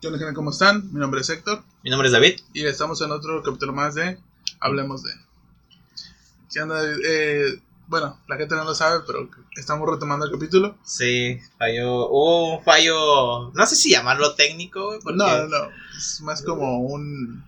¿Qué 0.00 0.08
onda? 0.08 0.34
¿Cómo 0.34 0.50
están? 0.50 0.92
Mi 0.92 1.00
nombre 1.00 1.20
es 1.20 1.30
Héctor 1.30 1.62
Mi 1.82 1.90
nombre 1.90 2.08
es 2.08 2.12
David. 2.12 2.40
y 2.52 2.64
estamos 2.66 3.00
en 3.02 3.10
otro 3.12 3.42
capítulo 3.42 3.72
más 3.72 3.94
de 3.94 4.18
Hablemos 4.60 5.02
de. 5.02 5.10
¿Qué 6.52 6.60
onda? 6.62 6.80
Eh, 7.04 7.60
bueno, 7.88 8.18
la 8.28 8.36
gente 8.36 8.54
no 8.54 8.64
lo 8.64 8.74
sabe, 8.74 9.00
pero 9.06 9.28
estamos 9.56 9.88
retomando 9.88 10.24
el 10.26 10.32
capítulo. 10.32 10.78
Sí, 10.84 11.38
falló. 11.58 12.08
Hubo 12.08 12.56
un 12.58 12.64
fallo. 12.64 13.50
No 13.52 13.66
sé 13.66 13.76
si 13.76 13.90
llamarlo 13.90 14.34
técnico, 14.34 14.86
güey. 14.86 15.00
porque- 15.00 15.16
No, 15.18 15.26
no, 15.26 15.48
no. 15.48 15.70
Es 15.96 16.20
más 16.22 16.42
como 16.42 16.78
un, 16.80 17.44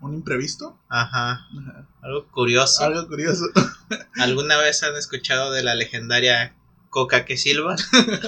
un 0.00 0.14
imprevisto. 0.14 0.78
Ajá. 0.88 1.32
Ajá. 1.58 1.86
Algo 2.02 2.26
curioso. 2.28 2.84
Algo 2.84 3.06
curioso. 3.08 3.44
¿Alguna 4.20 4.56
vez 4.58 4.82
han 4.82 4.96
escuchado 4.96 5.50
de 5.52 5.62
la 5.62 5.74
legendaria 5.74 6.54
Coca 6.90 7.24
que 7.24 7.36
Silva? 7.36 7.76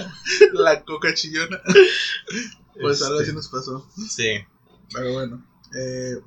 la 0.52 0.82
coca 0.84 1.14
chillona. 1.14 1.60
Pues 2.80 3.02
algo 3.02 3.16
así 3.18 3.24
Este, 3.24 3.34
nos 3.34 3.48
pasó. 3.48 3.86
Sí. 4.08 4.30
Pero 4.92 5.12
bueno. 5.12 5.44
Eh, 5.74 6.20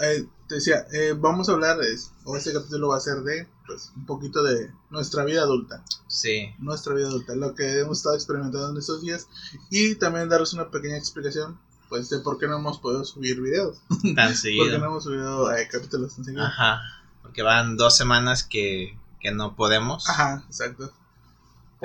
eh, 0.00 0.26
te 0.48 0.56
decía, 0.56 0.86
eh, 0.92 1.14
vamos 1.16 1.48
a 1.48 1.52
hablar, 1.52 1.78
de- 1.78 1.98
o 2.24 2.36
este 2.36 2.52
capítulo 2.52 2.88
va 2.88 2.96
a 2.96 3.00
ser 3.00 3.22
de, 3.22 3.48
pues, 3.66 3.92
un 3.96 4.06
poquito 4.06 4.42
de 4.42 4.70
nuestra 4.90 5.24
vida 5.24 5.42
adulta. 5.42 5.82
Sí. 6.06 6.54
nuestra 6.58 6.94
vida 6.94 7.08
adulta, 7.08 7.34
lo 7.34 7.54
que 7.56 7.80
hemos 7.80 7.98
estado 7.98 8.14
experimentando 8.14 8.70
en 8.70 8.76
estos 8.76 9.02
días 9.02 9.26
y 9.70 9.96
también 9.96 10.28
darles 10.28 10.52
una 10.52 10.70
pequeña 10.70 10.96
explicación 10.96 11.58
pues 11.88 12.08
de 12.08 12.20
por 12.20 12.38
qué 12.38 12.46
no 12.46 12.56
hemos 12.58 12.78
podido 12.78 13.04
subir 13.04 13.40
videos, 13.40 13.78
Tan 13.88 13.98
por 13.98 14.14
qué 14.14 14.22
no 14.30 14.34
seguido. 14.36 14.76
hemos 14.76 15.02
subido 15.04 15.52
eh, 15.56 15.68
capítulos 15.70 16.14
tan 16.14 16.24
seguido. 16.24 16.44
Ajá. 16.44 16.80
Porque 17.22 17.42
van 17.42 17.76
dos 17.76 17.96
semanas 17.96 18.44
que, 18.44 18.96
que 19.20 19.32
no 19.32 19.56
podemos. 19.56 20.08
Ajá, 20.08 20.44
exacto. 20.46 20.92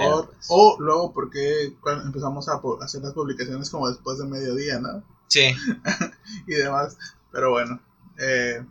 Pero, 0.03 0.15
Por- 0.17 0.27
pues, 0.33 0.45
o 0.49 0.77
luego 0.79 1.13
porque 1.13 1.75
empezamos 2.05 2.47
a 2.49 2.61
hacer 2.81 3.01
las 3.01 3.13
publicaciones 3.13 3.69
como 3.69 3.89
después 3.89 4.17
de 4.17 4.25
mediodía, 4.25 4.79
¿no? 4.79 5.03
Sí. 5.27 5.51
Y 6.47 6.53
demás, 6.55 6.97
pero 7.31 7.51
bueno. 7.51 7.79
Eh, 8.17 8.63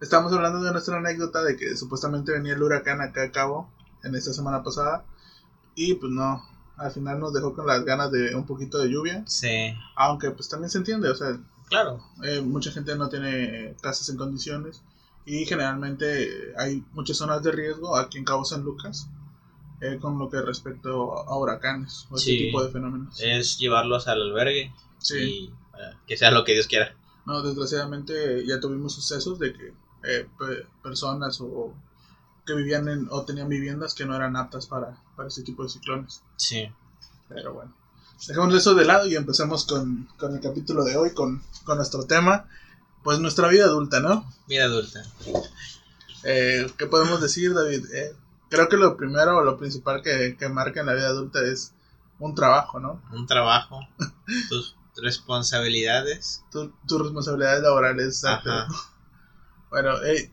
estamos 0.00 0.32
hablando 0.32 0.62
de 0.62 0.72
nuestra 0.72 0.96
anécdota 0.98 1.42
de 1.42 1.56
que 1.56 1.76
supuestamente 1.76 2.32
venía 2.32 2.54
el 2.54 2.62
huracán 2.62 3.00
acá 3.00 3.22
a 3.24 3.32
cabo 3.32 3.70
en 4.04 4.14
esta 4.14 4.32
semana 4.32 4.62
pasada 4.62 5.04
y 5.74 5.94
pues 5.94 6.12
no, 6.12 6.42
al 6.76 6.90
final 6.92 7.18
nos 7.18 7.32
dejó 7.32 7.54
con 7.54 7.66
las 7.66 7.84
ganas 7.84 8.10
de 8.12 8.34
un 8.34 8.46
poquito 8.46 8.78
de 8.78 8.88
lluvia. 8.90 9.24
Sí. 9.26 9.74
Aunque 9.96 10.30
pues 10.30 10.48
también 10.48 10.70
se 10.70 10.78
entiende, 10.78 11.08
o 11.10 11.14
sea, 11.14 11.38
Claro. 11.68 12.00
eh, 12.22 12.40
mucha 12.40 12.70
gente 12.70 12.94
no 12.96 13.08
tiene 13.08 13.74
casas 13.82 14.08
en 14.08 14.16
condiciones 14.16 14.82
y 15.26 15.44
generalmente 15.46 16.54
hay 16.56 16.84
muchas 16.92 17.16
zonas 17.16 17.42
de 17.42 17.52
riesgo 17.52 17.96
aquí 17.96 18.18
en 18.18 18.24
Cabo 18.24 18.44
San 18.44 18.62
Lucas 18.62 19.08
eh, 19.80 19.98
con 20.00 20.18
lo 20.18 20.28
que 20.28 20.40
respecto 20.42 21.12
a 21.28 21.36
huracanes 21.38 22.06
o 22.10 22.16
ese 22.16 22.30
tipo 22.32 22.62
de 22.64 22.70
fenómenos. 22.72 23.20
Es 23.20 23.58
llevarlos 23.58 24.08
al 24.08 24.22
albergue. 24.22 24.72
Sí, 24.98 25.14
Y 25.18 25.46
eh, 25.78 25.94
que 26.06 26.16
sea 26.16 26.30
lo 26.30 26.44
que 26.44 26.52
Dios 26.54 26.66
quiera. 26.66 26.94
no, 27.26 27.42
desgraciadamente 27.42 28.44
ya 28.46 28.58
tuvimos 28.60 28.94
sucesos 28.94 29.38
de 29.38 29.52
que 29.52 29.72
eh, 30.04 30.26
pe- 30.38 30.66
personas 30.82 31.40
o 31.40 31.74
que 32.46 32.54
vivían 32.54 32.88
en, 32.88 33.06
o 33.10 33.24
tenían 33.24 33.48
viviendas 33.48 33.94
que 33.94 34.06
no 34.06 34.16
eran 34.16 34.34
aptas 34.36 34.66
para, 34.66 34.96
para 35.16 35.28
ese 35.28 35.42
tipo 35.42 35.62
de 35.62 35.68
ciclones. 35.68 36.22
Sí. 36.36 36.68
Pero 37.28 37.52
bueno, 37.52 37.74
dejemos 38.26 38.54
eso 38.54 38.74
de 38.74 38.84
lado 38.86 39.06
y 39.06 39.14
empecemos 39.16 39.66
con, 39.66 40.08
con 40.16 40.34
el 40.34 40.40
capítulo 40.40 40.82
de 40.84 40.96
hoy, 40.96 41.10
con, 41.12 41.42
con 41.64 41.76
nuestro 41.76 42.04
tema, 42.06 42.48
pues 43.04 43.18
nuestra 43.20 43.48
vida 43.48 43.64
adulta, 43.66 44.00
¿no? 44.00 44.24
Vida 44.48 44.64
adulta. 44.64 45.02
Eh, 46.24 46.66
¿Qué 46.78 46.86
podemos 46.86 47.20
decir, 47.20 47.54
David? 47.54 47.84
Creo 48.50 48.68
que 48.68 48.76
lo 48.76 48.96
primero 48.96 49.36
o 49.38 49.42
lo 49.42 49.58
principal 49.58 50.02
que, 50.02 50.36
que 50.38 50.48
marca 50.48 50.80
en 50.80 50.86
la 50.86 50.94
vida 50.94 51.08
adulta 51.08 51.40
es 51.42 51.74
un 52.18 52.34
trabajo, 52.34 52.80
¿no? 52.80 53.02
Un 53.12 53.26
trabajo. 53.26 53.80
tus 54.48 54.74
responsabilidades. 55.02 56.44
Tu- 56.50 56.72
tus 56.86 57.02
responsabilidades 57.02 57.62
laborales. 57.62 58.06
exacto. 58.06 58.50
Ajá. 58.52 58.68
Bueno, 59.70 59.94
hey, 60.04 60.32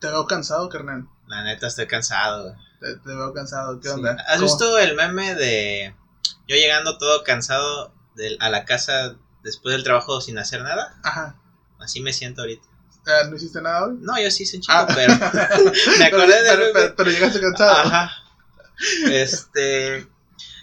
te 0.00 0.08
veo 0.08 0.26
cansado, 0.26 0.68
carnal. 0.68 1.08
La 1.26 1.42
neta 1.42 1.66
estoy 1.66 1.86
cansado. 1.86 2.54
Te, 2.80 2.96
te 2.96 3.08
veo 3.08 3.32
cansado. 3.32 3.80
¿Qué 3.80 3.88
Sí. 3.88 3.94
onda? 3.94 4.12
¿Has 4.28 4.36
¿Cómo? 4.36 4.42
visto 4.46 4.78
el 4.78 4.94
meme 4.94 5.34
de 5.34 5.94
yo 6.48 6.54
llegando 6.56 6.98
todo 6.98 7.24
cansado 7.24 7.92
del- 8.14 8.38
a 8.40 8.48
la 8.48 8.64
casa 8.64 9.16
después 9.42 9.74
del 9.74 9.82
trabajo 9.84 10.20
sin 10.20 10.38
hacer 10.38 10.62
nada? 10.62 10.98
Ajá. 11.02 11.36
Así 11.80 12.00
me 12.00 12.12
siento 12.12 12.42
ahorita. 12.42 12.66
Ah, 13.06 13.24
¿No 13.28 13.36
hiciste 13.36 13.62
nada 13.62 13.86
hoy? 13.86 13.96
No, 14.00 14.20
yo 14.20 14.30
sí 14.30 14.42
hice 14.42 14.56
un 14.56 14.62
chico, 14.62 14.74
Ah. 14.76 14.86
pero 14.94 15.14
me 15.98 16.04
acordé 16.06 16.26
pero, 16.26 16.42
del 16.42 16.58
pero, 16.58 16.72
pero- 16.72 16.96
pero 16.96 17.10
llegaste 17.10 17.40
cansado. 17.40 17.72
Ajá. 17.78 18.10
Este. 19.10 20.06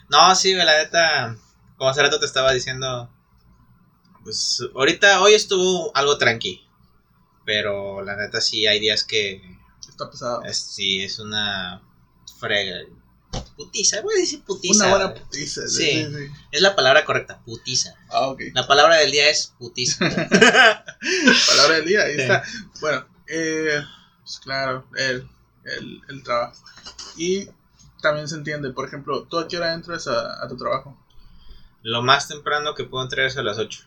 No, 0.10 0.36
sí, 0.36 0.54
la 0.54 0.78
neta. 0.78 1.36
Como 1.78 1.90
hace 1.90 2.02
rato 2.02 2.20
te 2.20 2.26
estaba 2.26 2.52
diciendo. 2.52 3.10
Pues 4.24 4.60
ahorita, 4.76 5.22
hoy 5.22 5.34
estuvo 5.34 5.96
algo 5.96 6.18
tranqui. 6.18 6.68
Pero 7.46 8.04
la 8.04 8.16
neta 8.16 8.40
sí 8.42 8.68
hay 8.68 8.80
días 8.80 9.04
que. 9.04 9.42
Está 9.88 10.10
pesado. 10.10 10.44
Es, 10.44 10.58
sí, 10.58 11.02
es 11.04 11.20
una 11.20 11.82
frega. 12.40 12.78
Putiza, 13.56 14.02
voy 14.02 14.16
a 14.16 14.20
decir 14.20 14.44
putiza. 14.44 14.88
Una 14.88 14.96
buena 14.96 15.14
putiza. 15.14 15.68
Sí. 15.68 16.06
Sí. 16.06 16.32
Es 16.52 16.62
la 16.62 16.76
palabra 16.76 17.06
correcta, 17.06 17.40
putiza. 17.46 17.96
Ah, 18.10 18.28
ok. 18.30 18.42
La 18.54 18.66
palabra 18.68 18.98
del 18.98 19.12
día 19.12 19.30
es 19.30 19.54
putiza. 19.60 19.98
Palabra 21.48 21.76
del 21.76 21.86
día, 21.86 22.04
ahí 22.04 22.16
está. 22.18 22.44
Bueno, 22.82 23.06
eh, 23.28 23.82
pues 24.22 24.40
claro, 24.40 24.86
el, 24.98 25.30
el, 25.66 26.02
el 26.10 26.24
trabajo. 26.24 26.64
Y 27.16 27.48
también 28.02 28.28
se 28.28 28.36
entiende, 28.36 28.72
por 28.72 28.88
ejemplo, 28.88 29.24
¿tú 29.24 29.38
a 29.38 29.48
qué 29.48 29.58
hora 29.58 29.74
entras 29.74 30.08
a, 30.08 30.44
a 30.44 30.48
tu 30.48 30.58
trabajo? 30.58 30.98
Lo 31.84 32.02
más 32.02 32.28
temprano 32.28 32.76
que 32.76 32.86
puedo 32.86 33.04
entrar 33.04 33.26
es 33.28 33.38
a 33.38 33.44
las 33.44 33.58
8. 33.60 33.84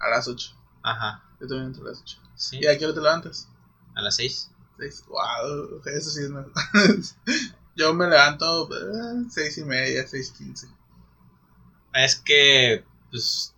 A 0.00 0.10
las 0.10 0.28
8. 0.28 0.54
Ajá. 0.82 1.24
Yo 1.40 1.46
también 1.46 1.66
entro 1.68 1.84
a 1.86 1.90
las 1.90 2.00
8. 2.02 2.18
Sí. 2.36 2.58
¿Y 2.60 2.66
a 2.66 2.76
qué 2.76 2.84
hora 2.84 2.94
te 2.94 3.00
levantas? 3.00 3.48
A 3.94 4.02
las 4.02 4.16
6. 4.16 4.50
6. 4.78 5.04
Wow, 5.08 5.80
eso 5.86 6.10
sí 6.10 6.20
es 6.22 6.30
mejor. 6.30 6.52
Yo 7.78 7.94
me 7.94 8.06
levanto 8.08 8.68
eh, 8.74 9.24
seis 9.30 9.56
y 9.58 9.64
media, 9.64 10.06
seis 10.06 10.32
quince. 10.36 10.66
Es 11.94 12.16
que, 12.16 12.84
pues, 13.10 13.54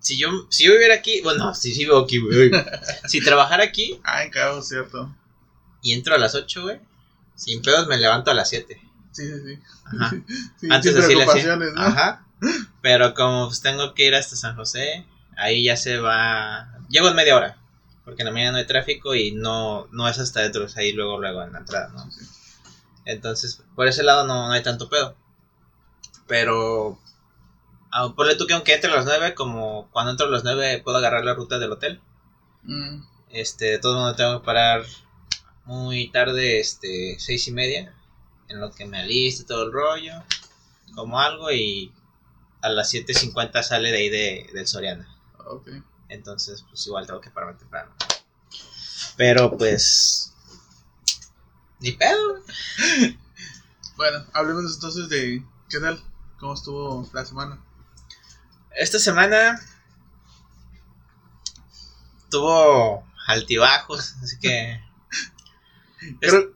si 0.00 0.18
yo, 0.18 0.28
si 0.50 0.64
yo 0.66 0.72
viviera 0.72 0.94
aquí, 0.94 1.20
bueno, 1.22 1.54
si 1.54 1.72
sí 1.74 1.80
vivo 1.84 1.98
aquí, 2.00 2.18
güey. 2.18 2.50
si 3.08 3.20
trabajara 3.22 3.64
aquí 3.64 4.00
Ah, 4.04 4.22
en 4.22 4.30
cabo, 4.30 4.60
cierto. 4.62 5.14
y 5.82 5.92
entro 5.92 6.14
a 6.14 6.18
las 6.18 6.34
8, 6.34 6.62
güey, 6.62 6.80
sin 7.36 7.62
pedos 7.62 7.86
me 7.88 7.96
levanto 7.96 8.30
a 8.30 8.34
las 8.34 8.48
7. 8.50 8.80
Sí, 9.12 9.22
sí, 9.26 9.32
sí. 9.44 9.58
Ajá. 9.98 10.10
Sí, 10.60 10.68
Antes 10.70 10.92
sin 10.92 10.94
de 10.94 11.00
decirle 11.00 11.24
así. 11.24 11.40
preocupaciones, 11.40 11.72
¿no? 11.74 11.80
Ajá. 11.82 12.26
Pero 12.82 13.14
como 13.14 13.46
pues 13.48 13.60
tengo 13.62 13.94
que 13.94 14.06
ir 14.06 14.14
hasta 14.14 14.36
San 14.36 14.56
José, 14.56 15.06
ahí 15.36 15.64
ya 15.64 15.76
se 15.76 15.98
va. 15.98 16.68
Llego 16.90 17.08
en 17.08 17.16
media 17.16 17.36
hora. 17.36 17.56
Porque 18.04 18.20
en 18.20 18.26
la 18.26 18.32
mañana 18.32 18.52
no 18.52 18.58
hay 18.58 18.66
tráfico 18.66 19.14
y 19.14 19.32
no, 19.32 19.86
no 19.90 20.06
es 20.08 20.18
hasta 20.18 20.40
dentro, 20.42 20.66
es 20.66 20.76
ahí 20.76 20.92
luego, 20.92 21.18
luego 21.18 21.42
en 21.42 21.52
la 21.54 21.60
entrada, 21.60 21.88
¿no? 21.94 22.10
Sí. 22.10 22.20
Entonces, 23.04 23.62
por 23.74 23.86
ese 23.88 24.02
lado 24.02 24.26
no, 24.26 24.46
no 24.48 24.52
hay 24.52 24.62
tanto 24.62 24.88
pedo. 24.88 25.16
Pero, 26.26 26.98
ah, 27.92 28.12
ponle 28.16 28.36
tú 28.36 28.46
que 28.46 28.54
aunque 28.54 28.74
entre 28.74 28.90
a 28.90 28.96
las 28.96 29.04
9, 29.04 29.34
como 29.34 29.88
cuando 29.90 30.12
entro 30.12 30.26
a 30.26 30.30
las 30.30 30.44
9 30.44 30.80
puedo 30.82 30.98
agarrar 30.98 31.24
la 31.24 31.34
ruta 31.34 31.58
del 31.58 31.72
hotel. 31.72 32.00
Mm, 32.62 33.02
Este, 33.30 33.66
de 33.66 33.78
todo 33.78 33.98
modo 33.98 34.14
tengo 34.14 34.40
que 34.40 34.46
parar 34.46 34.84
muy 35.64 36.10
tarde, 36.10 36.60
este, 36.60 37.16
seis 37.18 37.48
y 37.48 37.52
media, 37.52 37.94
en 38.48 38.60
lo 38.60 38.70
que 38.70 38.84
me 38.86 38.98
aliste 39.00 39.44
todo 39.44 39.64
el 39.64 39.72
rollo, 39.72 40.12
como 40.94 41.18
algo 41.20 41.50
y 41.50 41.92
a 42.62 42.68
las 42.68 42.92
7.50 42.92 43.62
sale 43.62 43.90
de 43.90 43.96
ahí 43.98 44.08
de, 44.08 44.50
del 44.52 44.66
Soriana. 44.66 45.08
ok. 45.46 45.68
Entonces, 46.08 46.64
pues 46.68 46.86
igual 46.86 47.06
tengo 47.06 47.20
que 47.20 47.30
pararme 47.30 47.58
temprano. 47.58 47.92
Pero 49.16 49.56
pues... 49.56 50.33
Ni 51.84 51.92
pedo. 51.92 52.40
Bueno, 53.96 54.26
hablemos 54.32 54.74
entonces 54.74 55.08
de 55.08 55.40
qué 55.70 55.78
tal, 55.78 56.02
cómo 56.40 56.54
estuvo 56.54 57.08
la 57.12 57.24
semana. 57.24 57.60
Esta 58.72 58.98
semana 58.98 59.60
tuvo 62.28 63.06
altibajos, 63.28 64.16
así 64.20 64.36
que... 64.40 64.82
Creo, 66.20 66.52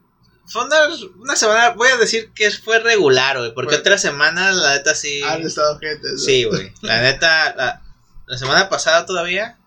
Fue 0.47 0.65
una, 0.65 0.79
una 1.17 1.37
semana, 1.37 1.71
voy 1.75 1.91
a 1.91 1.97
decir 1.97 2.33
que 2.33 2.51
fue 2.51 2.81
regular, 2.81 3.39
güey, 3.39 3.55
porque 3.55 3.69
Bueno. 3.77 3.81
otra 3.83 3.99
semana, 3.99 4.51
la 4.51 4.75
neta, 4.75 4.97
sí... 4.97 5.23
han 5.23 5.43
estado 5.43 5.79
gente. 5.79 6.11
¿no? 6.11 6.19
Sí, 6.19 6.43
güey. 6.43 6.75
La 6.81 7.01
neta, 7.03 7.55
la, 7.55 7.83
la 8.27 8.37
semana 8.37 8.69
pasada 8.69 9.07
todavía, 9.07 9.58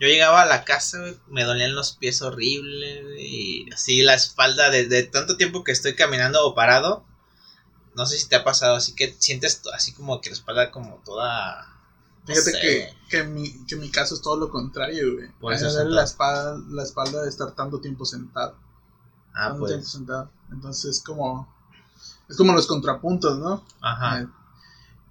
yo 0.00 0.06
llegaba 0.06 0.42
a 0.42 0.46
la 0.46 0.64
casa, 0.64 0.98
güey, 1.00 1.18
me 1.28 1.44
dolían 1.44 1.74
los 1.74 1.92
pies 1.92 2.22
horrible, 2.22 3.02
güey, 3.02 3.26
y 3.66 3.72
así 3.72 4.02
la 4.02 4.14
espalda, 4.14 4.70
de, 4.70 4.86
de 4.86 5.02
tanto 5.04 5.36
tiempo 5.36 5.64
que 5.64 5.72
estoy 5.72 5.94
caminando 5.94 6.44
o 6.46 6.54
parado, 6.54 7.04
no 7.94 8.06
sé 8.06 8.16
si 8.16 8.28
te 8.28 8.36
ha 8.36 8.44
pasado, 8.44 8.76
así 8.76 8.94
que 8.94 9.16
sientes 9.18 9.60
así 9.74 9.92
como 9.92 10.20
que 10.20 10.30
la 10.30 10.34
espalda 10.34 10.70
como 10.70 11.02
toda... 11.04 11.66
no 12.20 12.26
Fíjate 12.26 12.52
sé, 12.52 12.60
que, 12.60 12.96
que, 13.08 13.24
mi, 13.24 13.64
que 13.66 13.74
mi 13.74 13.90
caso 13.90 14.14
es 14.14 14.22
todo 14.22 14.36
lo 14.36 14.50
contrario, 14.50 15.14
güey. 15.14 15.28
Por 15.40 15.52
eso 15.52 15.84
la 15.84 16.04
espalda, 16.04 16.62
la 16.70 16.84
espalda 16.84 17.22
de 17.22 17.28
estar 17.28 17.52
tanto 17.56 17.80
tiempo 17.80 18.04
sentado. 18.04 18.56
Ah, 19.34 19.48
tanto 19.48 19.66
tiempo 19.66 19.82
pues, 19.82 19.92
sentado. 19.92 20.30
Entonces, 20.52 21.02
como. 21.04 21.52
Es 22.28 22.36
como 22.36 22.52
los 22.52 22.66
contrapuntos, 22.66 23.38
¿no? 23.38 23.64
ajá. 23.80 24.20
Eh, 24.20 24.28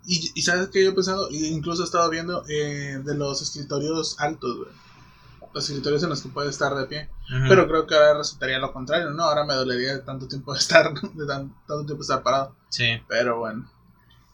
Y, 0.09 0.31
y 0.33 0.41
sabes 0.41 0.69
que 0.69 0.83
yo 0.83 0.91
he 0.91 0.93
pensado, 0.93 1.27
incluso 1.31 1.81
he 1.83 1.85
estado 1.85 2.09
viendo 2.09 2.43
eh, 2.47 2.99
de 3.03 3.13
los 3.13 3.41
escritorios 3.41 4.15
altos, 4.19 4.55
güey. 4.57 4.69
Los 5.53 5.65
escritorios 5.69 6.01
en 6.03 6.09
los 6.09 6.21
que 6.21 6.29
puedes 6.29 6.51
estar 6.51 6.73
de 6.75 6.85
pie. 6.85 7.09
Pero 7.49 7.67
creo 7.67 7.85
que 7.87 7.95
ahora 7.95 8.17
resultaría 8.17 8.57
lo 8.59 8.71
contrario, 8.71 9.09
¿no? 9.09 9.23
Ahora 9.23 9.43
me 9.45 9.53
dolería 9.53 9.93
de 9.95 9.99
tanto 9.99 10.27
tiempo 10.27 10.53
de 10.53 10.59
estar, 10.61 10.93
de 10.93 11.25
tan- 11.27 11.49
tanto 11.67 11.85
tiempo 11.85 12.01
estar 12.01 12.23
parado. 12.23 12.55
Sí. 12.69 13.01
Pero 13.09 13.39
bueno. 13.39 13.69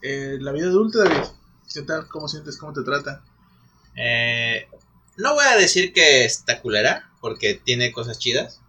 Eh, 0.01 0.37
la 0.41 0.51
vida 0.51 0.67
adulta, 0.67 0.99
David. 1.03 1.27
¿Qué 1.73 1.81
tal? 1.81 2.07
¿Cómo 2.07 2.27
sientes? 2.27 2.57
¿Cómo 2.57 2.73
te 2.73 2.83
trata? 2.83 3.23
Eh, 3.95 4.67
no 5.17 5.33
voy 5.33 5.45
a 5.45 5.55
decir 5.57 5.91
que 5.93 6.25
está 6.25 6.61
culera, 6.61 7.09
porque 7.21 7.55
tiene 7.55 7.91
cosas 7.91 8.19
chidas. 8.19 8.59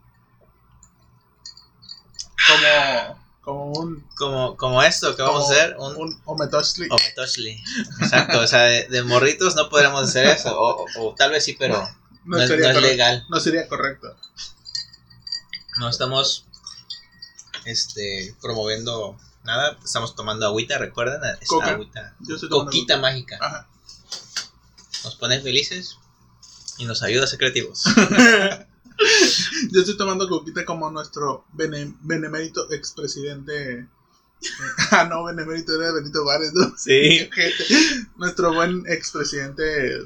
Como, 2.46 3.23
como 3.44 3.64
un, 3.72 4.00
Como, 4.16 4.56
como 4.56 4.82
esto 4.82 5.14
que 5.14 5.22
vamos 5.22 5.48
a 5.50 5.52
hacer, 5.52 5.76
un 5.78 5.96
un 5.96 6.22
ometoshli. 6.24 6.88
Ometoshli. 6.90 7.62
Exacto, 8.00 8.40
o 8.40 8.46
sea, 8.46 8.62
de, 8.62 8.88
de 8.88 9.02
morritos 9.02 9.54
no 9.54 9.68
podremos 9.68 10.02
hacer 10.08 10.26
eso. 10.26 10.58
O, 10.58 10.84
o- 10.84 11.08
o 11.10 11.14
tal 11.14 11.30
vez 11.30 11.44
sí, 11.44 11.54
pero 11.58 11.86
No, 12.24 12.38
sería 12.46 12.72
no 12.72 12.78
es 12.78 12.84
legal. 12.84 13.26
No 13.28 13.38
sería 13.40 13.68
correcto. 13.68 14.16
No 15.78 15.88
estamos 15.88 16.44
este 17.64 18.34
promoviendo 18.40 19.18
nada. 19.42 19.76
Estamos 19.84 20.14
tomando 20.16 20.46
agüita, 20.46 20.78
recuerden. 20.78 21.20
Es 21.40 21.48
Coca. 21.48 21.70
agüita. 21.70 22.14
Yo 22.20 22.36
Coquita 22.48 22.96
mágica. 22.98 23.38
Ajá. 23.40 23.68
Nos 25.04 25.16
pone 25.16 25.40
felices 25.40 25.98
y 26.78 26.86
nos 26.86 27.02
ayuda 27.02 27.24
a 27.24 27.26
ser 27.26 27.38
creativos. 27.38 27.84
Yo 29.74 29.80
estoy 29.80 29.96
tomando 29.96 30.28
coquita 30.28 30.64
como 30.64 30.88
nuestro 30.88 31.44
bene- 31.52 31.94
benemérito 32.02 32.70
expresidente. 32.70 33.72
eh, 33.80 33.86
ah, 34.92 35.04
no, 35.10 35.24
benemérito 35.24 35.74
era 35.80 35.92
Benito 35.92 36.22
Juárez, 36.22 36.52
¿no? 36.54 36.72
Sí. 36.78 37.28
Nuestro 38.16 38.54
buen 38.54 38.84
expresidente 38.86 39.96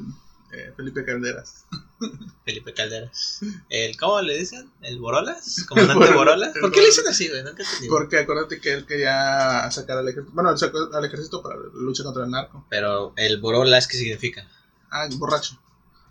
eh, 0.53 0.73
Felipe 0.75 1.05
Calderas. 1.05 1.67
Felipe 2.47 2.73
Calderas. 2.73 3.41
El, 3.69 3.94
¿Cómo 3.99 4.23
le 4.23 4.38
dicen? 4.38 4.70
¿El 4.81 4.99
Borolas? 5.00 5.67
¿Comandante 5.69 6.06
El 6.06 6.15
Borolas, 6.15 6.55
¿Por 6.59 6.73
qué 6.73 6.81
le 6.81 6.87
dicen 6.87 7.06
así, 7.06 7.29
güey? 7.29 7.43
Nunca. 7.43 7.62
Porque 7.91 8.20
acuérdate 8.20 8.59
que 8.62 8.73
él 8.73 8.87
quería 8.87 9.70
sacar 9.70 9.99
al 9.99 10.09
ejército. 10.09 10.32
Bueno, 10.35 10.56
sacó 10.56 10.88
al 10.94 11.05
ejército 11.05 11.43
para 11.43 11.56
la 11.56 11.65
lucha 11.75 12.05
contra 12.05 12.25
el 12.25 12.31
narco. 12.31 12.65
Pero 12.70 13.12
el 13.17 13.38
Borolas, 13.38 13.87
¿qué 13.87 13.99
significa? 13.99 14.49
Ah, 14.91 15.06
borracho. 15.19 15.61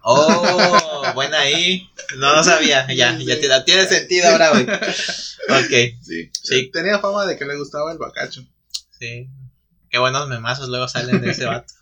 Oh, 0.10 1.12
buena 1.16 1.40
ahí. 1.42 1.90
No 2.18 2.34
lo 2.34 2.42
sabía. 2.44 2.88
Ya, 2.94 3.18
ya 3.18 3.38
tiene, 3.40 3.62
tiene 3.66 3.86
sentido 3.88 4.30
ahora, 4.30 4.52
güey. 4.52 4.64
Ok, 4.64 6.00
Sí. 6.02 6.32
Sí. 6.34 6.72
Tenía 6.72 7.00
fama 7.00 7.26
de 7.26 7.38
que 7.38 7.44
le 7.46 7.58
gustaba 7.58 7.92
el 7.92 7.98
bacacho. 7.98 8.42
sí. 9.00 9.28
Qué 9.90 10.00
buenos 10.00 10.28
memazos 10.28 10.68
luego 10.70 10.88
salen 10.90 11.22
de 11.22 11.32
ese 11.32 11.46
vato. 11.46 11.74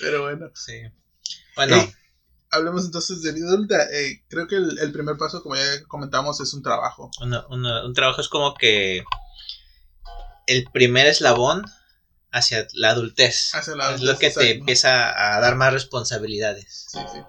Pero 0.00 0.22
bueno. 0.22 0.50
Sí. 0.54 0.82
Bueno, 1.56 1.90
hablemos 2.50 2.84
entonces 2.84 3.22
de 3.22 3.32
vida 3.32 3.46
adulta. 3.48 3.82
Eh, 3.92 4.22
creo 4.28 4.46
que 4.46 4.56
el, 4.56 4.78
el 4.78 4.92
primer 4.92 5.16
paso, 5.16 5.42
como 5.42 5.56
ya 5.56 5.62
comentamos, 5.88 6.40
es 6.40 6.52
un 6.54 6.62
trabajo. 6.62 7.10
uno- 7.22 7.46
uno- 7.50 7.86
un 7.86 7.94
trabajo 7.94 8.20
es 8.20 8.28
como 8.28 8.54
que 8.54 9.04
el 10.46 10.64
primer 10.72 11.06
eslabón 11.06 11.64
hacia 12.30 12.66
la 12.74 12.90
adultez. 12.90 13.54
Hacia 13.54 13.74
la 13.76 13.94
es 13.94 14.00
lo 14.02 14.10
adultez, 14.10 14.34
que 14.34 14.40
te 14.40 14.50
empieza 14.52 15.36
a 15.36 15.40
dar 15.40 15.56
más 15.56 15.72
responsabilidades. 15.72 16.86
Sí, 16.90 16.98
sí. 17.12 17.20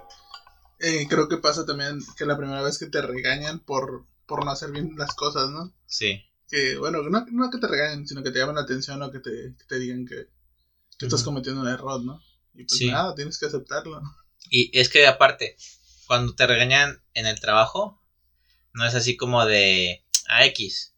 Eh, 0.80 1.08
creo 1.10 1.28
que 1.28 1.38
pasa 1.38 1.66
también 1.66 2.00
que 2.18 2.26
la 2.26 2.38
primera 2.38 2.62
vez 2.62 2.78
que 2.78 2.88
te 2.88 3.02
regañan 3.02 3.60
por, 3.60 4.06
por 4.26 4.44
no 4.44 4.52
hacer 4.52 4.72
bien 4.72 4.92
las 4.98 5.14
cosas, 5.16 5.50
¿no? 5.50 5.74
Sí. 5.86 6.22
Que, 6.50 6.78
bueno, 6.78 7.02
no, 7.02 7.26
no 7.32 7.50
que 7.50 7.58
te 7.58 7.68
regañen, 7.68 8.08
sino 8.08 8.22
que 8.24 8.32
te 8.32 8.40
llamen 8.40 8.56
la 8.56 8.62
atención 8.62 9.02
o 9.02 9.12
que 9.12 9.20
te, 9.20 9.56
que 9.58 9.66
te 9.68 9.80
digan 9.80 10.06
que, 10.06 10.28
que 10.98 11.06
estás 11.06 11.24
cometiendo 11.24 11.62
un 11.62 11.68
error, 11.68 12.04
¿no? 12.04 12.22
Y 12.54 12.66
pues 12.66 12.78
Sí. 12.78 12.90
nada, 12.90 13.16
tienes 13.16 13.38
que 13.38 13.48
aceptarlo. 13.48 14.02
Y 14.50 14.78
es 14.78 14.90
que 14.90 15.08
aparte, 15.08 15.58
cuando 16.08 16.36
te 16.36 16.46
regañan 16.46 17.02
en 17.14 17.26
el 17.26 17.40
trabajo, 17.40 18.02
no 18.74 18.86
es 18.86 18.94
así 18.96 19.18
como 19.18 19.46
de 19.46 20.06
a 20.28 20.46
X. 20.46 20.94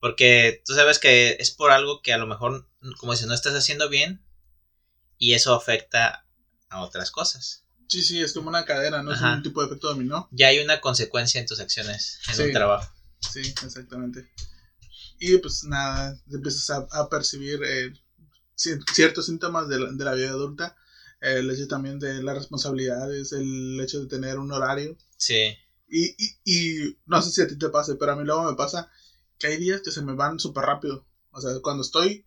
Porque 0.00 0.62
tú 0.66 0.74
sabes 0.74 0.98
que 0.98 1.36
es 1.38 1.50
por 1.50 1.70
algo 1.70 2.00
que 2.02 2.12
a 2.12 2.18
lo 2.18 2.26
mejor, 2.26 2.68
como 2.98 3.14
si 3.16 3.26
no 3.26 3.34
estás 3.34 3.54
haciendo 3.54 3.88
bien, 3.88 4.24
y 5.18 5.34
eso 5.34 5.54
afecta 5.54 6.26
a 6.68 6.82
otras 6.82 7.10
cosas. 7.10 7.64
Sí, 7.90 8.02
sí, 8.04 8.22
es 8.22 8.32
como 8.32 8.48
una 8.48 8.64
cadena, 8.64 9.02
¿no? 9.02 9.10
Ajá. 9.10 9.30
Es 9.32 9.36
un 9.38 9.42
tipo 9.42 9.60
de 9.60 9.66
efecto 9.66 9.88
dominó. 9.88 10.28
Ya 10.30 10.46
hay 10.46 10.60
una 10.60 10.80
consecuencia 10.80 11.40
en 11.40 11.46
tus 11.46 11.58
acciones 11.58 12.20
en 12.28 12.36
Sí. 12.36 12.42
un 12.44 12.52
trabajo. 12.52 12.88
Sí, 13.32 13.40
exactamente. 13.64 14.30
Y 15.18 15.36
pues 15.38 15.64
nada, 15.64 16.16
empiezas 16.30 16.70
a, 16.70 16.86
a 16.92 17.08
percibir 17.08 17.60
eh, 17.64 17.92
ci- 18.56 18.80
ciertos 18.94 19.26
síntomas 19.26 19.66
de 19.68 19.80
la, 19.80 19.90
de 19.90 20.04
la 20.04 20.14
vida 20.14 20.28
adulta. 20.30 20.76
eh, 21.20 21.38
el 21.40 21.50
hecho 21.50 21.66
también 21.66 21.98
de 21.98 22.22
las 22.22 22.36
responsabilidades, 22.36 23.32
el 23.32 23.78
hecho 23.82 24.00
de 24.00 24.06
tener 24.06 24.38
un 24.38 24.52
horario. 24.52 24.96
Sí. 25.16 25.56
Y, 25.88 26.14
y, 26.16 26.36
y 26.44 26.96
no 27.06 27.20
sé 27.20 27.32
si 27.32 27.42
a 27.42 27.48
ti 27.48 27.58
te 27.58 27.68
pase, 27.70 27.96
pero 27.96 28.12
a 28.12 28.16
mí 28.16 28.24
luego 28.24 28.44
me 28.48 28.54
pasa 28.56 28.88
que 29.38 29.48
hay 29.48 29.56
días 29.58 29.80
que 29.82 29.90
se 29.90 30.00
me 30.00 30.14
van 30.14 30.38
súper 30.38 30.62
rápido. 30.64 31.04
O 31.32 31.40
sea, 31.40 31.50
cuando 31.60 31.82
estoy, 31.82 32.24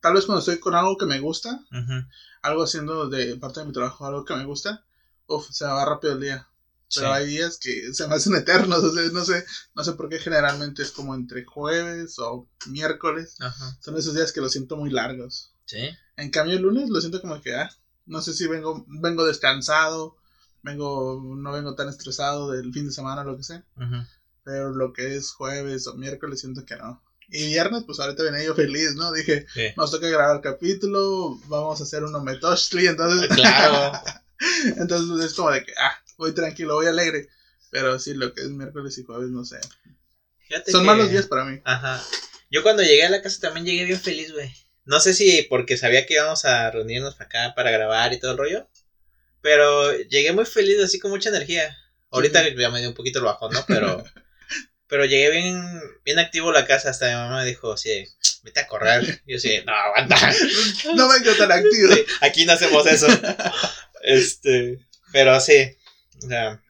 tal 0.00 0.14
vez 0.14 0.24
cuando 0.26 0.40
estoy 0.40 0.58
con 0.58 0.74
algo 0.74 0.96
que 0.96 1.06
me 1.06 1.20
gusta, 1.20 1.60
algo 2.42 2.62
haciendo 2.64 3.08
de 3.08 3.36
parte 3.36 3.60
de 3.60 3.66
mi 3.66 3.72
trabajo, 3.72 4.06
algo 4.06 4.24
que 4.24 4.34
me 4.36 4.44
gusta, 4.44 4.84
uff, 5.26 5.48
se 5.50 5.64
va 5.64 5.84
rápido 5.84 6.14
el 6.14 6.20
día. 6.20 6.48
Pero 6.94 7.08
Sí. 7.08 7.12
hay 7.12 7.26
días 7.26 7.58
que 7.60 7.92
se 7.92 8.06
me 8.06 8.14
hacen 8.14 8.34
eternos, 8.36 8.78
o 8.84 8.92
sea, 8.92 9.02
no 9.10 9.24
sé, 9.24 9.44
no 9.74 9.82
sé 9.82 9.92
por 9.94 10.08
qué 10.08 10.18
generalmente 10.20 10.82
es 10.82 10.92
como 10.92 11.14
entre 11.16 11.44
jueves 11.44 12.18
o 12.20 12.48
miércoles. 12.68 13.34
Ajá. 13.40 13.76
Son 13.80 13.96
esos 13.96 14.14
días 14.14 14.32
que 14.32 14.40
los 14.40 14.52
siento 14.52 14.76
muy 14.76 14.90
largos. 14.90 15.52
Sí. 15.64 15.88
En 16.16 16.30
cambio 16.30 16.56
el 16.56 16.62
lunes 16.62 16.88
lo 16.88 17.00
siento 17.00 17.20
como 17.20 17.40
que, 17.40 17.56
ah, 17.56 17.68
no 18.06 18.20
sé 18.22 18.32
si 18.34 18.46
vengo, 18.46 18.84
vengo 18.86 19.24
descansado, 19.26 20.16
vengo, 20.62 21.20
no 21.36 21.50
vengo 21.52 21.74
tan 21.74 21.88
estresado 21.88 22.52
del 22.52 22.72
fin 22.72 22.86
de 22.86 22.92
semana 22.92 23.22
o 23.22 23.24
lo 23.24 23.36
que 23.36 23.42
sea. 23.42 23.64
Pero 24.44 24.70
lo 24.72 24.92
que 24.92 25.16
es 25.16 25.32
jueves 25.32 25.88
o 25.88 25.94
miércoles 25.96 26.38
siento 26.40 26.64
que 26.64 26.76
no. 26.76 27.02
Y 27.28 27.46
viernes, 27.46 27.82
pues 27.84 27.98
ahorita 28.00 28.22
venía 28.22 28.44
yo 28.44 28.54
feliz, 28.54 28.94
¿no? 28.94 29.12
Dije, 29.12 29.46
Sí. 29.52 29.68
nos 29.76 29.90
toca 29.90 30.08
grabar 30.08 30.40
capítulo, 30.40 31.38
vamos 31.46 31.80
a 31.80 31.84
hacer 31.84 32.04
un 32.04 32.14
ometoshli, 32.14 32.86
entonces... 32.86 33.28
Claro. 33.34 33.92
entonces 34.76 35.26
es 35.26 35.34
como 35.34 35.50
de 35.50 35.64
que, 35.64 35.72
ah, 35.78 35.98
voy 36.18 36.32
tranquilo, 36.32 36.74
voy 36.74 36.86
alegre. 36.86 37.28
Pero 37.70 37.98
sí, 37.98 38.14
lo 38.14 38.32
que 38.32 38.42
es 38.42 38.48
miércoles 38.48 38.96
y 38.98 39.04
jueves, 39.04 39.28
no 39.30 39.44
sé. 39.44 39.58
Fíjate 40.48 40.70
Son 40.70 40.82
que- 40.82 40.86
malos 40.86 41.10
días 41.10 41.26
para 41.26 41.44
mí. 41.44 41.60
Ajá. 41.64 42.02
Yo 42.50 42.62
cuando 42.62 42.82
llegué 42.82 43.04
a 43.04 43.10
la 43.10 43.22
casa 43.22 43.40
también 43.40 43.66
llegué 43.66 43.84
bien 43.84 44.00
feliz, 44.00 44.32
güey. 44.32 44.52
No 44.84 45.00
sé 45.00 45.14
si 45.14 45.42
porque 45.50 45.76
sabía 45.76 46.06
que 46.06 46.14
íbamos 46.14 46.44
a 46.44 46.70
reunirnos 46.70 47.16
para 47.16 47.26
acá 47.26 47.54
para 47.56 47.72
grabar 47.72 48.12
y 48.12 48.20
todo 48.20 48.30
el 48.32 48.38
rollo. 48.38 48.68
Pero 49.40 49.92
llegué 49.96 50.32
muy 50.32 50.44
feliz, 50.44 50.80
así 50.80 51.00
con 51.00 51.10
mucha 51.10 51.28
energía. 51.30 51.76
Ahorita 52.10 52.44
Sí. 52.44 52.54
ya 52.56 52.70
me 52.70 52.78
dio 52.78 52.88
un 52.88 52.94
poquito 52.94 53.18
el 53.18 53.24
bajón, 53.24 53.52
¿no? 53.52 53.64
Pero, 53.66 54.04
pero 54.88 55.04
llegué 55.04 55.30
bien, 55.30 55.80
bien 56.04 56.18
activo 56.18 56.50
a 56.50 56.54
la 56.54 56.66
casa. 56.66 56.90
Hasta 56.90 57.08
mi 57.08 57.14
mamá 57.14 57.40
me 57.40 57.46
dijo, 57.46 57.76
sí, 57.76 58.06
vete 58.42 58.60
a 58.60 58.66
correr. 58.66 59.22
Y 59.26 59.32
yo 59.32 59.38
sí, 59.38 59.60
no, 59.66 59.72
aguanta. 59.72 60.16
No 60.94 61.08
vengo 61.08 61.32
tan 61.34 61.52
activo. 61.52 61.94
Sí, 61.94 62.04
aquí 62.20 62.44
no 62.44 62.52
hacemos 62.52 62.86
eso. 62.86 63.06
Este, 64.02 64.78
pero 65.12 65.40
sí, 65.40 65.76
o 66.22 66.28
sea, 66.28 66.62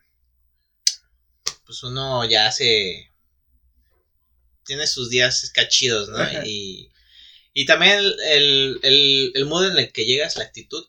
pues 1.67 1.83
uno 1.83 2.25
ya 2.25 2.51
se 2.51 3.11
tiene 4.65 4.87
sus 4.87 5.11
días 5.11 5.51
cachidos, 5.55 6.09
¿no? 6.09 6.19
Ajá. 6.19 6.47
Y, 6.47 6.91
y 7.53 7.67
también 7.67 7.99
el, 7.99 8.21
el, 8.21 8.81
el, 8.83 9.33
el 9.35 9.45
mood 9.47 9.71
en 9.71 9.79
el 9.79 9.93
que 9.93 10.07
llegas, 10.07 10.37
la 10.37 10.45
actitud, 10.45 10.87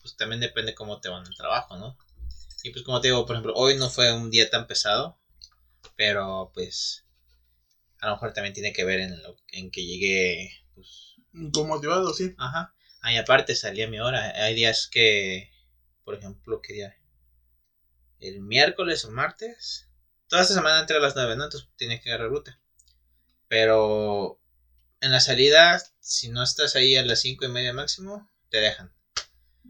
pues 0.00 0.16
también 0.16 0.40
depende 0.40 0.74
cómo 0.74 1.00
te 1.00 1.08
va 1.08 1.18
en 1.18 1.26
el 1.26 1.36
trabajo, 1.36 1.76
¿no? 1.76 1.96
Y 2.62 2.70
pues 2.70 2.84
como 2.84 3.00
te 3.00 3.08
digo, 3.08 3.24
por 3.26 3.36
ejemplo, 3.36 3.52
hoy 3.54 3.76
no 3.76 3.90
fue 3.90 4.12
un 4.12 4.30
día 4.30 4.48
tan 4.50 4.66
pesado, 4.66 5.18
pero 5.96 6.50
pues 6.54 7.04
a 8.00 8.06
lo 8.08 8.12
mejor 8.14 8.32
también 8.32 8.54
tiene 8.54 8.72
que 8.72 8.84
ver 8.84 9.00
en, 9.00 9.22
lo, 9.22 9.36
en 9.48 9.70
que 9.70 9.84
llegué, 9.84 10.50
pues 10.74 11.14
Como 11.52 11.68
motivado, 11.76 12.12
sí. 12.12 12.34
Ajá. 12.38 12.74
Ay, 13.00 13.16
aparte 13.16 13.54
salía 13.54 13.86
mi 13.88 14.00
hora. 14.00 14.32
Hay 14.44 14.54
días 14.54 14.88
que, 14.90 15.50
por 16.04 16.14
ejemplo, 16.14 16.60
¿qué 16.62 16.72
día? 16.72 16.96
El 18.18 18.40
miércoles 18.40 19.04
o 19.04 19.10
martes. 19.10 19.88
Toda 20.28 20.42
esta 20.42 20.54
semana 20.54 20.80
entre 20.80 21.00
las 21.00 21.14
9, 21.14 21.36
¿no? 21.36 21.44
Entonces 21.44 21.68
tiene 21.76 22.00
que 22.00 22.10
agarrar 22.10 22.30
ruta. 22.30 22.58
Pero 23.48 24.40
en 25.00 25.12
la 25.12 25.20
salida, 25.20 25.82
si 26.00 26.30
no 26.30 26.42
estás 26.42 26.76
ahí 26.76 26.96
a 26.96 27.04
las 27.04 27.20
cinco 27.20 27.44
y 27.44 27.48
media 27.48 27.74
máximo, 27.74 28.30
te 28.48 28.58
dejan. 28.58 28.92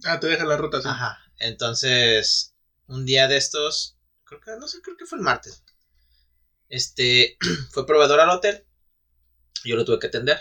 Ah, 0.05 0.21
te 0.21 0.29
deja 0.29 0.45
la 0.45 0.57
ruta, 0.57 0.81
sí. 0.81 0.89
Ajá. 0.89 1.19
Entonces, 1.39 2.55
un 2.87 3.05
día 3.05 3.27
de 3.27 3.37
estos, 3.37 3.97
creo 4.25 4.41
que, 4.41 4.53
no 4.59 4.69
sé, 4.69 4.81
creo 4.81 4.97
que 4.97 5.07
fue 5.07 5.19
el 5.19 5.25
martes. 5.25 5.64
Este, 6.69 7.37
fue 7.71 7.87
proveedor 7.87 8.21
al 8.21 8.31
hotel. 8.31 8.65
Yo 9.65 9.77
lo 9.77 9.85
tuve 9.85 9.99
que 9.99 10.07
atender. 10.09 10.39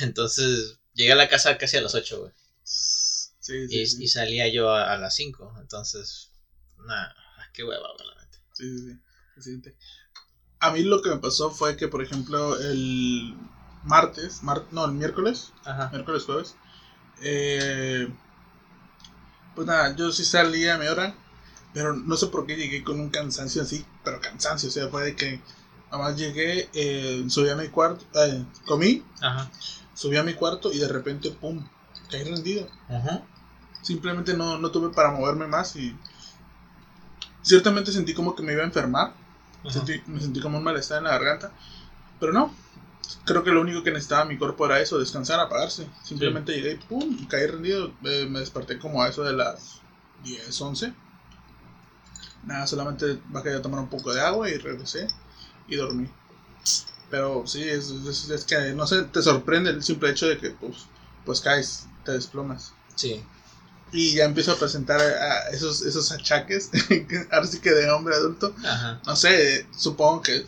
Entonces, 0.00 0.78
llegué 0.94 1.12
a 1.12 1.16
la 1.16 1.28
casa 1.28 1.58
casi 1.58 1.76
a 1.78 1.82
las 1.82 1.94
8, 1.94 2.20
güey. 2.20 2.32
Sí, 3.40 3.68
sí, 3.68 3.68
Y, 3.68 3.82
sí. 3.86 4.04
y 4.04 4.08
salía 4.08 4.48
yo 4.48 4.70
a, 4.70 4.92
a 4.92 4.96
las 4.98 5.14
5. 5.14 5.54
Entonces, 5.60 6.30
nada, 6.78 7.14
qué 7.52 7.64
hueva, 7.64 7.88
neta. 8.20 8.38
Sí, 8.54 8.78
sí, 8.78 8.86
sí. 8.92 9.00
Siente. 9.40 9.74
A 10.60 10.70
mí 10.72 10.82
lo 10.82 11.02
que 11.02 11.10
me 11.10 11.18
pasó 11.18 11.50
fue 11.50 11.76
que, 11.76 11.88
por 11.88 12.02
ejemplo, 12.02 12.58
el 12.58 13.34
martes, 13.84 14.42
mar- 14.42 14.66
no, 14.70 14.84
el 14.84 14.92
miércoles, 14.92 15.52
Ajá. 15.64 15.90
miércoles, 15.90 16.24
jueves, 16.24 16.56
Eh, 17.22 18.08
pues 19.54 19.66
nada, 19.66 19.94
yo 19.96 20.10
sí 20.12 20.24
salí 20.24 20.68
a 20.68 20.78
mi 20.78 20.86
hora, 20.86 21.14
pero 21.72 21.94
no 21.94 22.16
sé 22.16 22.26
por 22.28 22.46
qué 22.46 22.56
llegué 22.56 22.82
con 22.84 23.00
un 23.00 23.10
cansancio 23.10 23.62
así, 23.62 23.84
pero 24.04 24.20
cansancio, 24.20 24.68
o 24.68 24.72
sea, 24.72 24.88
fue 24.88 25.04
de 25.04 25.16
que 25.16 25.40
además 25.90 26.16
llegué, 26.16 26.68
eh, 26.72 27.24
subí 27.28 27.48
a 27.48 27.56
mi 27.56 27.68
cuarto, 27.68 28.04
eh, 28.14 28.44
comí, 28.66 29.02
Ajá. 29.20 29.50
subí 29.94 30.16
a 30.16 30.22
mi 30.22 30.34
cuarto 30.34 30.72
y 30.72 30.78
de 30.78 30.88
repente, 30.88 31.30
pum, 31.30 31.66
caí 32.10 32.24
rendido. 32.24 32.66
Ajá. 32.88 33.22
Simplemente 33.82 34.34
no, 34.34 34.58
no 34.58 34.70
tuve 34.70 34.90
para 34.94 35.10
moverme 35.10 35.46
más 35.46 35.74
y 35.76 35.96
ciertamente 37.42 37.92
sentí 37.92 38.14
como 38.14 38.34
que 38.34 38.42
me 38.42 38.52
iba 38.52 38.62
a 38.62 38.66
enfermar, 38.66 39.14
sentí, 39.68 40.02
me 40.06 40.20
sentí 40.20 40.40
como 40.40 40.58
un 40.58 40.64
malestar 40.64 40.98
en 40.98 41.04
la 41.04 41.10
garganta, 41.10 41.52
pero 42.18 42.32
no. 42.32 42.54
Creo 43.24 43.42
que 43.42 43.50
lo 43.50 43.60
único 43.60 43.82
que 43.82 43.90
necesitaba 43.90 44.24
mi 44.24 44.38
cuerpo 44.38 44.66
era 44.66 44.80
eso, 44.80 44.98
descansar, 44.98 45.40
apagarse. 45.40 45.88
Simplemente 46.02 46.52
llegué 46.52 46.72
y 46.72 46.76
pum, 46.76 47.26
caí 47.26 47.46
rendido. 47.46 47.92
Eh, 48.04 48.26
me 48.30 48.38
desperté 48.38 48.78
como 48.78 49.02
a 49.02 49.08
eso 49.08 49.24
de 49.24 49.32
las 49.32 49.80
10, 50.22 50.60
11. 50.60 50.94
Nada, 52.44 52.66
solamente 52.66 53.18
bajé 53.28 53.54
a 53.54 53.62
tomar 53.62 53.80
un 53.80 53.88
poco 53.88 54.12
de 54.12 54.20
agua 54.20 54.48
y 54.48 54.56
regresé 54.58 55.06
y 55.68 55.76
dormí. 55.76 56.08
Pero 57.10 57.46
sí, 57.46 57.62
es, 57.68 57.90
es- 57.90 58.30
es 58.30 58.44
que 58.44 58.72
no 58.74 58.86
sé, 58.86 59.02
te 59.04 59.22
sorprende 59.22 59.70
el 59.70 59.82
simple 59.82 60.10
hecho 60.10 60.26
de 60.28 60.38
que 60.38 60.50
pues, 60.50 60.86
pues 61.24 61.40
caes, 61.40 61.86
te 62.04 62.12
desplomas. 62.12 62.72
Sí. 62.94 63.22
Y 63.92 64.14
ya 64.14 64.24
empiezo 64.24 64.52
a 64.52 64.58
presentar 64.58 65.00
a 65.00 65.48
esos, 65.50 65.82
esos 65.82 66.12
achaques, 66.12 66.70
que 66.88 67.26
ahora 67.32 67.46
sí 67.46 67.58
que 67.58 67.72
de 67.72 67.90
hombre 67.90 68.14
adulto. 68.14 68.54
Ajá. 68.64 69.00
No 69.04 69.16
sé, 69.16 69.66
supongo 69.76 70.22
que, 70.22 70.46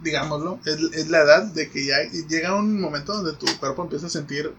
digámoslo, 0.00 0.60
es, 0.64 0.78
es 0.94 1.08
la 1.10 1.20
edad 1.22 1.42
de 1.44 1.70
que 1.70 1.86
ya 1.86 1.96
llega 2.28 2.54
un 2.54 2.80
momento 2.80 3.12
donde 3.14 3.32
tu 3.34 3.46
cuerpo 3.58 3.82
empieza 3.82 4.06
a 4.06 4.10
sentir 4.10 4.52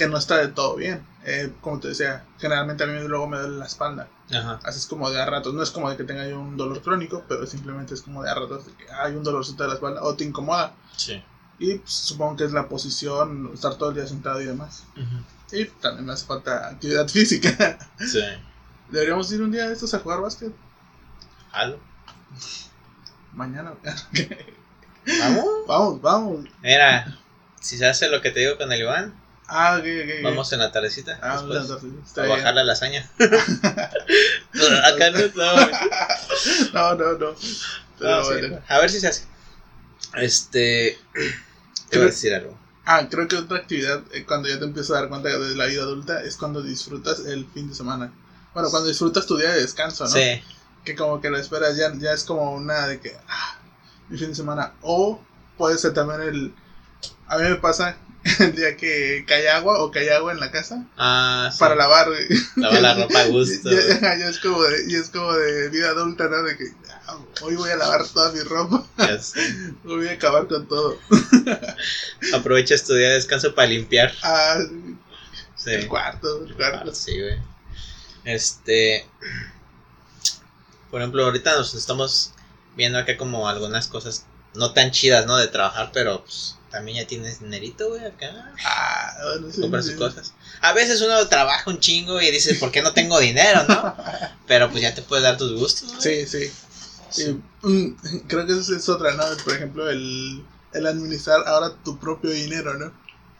que 0.00 0.08
no 0.08 0.16
está 0.16 0.38
de 0.38 0.48
todo 0.48 0.76
bien. 0.76 1.06
Eh, 1.26 1.52
como 1.60 1.78
te 1.78 1.88
decía, 1.88 2.24
generalmente 2.38 2.84
a 2.84 2.86
mí 2.86 3.06
luego 3.06 3.28
me 3.28 3.36
duele 3.36 3.58
la 3.58 3.66
espalda. 3.66 4.08
Ajá. 4.32 4.58
Así 4.64 4.78
es 4.78 4.86
como 4.86 5.10
de 5.10 5.20
a 5.20 5.26
ratos. 5.26 5.52
No 5.52 5.62
es 5.62 5.70
como 5.70 5.90
de 5.90 5.98
que 5.98 6.04
tenga 6.04 6.26
yo 6.26 6.40
un 6.40 6.56
dolor 6.56 6.80
crónico, 6.80 7.22
pero 7.28 7.46
simplemente 7.46 7.92
es 7.92 8.00
como 8.00 8.22
de 8.22 8.30
a 8.30 8.34
ratos 8.34 8.64
de 8.64 8.72
que 8.72 8.90
hay 8.90 9.14
un 9.14 9.22
dolorcito 9.22 9.62
de 9.62 9.68
la 9.68 9.74
espalda 9.74 10.02
o 10.02 10.14
te 10.14 10.24
incomoda. 10.24 10.72
Sí. 10.96 11.22
Y 11.58 11.74
pues, 11.80 11.92
supongo 11.92 12.36
que 12.36 12.44
es 12.44 12.52
la 12.52 12.66
posición, 12.66 13.50
estar 13.52 13.74
todo 13.74 13.90
el 13.90 13.96
día 13.96 14.06
sentado 14.06 14.40
y 14.40 14.46
demás. 14.46 14.84
Y 15.52 15.66
también 15.66 16.06
me 16.06 16.14
hace 16.14 16.24
falta 16.24 16.68
actividad 16.68 17.06
física. 17.12 17.78
Sí. 17.98 18.22
Deberíamos 18.88 19.30
ir 19.32 19.42
un 19.42 19.52
día 19.52 19.66
de 19.66 19.74
estos 19.74 19.92
a 19.92 19.98
jugar 19.98 20.22
básquet. 20.22 20.54
Jalo. 21.52 21.78
Mañana. 23.34 23.74
Vamos. 25.20 25.44
vamos, 25.66 26.02
vamos. 26.02 26.46
Mira, 26.62 27.18
si 27.60 27.76
se 27.76 27.86
hace 27.86 28.08
lo 28.08 28.20
que 28.20 28.30
te 28.30 28.40
digo 28.40 28.56
con 28.56 28.70
el 28.70 28.80
Iván, 28.80 29.19
Ah, 29.52 29.78
ok, 29.78 29.84
ok, 29.84 30.22
vamos 30.22 30.52
en 30.52 30.60
la 30.60 30.70
tardecita. 30.70 31.18
Ah, 31.20 31.42
después, 31.42 31.82
está 32.06 32.22
a 32.22 32.26
bien. 32.26 32.36
bajar 32.38 32.54
la 32.54 32.62
lasaña. 32.62 33.10
Acá 33.18 35.10
no, 35.10 35.18
no. 36.94 36.94
No, 36.94 36.94
no, 36.94 38.24
sí, 38.24 38.32
bueno. 38.32 38.60
A 38.68 38.78
ver 38.78 38.90
si 38.90 39.00
se 39.00 39.08
hace. 39.08 39.24
Este. 40.14 40.98
Te 41.90 41.98
voy 41.98 42.06
a 42.06 42.10
decir 42.10 42.32
algo. 42.32 42.56
Ah, 42.86 43.08
creo 43.10 43.26
que 43.26 43.36
otra 43.36 43.58
actividad, 43.58 44.02
eh, 44.12 44.24
cuando 44.24 44.48
ya 44.48 44.60
te 44.60 44.64
empiezas 44.66 44.92
a 44.92 45.00
dar 45.00 45.08
cuenta 45.08 45.28
de 45.28 45.56
la 45.56 45.66
vida 45.66 45.82
adulta, 45.82 46.22
es 46.22 46.36
cuando 46.36 46.62
disfrutas 46.62 47.18
el 47.26 47.44
fin 47.52 47.68
de 47.68 47.74
semana. 47.74 48.12
Bueno, 48.54 48.70
cuando 48.70 48.88
disfrutas 48.88 49.26
tu 49.26 49.36
día 49.36 49.50
de 49.50 49.62
descanso, 49.62 50.04
¿no? 50.04 50.10
Sí. 50.10 50.40
Que 50.84 50.94
como 50.94 51.20
que 51.20 51.28
lo 51.28 51.38
esperas, 51.38 51.76
ya, 51.76 51.92
ya 51.98 52.12
es 52.12 52.22
como 52.22 52.52
una 52.52 52.86
de 52.86 53.00
que, 53.00 53.16
ah, 53.28 53.58
mi 54.08 54.16
fin 54.16 54.28
de 54.28 54.36
semana. 54.36 54.74
O 54.82 55.20
puede 55.58 55.76
ser 55.76 55.92
también 55.92 56.20
el... 56.22 56.54
A 57.26 57.36
mí 57.36 57.48
me 57.48 57.56
pasa 57.56 57.96
el 58.40 58.54
día 58.54 58.76
que 58.76 59.24
cae 59.26 59.48
agua 59.48 59.82
o 59.82 59.90
cae 59.90 60.12
agua 60.12 60.32
en 60.32 60.40
la 60.40 60.50
casa 60.50 60.84
Ah, 60.98 61.48
sí. 61.52 61.58
para 61.58 61.74
lavar, 61.74 62.08
güey. 62.08 62.26
Lavar 62.56 62.82
la 62.82 62.94
ropa 62.94 63.20
a 63.20 63.26
gusto. 63.26 63.70
Ya, 63.70 64.00
ya- 64.00 64.18
ya 64.18 64.28
es 64.28 64.38
como 64.38 64.62
de, 64.62 64.90
ya 64.92 64.98
es 64.98 65.08
como 65.10 65.32
de 65.32 65.68
vida 65.70 65.88
adulta, 65.90 66.28
¿no? 66.28 66.42
De 66.42 66.56
que 66.56 66.64
ah, 67.06 67.18
hoy 67.42 67.54
voy 67.56 67.70
a 67.70 67.76
lavar 67.76 68.06
toda 68.06 68.32
mi 68.32 68.40
ropa, 68.40 68.86
Ya 68.98 69.18
voy 69.84 70.08
a 70.08 70.12
acabar 70.12 70.46
con 70.48 70.66
todo. 70.68 70.98
Aprovechas 72.34 72.84
tu 72.84 72.94
día 72.94 73.08
de 73.08 73.14
descanso 73.14 73.54
para 73.54 73.68
limpiar. 73.68 74.12
Ah, 74.22 74.58
Sí. 75.56 75.72
el 75.72 75.88
cuarto, 75.88 76.44
el 76.46 76.52
Ah, 76.52 76.56
cuarto. 76.56 76.94
sí, 76.94 77.18
güey. 77.20 77.38
Este. 78.24 79.06
Por 80.90 81.00
ejemplo, 81.00 81.24
ahorita 81.24 81.54
nos 81.56 81.74
estamos 81.74 82.32
viendo 82.76 82.98
acá 82.98 83.16
como 83.16 83.48
algunas 83.48 83.86
cosas 83.86 84.24
no 84.54 84.72
tan 84.72 84.90
chidas, 84.90 85.26
¿no? 85.26 85.36
De 85.36 85.48
trabajar, 85.48 85.90
pero 85.92 86.22
pues 86.24 86.56
también 86.70 86.98
ya 86.98 87.06
tienes 87.06 87.40
dinerito, 87.40 87.88
güey, 87.88 88.04
acá. 88.04 88.52
Ah, 88.64 89.16
bueno, 89.24 89.52
sí, 89.52 89.60
comprar 89.60 89.82
sí. 89.82 89.90
sus 89.90 89.98
cosas. 89.98 90.32
A 90.60 90.72
veces 90.72 91.00
uno 91.02 91.26
trabaja 91.28 91.68
un 91.70 91.80
chingo 91.80 92.20
y 92.20 92.30
dices, 92.30 92.58
¿por 92.58 92.70
qué 92.70 92.80
no 92.82 92.92
tengo 92.92 93.18
dinero, 93.18 93.64
no? 93.68 93.96
Pero 94.46 94.70
pues 94.70 94.82
ya 94.82 94.94
te 94.94 95.02
puedes 95.02 95.22
dar 95.24 95.36
tus 95.36 95.52
gustos, 95.58 95.96
güey. 95.96 96.26
Sí, 96.26 96.26
sí. 96.26 96.52
sí. 97.10 97.40
Mm, 97.62 97.94
creo 98.28 98.46
que 98.46 98.52
eso 98.52 98.74
es 98.74 98.88
otra, 98.88 99.14
¿no? 99.14 99.24
Por 99.44 99.54
ejemplo, 99.54 99.90
el, 99.90 100.44
el 100.72 100.86
administrar 100.86 101.46
ahora 101.46 101.74
tu 101.84 101.98
propio 101.98 102.30
dinero, 102.30 102.74
¿no? 102.78 102.92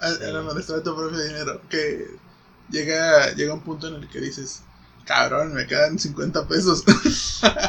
El, 0.02 0.16
Sí. 0.16 0.24
el 0.24 0.36
administrar 0.36 0.82
tu 0.82 0.96
propio 0.96 1.18
dinero. 1.20 1.62
Que 1.68 2.06
llega, 2.70 3.32
llega 3.34 3.54
un 3.54 3.62
punto 3.62 3.88
en 3.88 3.94
el 3.94 4.08
que 4.08 4.20
dices, 4.20 4.62
cabrón, 5.04 5.54
me 5.54 5.66
quedan 5.66 5.98
50 5.98 6.46
pesos. 6.48 6.84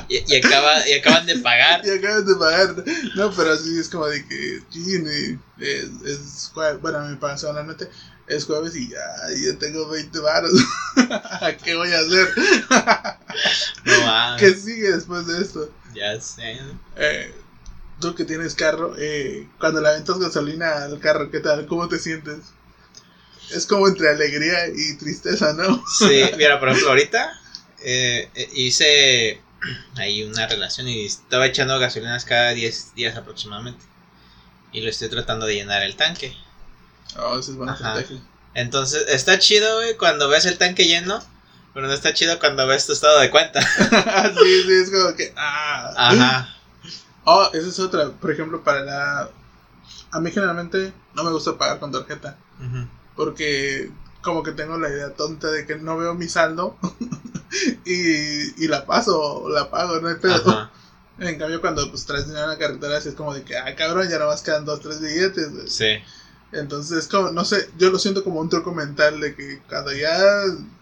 Y, 0.10 0.34
y 0.34 0.38
acaba, 0.38 0.88
y 0.88 0.94
acaban 0.94 1.26
de 1.26 1.40
pagar. 1.40 1.82
y 1.86 1.90
acabas 1.90 2.26
de 2.26 2.36
pagar. 2.36 2.76
No, 3.16 3.32
pero 3.32 3.54
así 3.54 3.80
es 3.80 3.90
como 3.90 4.08
de 4.08 4.26
que, 4.28 4.58
es, 4.58 5.90
es 6.06 6.52
bueno, 6.82 7.00
me 7.08 7.16
pagan 7.18 7.40
semanalmente, 7.40 7.90
es 8.28 8.46
jueves 8.46 8.76
y 8.76 8.90
ya, 8.90 9.00
yo 9.44 9.58
tengo 9.58 9.90
20 9.90 10.20
baros. 10.20 10.52
¿Qué 11.64 11.76
voy 11.76 11.92
a 11.92 12.00
hacer? 12.00 12.30
No 13.86 14.06
mames. 14.06 14.42
¿Qué 14.42 14.54
sigue 14.56 14.92
después 14.92 15.28
de 15.28 15.42
esto? 15.42 15.72
Ya 15.94 16.20
sé. 16.20 16.60
Eh, 16.96 17.34
tú 18.00 18.16
que 18.16 18.26
tienes 18.26 18.56
carro, 18.56 18.96
eh, 18.98 19.48
cuando 19.60 19.82
le 19.82 19.90
aventas 19.90 20.20
gasolina 20.20 20.84
al 20.84 21.00
carro, 21.00 21.32
¿qué 21.32 21.40
tal? 21.40 21.66
¿Cómo 21.68 21.88
te 21.88 22.00
sientes? 22.00 22.40
Es 23.54 23.66
como 23.66 23.88
entre 23.88 24.10
alegría 24.10 24.68
y 24.68 24.98
tristeza, 24.98 25.54
¿no? 25.54 25.84
Sí, 26.00 26.24
mira, 26.38 26.60
por 26.60 26.70
ejemplo, 26.70 26.90
ahorita 26.90 27.40
eh, 27.84 28.30
eh, 28.36 28.50
hice 28.54 29.42
ahí 29.98 30.24
una 30.24 30.48
relación 30.48 30.88
y 30.88 31.06
estaba 31.06 31.46
echando 31.46 31.78
gasolinas 31.80 32.26
cada 32.26 32.52
10 32.52 32.96
días 32.96 33.18
aproximadamente. 33.18 33.84
Y 34.72 34.82
lo 34.82 34.90
estoy 34.90 35.10
tratando 35.10 35.46
de 35.46 35.56
llenar 35.56 35.84
el 35.84 35.96
tanque. 35.96 36.36
Oh, 37.18 37.38
esa 37.38 37.52
es 37.52 37.58
buena 37.58 37.74
estrategia. 37.74 38.22
Entonces, 38.54 39.06
está 39.10 39.38
chido, 39.40 39.78
güey, 39.78 39.98
cuando 39.98 40.30
ves 40.30 40.46
el 40.46 40.58
tanque 40.58 40.86
lleno. 40.86 41.22
Pero 41.74 41.88
no 41.88 41.94
está 41.94 42.14
chido 42.14 42.38
cuando 42.40 42.68
ves 42.68 42.86
tu 42.86 42.92
estado 42.92 43.20
de 43.20 43.30
cuenta. 43.30 43.62
sí, 44.42 44.64
sí, 44.66 44.74
es 44.74 44.90
como 44.90 45.16
que. 45.16 45.34
Ah. 45.38 45.94
Ajá. 45.96 46.56
Oh, 47.24 47.50
esa 47.54 47.68
es 47.68 47.80
otra. 47.80 48.10
Por 48.10 48.32
ejemplo, 48.32 48.62
para 48.64 48.82
la. 48.82 49.30
A 50.12 50.20
mí 50.20 50.32
generalmente 50.32 50.92
no 51.14 51.24
me 51.24 51.32
gusta 51.32 51.58
pagar 51.58 51.80
con 51.80 51.92
tarjeta. 51.92 52.38
Ujú. 52.60 52.88
Porque 53.22 53.92
como 54.24 54.42
que 54.42 54.52
tengo 54.52 54.80
la 54.80 54.90
idea 54.90 55.14
tonta 55.14 55.52
de 55.52 55.68
que 55.68 55.76
no 55.76 55.96
veo 55.96 56.16
mi 56.16 56.28
saldo 56.28 56.76
y, 57.86 58.64
y 58.64 58.68
la 58.68 58.88
paso 58.88 59.44
o 59.44 59.50
la 59.50 59.70
pago, 59.70 60.02
no 60.02 60.08
hay 60.08 60.16
pedo. 60.16 60.50
Ajá. 60.50 60.72
En 61.20 61.38
cambio, 61.38 61.62
cuando 61.62 61.88
pues 61.92 62.08
traes 62.08 62.26
dinero 62.26 62.46
en 62.46 62.50
la 62.50 62.58
carretera, 62.58 62.98
así 62.98 63.10
es 63.10 63.14
como 63.14 63.32
de 63.32 63.44
que, 63.44 63.56
ah, 63.56 63.76
cabrón, 63.76 64.10
ya 64.10 64.18
nomás 64.18 64.42
quedan 64.42 64.66
dos, 64.66 64.80
tres 64.80 65.00
billetes. 65.02 65.52
güey. 65.52 65.68
Sí. 65.70 66.00
Entonces, 66.52 66.98
es 66.98 67.08
como, 67.08 67.30
no 67.30 67.46
sé, 67.46 67.70
yo 67.78 67.92
lo 67.92 68.00
siento 68.00 68.24
como 68.24 68.40
un 68.40 68.50
truco 68.50 68.74
mental 68.74 69.20
de 69.20 69.36
que 69.36 69.62
cuando 69.70 69.94
ya 69.94 70.18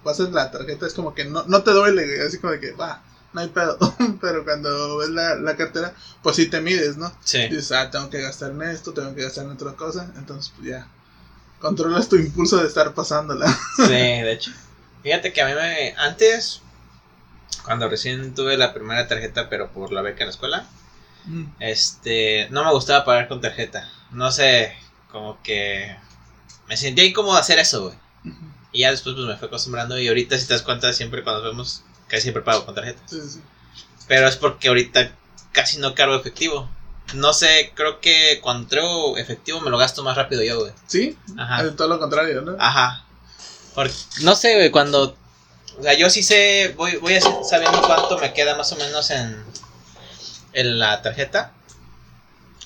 pasas 0.01 0.31
la 0.31 0.49
tarjeta 0.49 0.87
es 0.87 0.93
como 0.93 1.13
que 1.13 1.25
no, 1.25 1.43
no 1.47 1.61
te 1.63 1.71
duele, 1.71 2.05
güey, 2.05 2.21
así 2.21 2.37
como 2.37 2.53
de 2.53 2.61
que, 2.61 2.71
va, 2.71 3.03
no 3.33 3.41
hay 3.41 3.49
pedo. 3.49 3.77
Pero 4.21 4.45
cuando 4.45 4.95
ves 4.99 5.09
la, 5.09 5.35
la 5.35 5.57
cartera, 5.57 5.93
pues 6.23 6.37
sí 6.37 6.45
te 6.45 6.61
mides, 6.61 6.95
¿no? 6.95 7.11
Sí. 7.25 7.49
Dices, 7.49 7.73
ah, 7.73 7.91
tengo 7.91 8.09
que 8.09 8.21
gastar 8.21 8.51
en 8.51 8.61
esto, 8.61 8.93
tengo 8.93 9.13
que 9.13 9.23
gastar 9.23 9.43
en 9.43 9.51
otra 9.51 9.73
cosa. 9.73 10.09
Entonces, 10.17 10.53
pues 10.55 10.69
ya, 10.69 10.87
controlas 11.59 12.09
tu 12.09 12.15
impulso 12.15 12.57
de 12.57 12.67
estar 12.67 12.93
pasándola. 12.93 13.47
Sí, 13.77 13.91
de 13.91 14.31
hecho. 14.31 14.51
Fíjate 15.03 15.31
que 15.33 15.41
a 15.41 15.47
mí 15.47 15.53
me. 15.53 15.93
Antes, 15.97 16.61
cuando 17.63 17.89
recién 17.89 18.33
tuve 18.33 18.57
la 18.57 18.73
primera 18.73 19.07
tarjeta, 19.07 19.49
pero 19.49 19.71
por 19.71 19.91
la 19.91 20.01
beca 20.01 20.23
en 20.23 20.27
la 20.27 20.31
escuela, 20.31 20.65
este. 21.59 22.47
No 22.51 22.63
me 22.63 22.71
gustaba 22.71 23.05
pagar 23.05 23.27
con 23.27 23.41
tarjeta. 23.41 23.89
No 24.11 24.31
sé, 24.31 24.75
como 25.11 25.41
que. 25.41 25.95
Me 26.67 26.77
sentía 26.77 27.05
incómodo 27.05 27.37
hacer 27.37 27.59
eso, 27.59 27.83
güey. 27.83 27.95
Y 28.71 28.81
ya 28.81 28.91
después 28.91 29.15
pues 29.15 29.27
me 29.27 29.37
fue 29.37 29.47
acostumbrando. 29.47 29.99
Y 29.99 30.07
ahorita, 30.07 30.37
si 30.37 30.45
te 30.47 30.53
das 30.53 30.61
cuenta, 30.61 30.93
siempre 30.93 31.23
cuando 31.23 31.41
nos 31.43 31.51
vemos, 31.51 31.83
casi 32.07 32.23
siempre 32.23 32.43
pago 32.43 32.65
con 32.65 32.75
tarjeta. 32.75 33.01
Sí, 33.07 33.19
sí. 33.27 33.41
Pero 34.07 34.27
es 34.27 34.35
porque 34.35 34.67
ahorita 34.67 35.11
casi 35.51 35.79
no 35.79 35.95
cargo 35.95 36.15
efectivo. 36.15 36.69
No 37.13 37.33
sé, 37.33 37.71
creo 37.75 37.99
que 37.99 38.39
cuando 38.41 38.67
traigo 38.67 39.17
efectivo 39.17 39.61
me 39.61 39.69
lo 39.69 39.77
gasto 39.77 40.03
más 40.03 40.15
rápido 40.15 40.43
yo, 40.43 40.59
güey. 40.59 40.71
¿Sí? 40.87 41.17
Ajá. 41.37 41.63
Es 41.63 41.75
todo 41.75 41.87
lo 41.87 41.99
contrario, 41.99 42.41
¿no? 42.41 42.55
Ajá. 42.59 43.05
Porque, 43.75 43.93
no 44.21 44.35
sé, 44.35 44.55
güey, 44.55 44.71
cuando... 44.71 45.15
O 45.79 45.83
sea, 45.83 45.93
yo 45.93 46.09
sí 46.09 46.23
sé, 46.23 46.73
voy, 46.75 46.97
voy 46.97 47.15
así 47.15 47.29
sabiendo 47.49 47.81
cuánto 47.81 48.17
me 48.17 48.33
queda 48.33 48.55
más 48.57 48.71
o 48.73 48.75
menos 48.75 49.09
en, 49.11 49.43
en 50.53 50.79
la 50.79 51.01
tarjeta. 51.01 51.53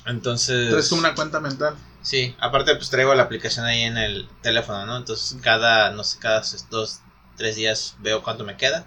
Entonces... 0.06 0.68
Pero 0.68 0.80
es 0.80 0.90
como 0.90 1.02
una 1.02 1.16
cuenta 1.16 1.40
mental. 1.40 1.76
Sí, 2.02 2.36
aparte 2.40 2.76
pues 2.76 2.90
traigo 2.90 3.16
la 3.16 3.24
aplicación 3.24 3.66
ahí 3.66 3.84
en 3.84 3.98
el 3.98 4.28
teléfono, 4.42 4.86
¿no? 4.86 4.98
Entonces 4.98 5.38
cada, 5.42 5.92
no 5.92 6.04
sé, 6.04 6.20
cada 6.20 6.44
dos, 6.70 7.00
tres 7.38 7.56
días 7.56 7.96
veo 8.00 8.22
cuánto 8.24 8.44
me 8.44 8.58
queda. 8.58 8.86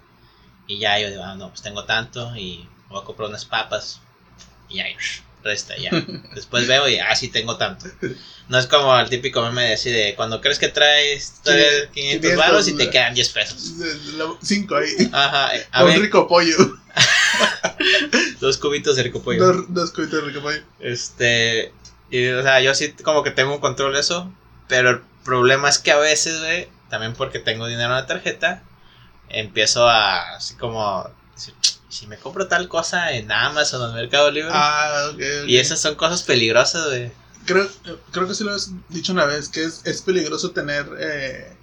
Y 0.67 0.77
ya 0.79 0.99
yo 0.99 1.09
digo, 1.09 1.23
ah, 1.23 1.35
no, 1.35 1.49
pues 1.49 1.63
tengo 1.63 1.85
tanto 1.85 2.35
y 2.35 2.69
voy 2.89 3.01
a 3.01 3.05
comprar 3.05 3.29
unas 3.29 3.45
papas. 3.45 4.01
Y 4.69 4.81
ahí 4.81 4.95
resta 5.47 5.75
ya. 5.77 5.89
Después 6.35 6.67
veo 6.67 6.87
y, 6.87 6.99
ah, 6.99 7.15
sí 7.15 7.29
tengo 7.29 7.57
tanto. 7.57 7.87
No 8.49 8.59
es 8.59 8.67
como 8.67 8.97
el 8.97 9.09
típico 9.09 9.41
meme 9.41 9.63
de 9.63 9.73
así 9.73 9.89
de 9.89 10.13
cuando 10.15 10.41
crees 10.41 10.59
que 10.59 10.67
traes, 10.67 11.35
traes 11.43 11.87
500 11.93 12.35
baros 12.35 12.67
y 12.67 12.73
te 12.75 12.89
quedan 12.89 13.13
10 13.13 13.29
pesos. 13.29 13.73
5 14.41 14.75
ahí. 14.75 15.09
Ajá. 15.11 15.51
A 15.71 15.85
Un 15.85 16.01
rico 16.01 16.27
pollo. 16.27 16.55
dos 18.39 18.57
cubitos 18.57 18.95
de 18.95 19.03
rico 19.03 19.21
pollo. 19.21 19.45
Dos, 19.45 19.65
dos 19.69 19.91
cubitos 19.91 20.21
de 20.21 20.27
rico 20.27 20.41
pollo. 20.41 20.61
Este, 20.79 21.73
y, 22.09 22.27
o 22.27 22.43
sea, 22.43 22.61
yo 22.61 22.73
sí 22.75 22.93
como 23.03 23.23
que 23.23 23.31
tengo 23.31 23.53
un 23.53 23.59
control 23.59 23.93
de 23.93 23.99
eso, 23.99 24.31
pero 24.67 24.89
el 24.89 25.01
problema 25.23 25.69
es 25.69 25.79
que 25.79 25.91
a 25.91 25.97
veces, 25.97 26.39
güey, 26.39 26.69
también 26.89 27.13
porque 27.13 27.39
tengo 27.39 27.67
dinero 27.67 27.89
en 27.89 27.95
la 27.95 28.07
tarjeta, 28.07 28.63
empiezo 29.29 29.87
a 29.87 30.35
así 30.35 30.55
como 30.55 31.09
si 31.89 32.07
me 32.07 32.17
compro 32.17 32.47
tal 32.47 32.67
cosa 32.67 33.11
en 33.13 33.31
Amazon 33.31 33.81
o 33.81 33.89
en 33.89 33.95
Mercado 33.95 34.31
Libre. 34.31 34.51
Ah, 34.53 35.11
Y 35.47 35.57
esas 35.57 35.79
son 35.79 35.95
cosas 35.95 36.23
peligrosas, 36.23 36.87
güey. 36.87 37.11
Creo, 37.45 37.69
creo 38.11 38.27
que 38.27 38.33
sí 38.33 38.43
lo 38.43 38.53
has 38.53 38.71
dicho 38.89 39.13
una 39.13 39.25
vez, 39.25 39.47
que 39.47 39.63
es, 39.63 39.81
es 39.85 40.01
peligroso 40.01 40.51
tener, 40.51 40.85
eh, 40.99 41.55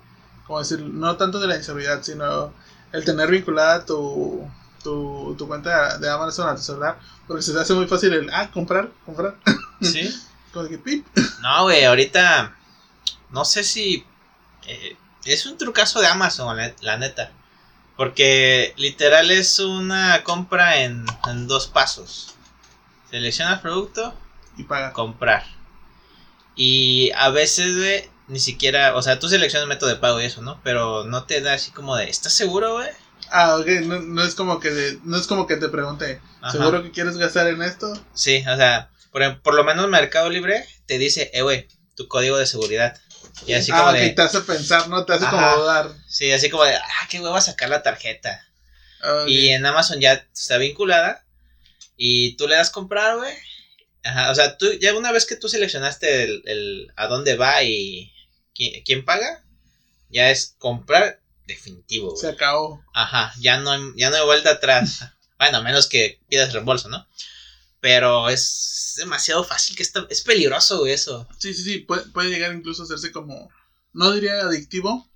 como 0.46 0.58
decir, 0.58 0.80
no 0.80 1.16
tanto 1.16 1.38
de 1.38 1.46
la 1.46 1.56
inseguridad, 1.56 2.02
sino 2.02 2.54
el 2.92 3.04
tener 3.04 3.30
vinculada 3.30 3.84
tu, 3.84 4.48
tu, 4.82 5.34
tu 5.36 5.46
cuenta 5.46 5.98
de 5.98 6.08
Amazon 6.08 6.48
a 6.48 6.54
tu 6.54 6.62
celular, 6.62 6.98
porque 7.26 7.42
se 7.42 7.52
te 7.52 7.60
hace 7.60 7.74
muy 7.74 7.86
fácil 7.86 8.14
el, 8.14 8.30
ah, 8.32 8.50
comprar, 8.50 8.88
comprar. 9.04 9.36
Sí. 9.82 10.08
como 10.54 10.68
que 10.68 10.78
pip. 10.78 11.06
No, 11.42 11.64
güey, 11.64 11.84
ahorita, 11.84 12.56
no 13.30 13.44
sé 13.44 13.62
si... 13.62 14.06
Eh, 14.66 14.96
es 15.26 15.44
un 15.46 15.58
trucazo 15.58 16.00
de 16.00 16.06
Amazon, 16.06 16.56
la 16.80 16.96
neta. 16.96 17.30
Porque 17.96 18.74
literal 18.76 19.30
es 19.30 19.58
una 19.58 20.22
compra 20.24 20.82
en, 20.82 21.04
en 21.28 21.46
dos 21.46 21.68
pasos. 21.68 22.34
Selecciona 23.10 23.62
producto 23.62 24.14
y 24.56 24.64
paga. 24.64 24.92
Comprar. 24.92 25.44
Y 26.56 27.12
a 27.16 27.30
veces, 27.30 27.76
güey, 27.76 28.10
ni 28.28 28.40
siquiera, 28.40 28.96
o 28.96 29.02
sea, 29.02 29.18
tú 29.18 29.28
seleccionas 29.28 29.68
método 29.68 29.90
de 29.90 29.96
pago 29.96 30.20
y 30.20 30.24
eso, 30.24 30.42
¿no? 30.42 30.60
Pero 30.62 31.04
no 31.04 31.24
te 31.24 31.40
da 31.40 31.54
así 31.54 31.70
como 31.70 31.96
de, 31.96 32.08
¿estás 32.08 32.32
seguro, 32.32 32.74
güey? 32.74 32.88
Ah, 33.30 33.56
ok, 33.56 33.66
no, 33.84 34.00
no, 34.00 34.22
es 34.22 34.34
como 34.34 34.60
que 34.60 34.98
no 35.04 35.16
es 35.16 35.26
como 35.26 35.46
que 35.46 35.56
te 35.56 35.68
pregunte, 35.68 36.20
¿seguro 36.50 36.82
que 36.82 36.90
quieres 36.90 37.16
gastar 37.16 37.48
en 37.48 37.62
esto? 37.62 37.92
Sí, 38.12 38.44
o 38.46 38.56
sea, 38.56 38.90
por, 39.10 39.40
por 39.40 39.54
lo 39.54 39.64
menos 39.64 39.88
Mercado 39.88 40.28
Libre 40.30 40.66
te 40.86 40.98
dice, 40.98 41.30
eh, 41.32 41.42
güey, 41.42 41.68
tu 41.96 42.06
código 42.06 42.36
de 42.36 42.46
seguridad. 42.46 42.98
Y 43.46 43.52
así 43.54 43.72
como 43.72 43.88
ah, 43.88 43.92
de. 43.92 44.10
te 44.10 44.22
hace 44.22 44.40
pensar, 44.40 44.88
¿no? 44.88 45.04
Te 45.04 45.14
hace 45.14 45.26
como 45.26 45.56
dudar. 45.56 45.90
Sí, 46.08 46.30
así 46.32 46.48
como 46.50 46.64
de, 46.64 46.76
ah, 46.76 47.08
qué 47.10 47.20
huevo 47.20 47.36
a 47.36 47.40
sacar 47.40 47.68
la 47.68 47.82
tarjeta. 47.82 48.46
Y 49.26 49.48
en 49.48 49.66
Amazon 49.66 50.00
ya 50.00 50.26
está 50.32 50.56
vinculada. 50.56 51.24
Y 51.96 52.36
tú 52.36 52.48
le 52.48 52.56
das 52.56 52.70
comprar, 52.70 53.16
güey. 53.16 53.34
Ajá, 54.02 54.30
o 54.30 54.34
sea, 54.34 54.56
tú 54.56 54.72
ya 54.80 54.94
una 54.94 55.12
vez 55.12 55.26
que 55.26 55.36
tú 55.36 55.48
seleccionaste 55.48 56.24
el, 56.24 56.42
el 56.46 56.92
a 56.96 57.06
dónde 57.06 57.36
va 57.36 57.62
y 57.62 58.12
quién, 58.54 59.04
paga, 59.04 59.42
ya 60.10 60.30
es 60.30 60.54
comprar 60.58 61.20
definitivo, 61.46 62.10
güey. 62.10 62.20
Se 62.20 62.28
acabó. 62.28 62.82
Ajá, 62.94 63.32
ya 63.40 63.58
no, 63.58 63.96
ya 63.96 64.10
no 64.10 64.16
hay 64.16 64.24
vuelta 64.24 64.50
atrás. 64.50 65.04
bueno, 65.38 65.58
a 65.58 65.62
menos 65.62 65.88
que 65.88 66.20
pidas 66.28 66.52
reembolso, 66.52 66.88
¿no? 66.88 67.06
Pero 67.84 68.30
es 68.30 68.94
demasiado 68.96 69.44
fácil 69.44 69.76
que 69.76 69.82
está, 69.82 70.06
es 70.08 70.22
peligroso 70.22 70.86
eso. 70.86 71.28
Sí, 71.38 71.52
sí, 71.52 71.62
sí, 71.62 71.78
puede, 71.80 72.30
llegar 72.30 72.54
incluso 72.54 72.80
a 72.80 72.84
hacerse 72.86 73.12
como, 73.12 73.50
no 73.92 74.10
diría 74.12 74.40
adictivo, 74.40 75.06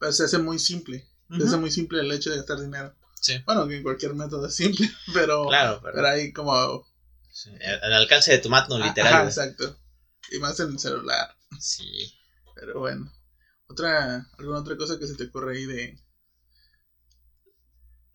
pero 0.00 0.10
se 0.10 0.24
hace 0.24 0.38
muy 0.38 0.58
simple. 0.58 1.06
Se 1.38 1.44
hace 1.44 1.56
muy 1.56 1.70
simple 1.70 2.00
el 2.00 2.10
hecho 2.10 2.30
de 2.30 2.38
gastar 2.38 2.60
dinero. 2.60 2.96
Sí. 3.20 3.40
Bueno, 3.46 3.68
que 3.68 3.76
en 3.76 3.84
cualquier 3.84 4.14
método 4.14 4.48
es 4.48 4.56
simple, 4.56 4.90
pero, 5.14 5.46
claro, 5.46 5.80
pero, 5.84 6.04
ahí 6.08 6.32
como... 6.32 6.84
Sí, 7.30 7.52
al 7.80 7.92
alcance 7.92 8.32
de 8.32 8.38
tu 8.38 8.50
mano, 8.50 8.76
literal. 8.76 9.14
Ajá, 9.14 9.24
exacto. 9.26 9.78
Y 10.32 10.40
más 10.40 10.58
en 10.58 10.72
el 10.72 10.80
celular. 10.80 11.36
Sí. 11.60 12.12
Pero 12.56 12.80
bueno. 12.80 13.12
Otra, 13.68 14.28
¿Alguna 14.36 14.58
otra 14.58 14.76
cosa 14.76 14.98
que 14.98 15.06
se 15.06 15.14
te 15.14 15.26
ocurre 15.26 15.58
ahí 15.58 15.64
de, 15.64 15.96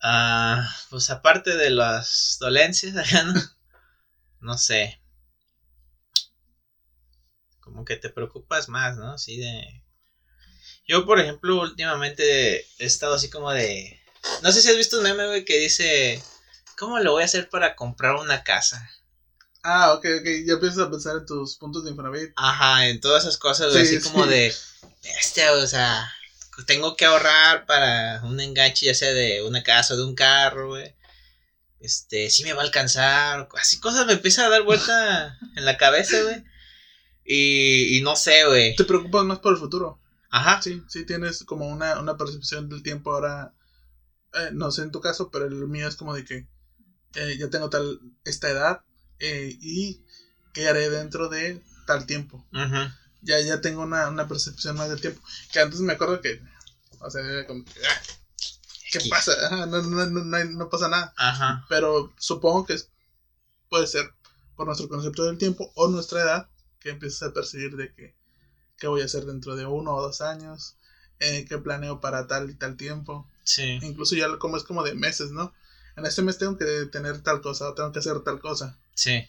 Ah, 0.02 0.68
pues 0.90 1.10
aparte 1.10 1.56
de 1.56 1.70
las 1.70 2.36
dolencias, 2.38 2.94
¿no? 3.24 3.55
No 4.46 4.56
sé. 4.56 5.02
Como 7.58 7.84
que 7.84 7.96
te 7.96 8.10
preocupas 8.10 8.68
más, 8.68 8.96
¿no? 8.96 9.12
Así 9.12 9.38
de... 9.38 9.82
Yo, 10.86 11.04
por 11.04 11.18
ejemplo, 11.18 11.60
últimamente 11.60 12.60
he 12.78 12.86
estado 12.86 13.14
así 13.14 13.28
como 13.28 13.50
de... 13.50 14.00
No 14.42 14.52
sé 14.52 14.62
si 14.62 14.70
has 14.70 14.76
visto 14.76 14.98
un 14.98 15.02
meme, 15.02 15.26
güey, 15.26 15.44
que 15.44 15.58
dice... 15.58 16.22
¿Cómo 16.78 17.00
lo 17.00 17.12
voy 17.12 17.22
a 17.22 17.26
hacer 17.26 17.48
para 17.48 17.74
comprar 17.74 18.14
una 18.14 18.44
casa? 18.44 18.88
Ah, 19.64 19.94
ok, 19.94 20.06
ok. 20.20 20.26
Ya 20.46 20.52
empiezas 20.52 20.78
a 20.78 20.90
pensar 20.90 21.16
en 21.16 21.26
tus 21.26 21.56
puntos 21.56 21.82
de 21.82 21.90
Infonavit. 21.90 22.32
Ajá, 22.36 22.86
en 22.86 23.00
todas 23.00 23.24
esas 23.24 23.38
cosas, 23.38 23.72
güey. 23.72 23.82
así 23.82 24.00
como 24.00 24.26
de... 24.26 24.54
Este, 25.02 25.50
o 25.50 25.66
sea... 25.66 26.08
Tengo 26.66 26.96
que 26.96 27.04
ahorrar 27.04 27.66
para 27.66 28.22
un 28.22 28.40
enganche, 28.40 28.86
ya 28.86 28.94
sea 28.94 29.12
de 29.12 29.42
una 29.42 29.64
casa 29.64 29.94
o 29.94 29.96
de 29.96 30.04
un 30.04 30.14
carro, 30.14 30.68
güey 30.68 30.95
este, 31.86 32.30
sí 32.30 32.42
me 32.42 32.52
va 32.52 32.62
a 32.62 32.64
alcanzar, 32.64 33.48
así 33.60 33.78
cosas 33.78 34.06
me 34.06 34.14
empiezan 34.14 34.46
a 34.46 34.50
dar 34.50 34.64
vuelta 34.64 35.38
en 35.56 35.64
la 35.64 35.76
cabeza, 35.76 36.20
güey. 36.22 36.44
Y, 37.24 37.96
y 37.96 38.02
no 38.02 38.16
sé, 38.16 38.44
güey. 38.44 38.76
Te 38.76 38.84
preocupas 38.84 39.24
más 39.24 39.38
por 39.38 39.52
el 39.52 39.58
futuro. 39.58 40.00
Ajá. 40.30 40.60
Sí, 40.62 40.82
sí, 40.88 41.06
tienes 41.06 41.44
como 41.44 41.68
una, 41.68 42.00
una 42.00 42.16
percepción 42.16 42.68
del 42.68 42.82
tiempo 42.82 43.12
ahora, 43.12 43.54
eh, 44.34 44.50
no 44.52 44.70
sé 44.70 44.82
en 44.82 44.90
tu 44.90 45.00
caso, 45.00 45.30
pero 45.30 45.46
el 45.46 45.54
mío 45.68 45.88
es 45.88 45.96
como 45.96 46.12
de 46.12 46.24
que 46.24 46.48
eh, 47.14 47.36
ya 47.38 47.48
tengo 47.48 47.70
tal, 47.70 48.00
esta 48.24 48.50
edad 48.50 48.82
eh, 49.20 49.56
y 49.60 50.04
qué 50.52 50.68
haré 50.68 50.90
dentro 50.90 51.28
de 51.28 51.62
tal 51.86 52.06
tiempo. 52.06 52.46
Ya, 53.22 53.40
ya 53.40 53.60
tengo 53.60 53.82
una, 53.82 54.08
una 54.08 54.28
percepción 54.28 54.76
más 54.76 54.88
del 54.88 55.00
tiempo. 55.00 55.22
Que 55.52 55.60
antes 55.60 55.80
me 55.80 55.92
acuerdo 55.92 56.20
que, 56.20 56.40
o 57.00 57.10
sea, 57.10 57.22
era 57.22 57.46
como 57.46 57.64
que, 57.64 57.72
ah, 57.88 58.02
¿qué 58.98 59.08
pasa? 59.08 59.66
no, 59.66 59.66
no, 59.66 60.06
no, 60.06 60.44
no, 60.44 60.68
pasa 60.68 60.88
nada. 60.88 61.12
Ajá. 61.16 61.64
Pero 61.68 62.14
supongo 62.18 62.66
que 62.66 62.76
puede 63.68 63.86
ser 63.86 64.10
por 64.56 64.66
nuestro 64.66 64.88
concepto 64.88 65.24
del 65.24 65.38
tiempo 65.38 65.72
o 65.74 65.88
nuestra 65.88 66.22
edad 66.22 66.48
que 66.80 66.90
empiezas 66.90 67.30
a 67.30 67.32
percibir 67.32 67.76
de 67.76 67.94
que 67.94 68.14
qué 68.78 68.86
voy 68.86 69.02
a 69.02 69.06
hacer 69.06 69.24
dentro 69.24 69.56
de 69.56 69.66
uno 69.66 69.94
o 69.94 70.02
dos 70.02 70.20
años, 70.20 70.76
eh, 71.20 71.46
qué 71.48 71.58
planeo 71.58 72.00
para 72.00 72.26
tal 72.26 72.50
y 72.50 72.54
tal 72.54 72.76
tiempo. 72.76 73.28
Sí. 73.44 73.78
Incluso 73.82 74.16
ya 74.16 74.26
como 74.38 74.56
es 74.56 74.64
como 74.64 74.82
de 74.82 74.94
meses, 74.94 75.30
¿no? 75.30 75.54
En 75.96 76.04
este 76.04 76.22
mes 76.22 76.38
tengo 76.38 76.58
que 76.58 76.86
tener 76.92 77.22
tal 77.22 77.40
cosa 77.40 77.70
o 77.70 77.74
tengo 77.74 77.92
que 77.92 78.00
hacer 78.00 78.20
tal 78.20 78.40
cosa. 78.40 78.78
Sí. 78.94 79.24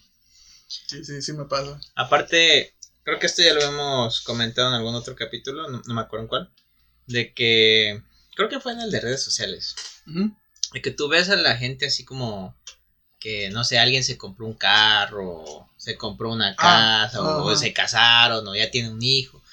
Sí, 0.68 1.06
sí, 1.06 1.22
sí 1.22 1.34
me 1.34 1.46
pasa. 1.46 1.80
Aparte, 1.96 2.74
creo 3.04 3.20
que 3.20 3.28
esto 3.28 3.42
ya 3.42 3.54
lo 3.54 3.62
hemos 3.62 4.22
comentado 4.22 4.68
en 4.70 4.76
algún 4.76 4.96
otro 4.96 5.16
capítulo, 5.16 5.70
no 5.70 5.94
me 5.94 6.02
acuerdo 6.02 6.24
en 6.24 6.28
cuál, 6.28 6.52
de 7.06 7.34
que 7.34 8.04
creo 8.38 8.50
que 8.50 8.60
fue 8.60 8.72
en 8.72 8.82
el 8.82 8.92
de 8.92 9.02
redes 9.02 9.24
sociales. 9.24 9.76
De 10.06 10.82
que 10.82 10.92
tú 10.92 11.10
ves 11.10 11.30
a 11.30 11.36
la 11.36 11.58
gente 11.58 11.88
así 11.88 12.06
como 12.06 12.56
que, 13.20 13.50
no 13.50 13.64
sé, 13.64 13.80
alguien 13.80 14.04
se 14.04 14.18
compró 14.18 14.46
un 14.46 14.54
carro, 14.54 15.68
se 15.76 15.98
compró 15.98 16.32
una 16.32 16.56
ah, 16.60 17.08
casa, 17.10 17.22
o, 17.22 17.56
se 17.56 17.74
casaron, 17.74 18.48
o 18.48 18.56
ya 18.56 18.70
tiene 18.70 18.92
un 18.92 19.02
hijo. 19.02 19.44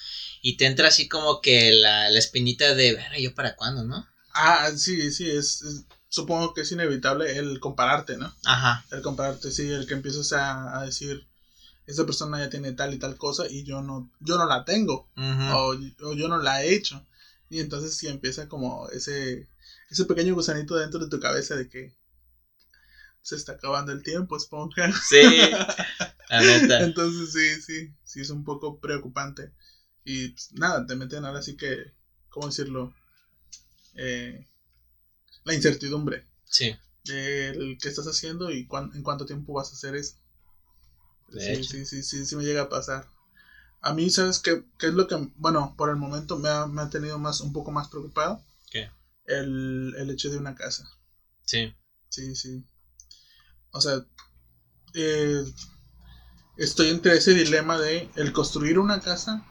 Y 0.42 0.58
te 0.58 0.66
entra 0.66 0.88
así 0.88 1.08
como 1.08 1.40
que 1.40 1.72
la, 1.72 2.10
espinita 2.10 2.74
de, 2.74 2.94
ver, 2.94 3.18
¿yo 3.18 3.34
para 3.34 3.56
cuándo, 3.56 3.84
no? 3.84 4.06
Ah, 4.34 4.70
sí, 4.76 5.10
sí, 5.10 5.30
es, 5.30 5.64
supongo 6.10 6.52
que 6.52 6.60
es 6.60 6.72
inevitable 6.72 7.38
el 7.38 7.58
compararte, 7.60 8.18
¿no? 8.18 8.34
Ajá. 8.44 8.84
El 8.90 9.00
compararte, 9.00 9.50
sí, 9.50 9.70
el 9.70 9.86
que 9.86 9.94
empiezas 9.94 10.32
a, 10.34 10.78
a 10.78 10.84
decir, 10.84 11.26
esa 11.86 12.04
persona 12.04 12.38
ya 12.38 12.50
tiene 12.50 12.72
tal 12.72 12.92
y 12.92 12.98
tal 12.98 13.16
cosa 13.16 13.44
y 13.48 13.64
yo 13.64 13.80
no, 13.80 14.10
yo 14.20 14.36
no 14.36 14.46
la 14.46 14.66
tengo, 14.66 15.08
o, 15.16 15.74
o, 16.02 16.14
yo 16.14 16.28
no 16.28 16.38
la 16.38 16.62
he 16.62 16.74
hecho. 16.74 17.04
Y 17.54 17.60
entonces 17.60 17.94
sí 17.94 18.08
empieza 18.08 18.48
como 18.48 18.88
ese, 18.88 19.46
ese 19.88 20.04
pequeño 20.06 20.34
gusanito 20.34 20.74
dentro 20.74 20.98
de 20.98 21.08
tu 21.08 21.20
cabeza 21.20 21.54
de 21.54 21.68
que 21.68 21.94
se 23.22 23.36
está 23.36 23.52
acabando 23.52 23.92
el 23.92 24.02
tiempo, 24.02 24.36
esponja. 24.36 24.90
Sí, 25.08 25.22
la 25.22 26.40
neta. 26.40 26.82
Entonces 26.82 27.32
sí, 27.32 27.62
sí, 27.62 27.94
sí 28.02 28.22
es 28.22 28.30
un 28.30 28.42
poco 28.42 28.80
preocupante. 28.80 29.52
Y 30.04 30.30
pues, 30.30 30.50
nada, 30.54 30.84
te 30.84 30.96
meten 30.96 31.24
ahora 31.24 31.42
sí 31.42 31.56
que, 31.56 31.92
¿cómo 32.28 32.48
decirlo? 32.48 32.92
Eh, 33.94 34.44
la 35.44 35.54
incertidumbre. 35.54 36.26
Sí. 36.44 36.74
Del 37.04 37.78
qué 37.80 37.88
estás 37.88 38.06
haciendo 38.06 38.50
y 38.50 38.66
en 38.94 39.02
cuánto 39.04 39.26
tiempo 39.26 39.52
vas 39.52 39.70
a 39.70 39.74
hacer 39.74 39.94
eso. 39.94 40.16
sí, 41.38 41.62
sí, 41.62 41.86
sí, 41.86 42.02
sí, 42.02 42.26
sí 42.26 42.34
me 42.34 42.42
llega 42.42 42.62
a 42.62 42.68
pasar. 42.68 43.06
A 43.86 43.92
mí, 43.92 44.08
¿sabes 44.08 44.38
qué, 44.38 44.64
qué 44.78 44.86
es 44.86 44.94
lo 44.94 45.06
que, 45.06 45.28
bueno, 45.36 45.74
por 45.76 45.90
el 45.90 45.96
momento 45.96 46.38
me 46.38 46.48
ha, 46.48 46.66
me 46.66 46.80
ha 46.80 46.88
tenido 46.88 47.18
más, 47.18 47.42
un 47.42 47.52
poco 47.52 47.70
más 47.70 47.88
preocupado? 47.88 48.42
¿Qué? 48.70 48.90
El, 49.26 49.94
el 49.98 50.08
hecho 50.08 50.30
de 50.30 50.38
una 50.38 50.54
casa. 50.54 50.88
Sí. 51.44 51.76
Sí, 52.08 52.34
sí. 52.34 52.64
O 53.72 53.82
sea, 53.82 54.06
eh, 54.94 55.44
estoy 56.56 56.88
entre 56.88 57.14
ese 57.14 57.34
dilema 57.34 57.78
de 57.78 58.08
el 58.16 58.32
construir 58.32 58.78
una 58.78 59.00
casa 59.00 59.44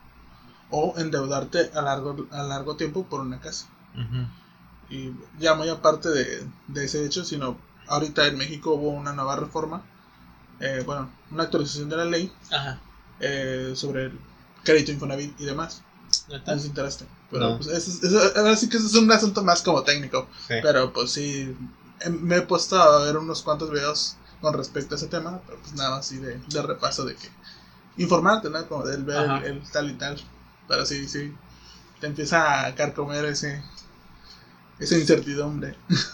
o 0.72 0.96
endeudarte 0.98 1.70
a 1.76 1.84
largo, 1.84 2.28
a 2.32 2.42
largo 2.42 2.76
tiempo 2.76 3.08
por 3.08 3.22
una 3.22 3.40
casa. 3.40 3.68
Y 4.90 5.12
ya 5.38 5.54
muy 5.54 5.70
aparte 5.70 6.10
de, 6.10 6.48
de 6.70 6.86
ese 6.86 7.06
hecho, 7.06 7.24
sino 7.24 7.60
ahorita 7.88 8.26
en 8.26 8.38
México 8.38 8.74
hubo 8.74 8.90
una 8.90 9.14
nueva 9.14 9.36
reforma, 9.36 9.84
eh, 10.60 10.82
bueno, 10.86 11.12
una 11.30 11.44
actualización 11.44 11.90
de 11.90 11.98
la 11.98 12.06
ley 12.06 12.32
Ajá. 12.52 12.82
Eh, 13.20 13.74
sobre 13.76 14.06
el 14.06 14.20
crédito 14.64 14.92
Infonavit 14.92 15.40
y 15.40 15.46
demás. 15.46 15.82
¿Neta? 16.30 16.54
No 16.54 16.58
sé 16.58 16.64
si 16.68 16.74
te 16.74 16.82
enteraste. 16.82 17.06
Pero 17.32 17.50
No. 17.50 17.58
pues 17.58 17.70
eso, 17.70 17.92
es- 17.92 18.04
eso- 18.04 18.32
ahora 18.38 18.56
sí 18.56 18.70
que 18.70 18.78
eso 18.78 18.88
es 18.88 18.94
un 18.96 19.12
asunto 19.12 19.44
más 19.44 19.62
como 19.62 19.84
técnico. 19.84 20.28
Sí. 20.48 20.56
Pero 20.62 20.94
pues 20.94 21.12
sí, 21.12 21.56
em, 22.02 22.20
me 22.22 22.38
he 22.38 22.42
puesto 22.42 22.80
a 22.82 23.04
ver 23.06 23.18
unos 23.18 23.42
cuantos 23.42 23.72
videos 23.72 24.16
con 24.42 24.54
respecto 24.54 24.96
a 24.96 24.98
ese 24.98 25.08
tema, 25.08 25.42
pero 25.48 25.60
pues 25.60 25.74
nada 25.74 25.98
así 25.98 26.18
de, 26.18 26.38
de 26.48 26.62
repaso 26.62 27.06
de 27.06 27.16
que 27.16 27.30
informarte, 27.98 28.50
¿no? 28.50 28.68
Como 28.68 28.86
del 28.86 29.04
ver 29.04 29.24
el, 29.24 29.44
el 29.44 29.72
tal 29.72 29.90
y 29.90 29.94
tal. 29.94 30.22
Pero 30.68 30.86
sí, 30.86 31.08
sí, 31.08 31.34
te 32.00 32.08
empieza 32.08 32.66
a 32.66 32.76
carcomer 32.76 33.26
ese, 33.26 33.64
esa 34.80 34.96
incertidumbre. 34.98 35.76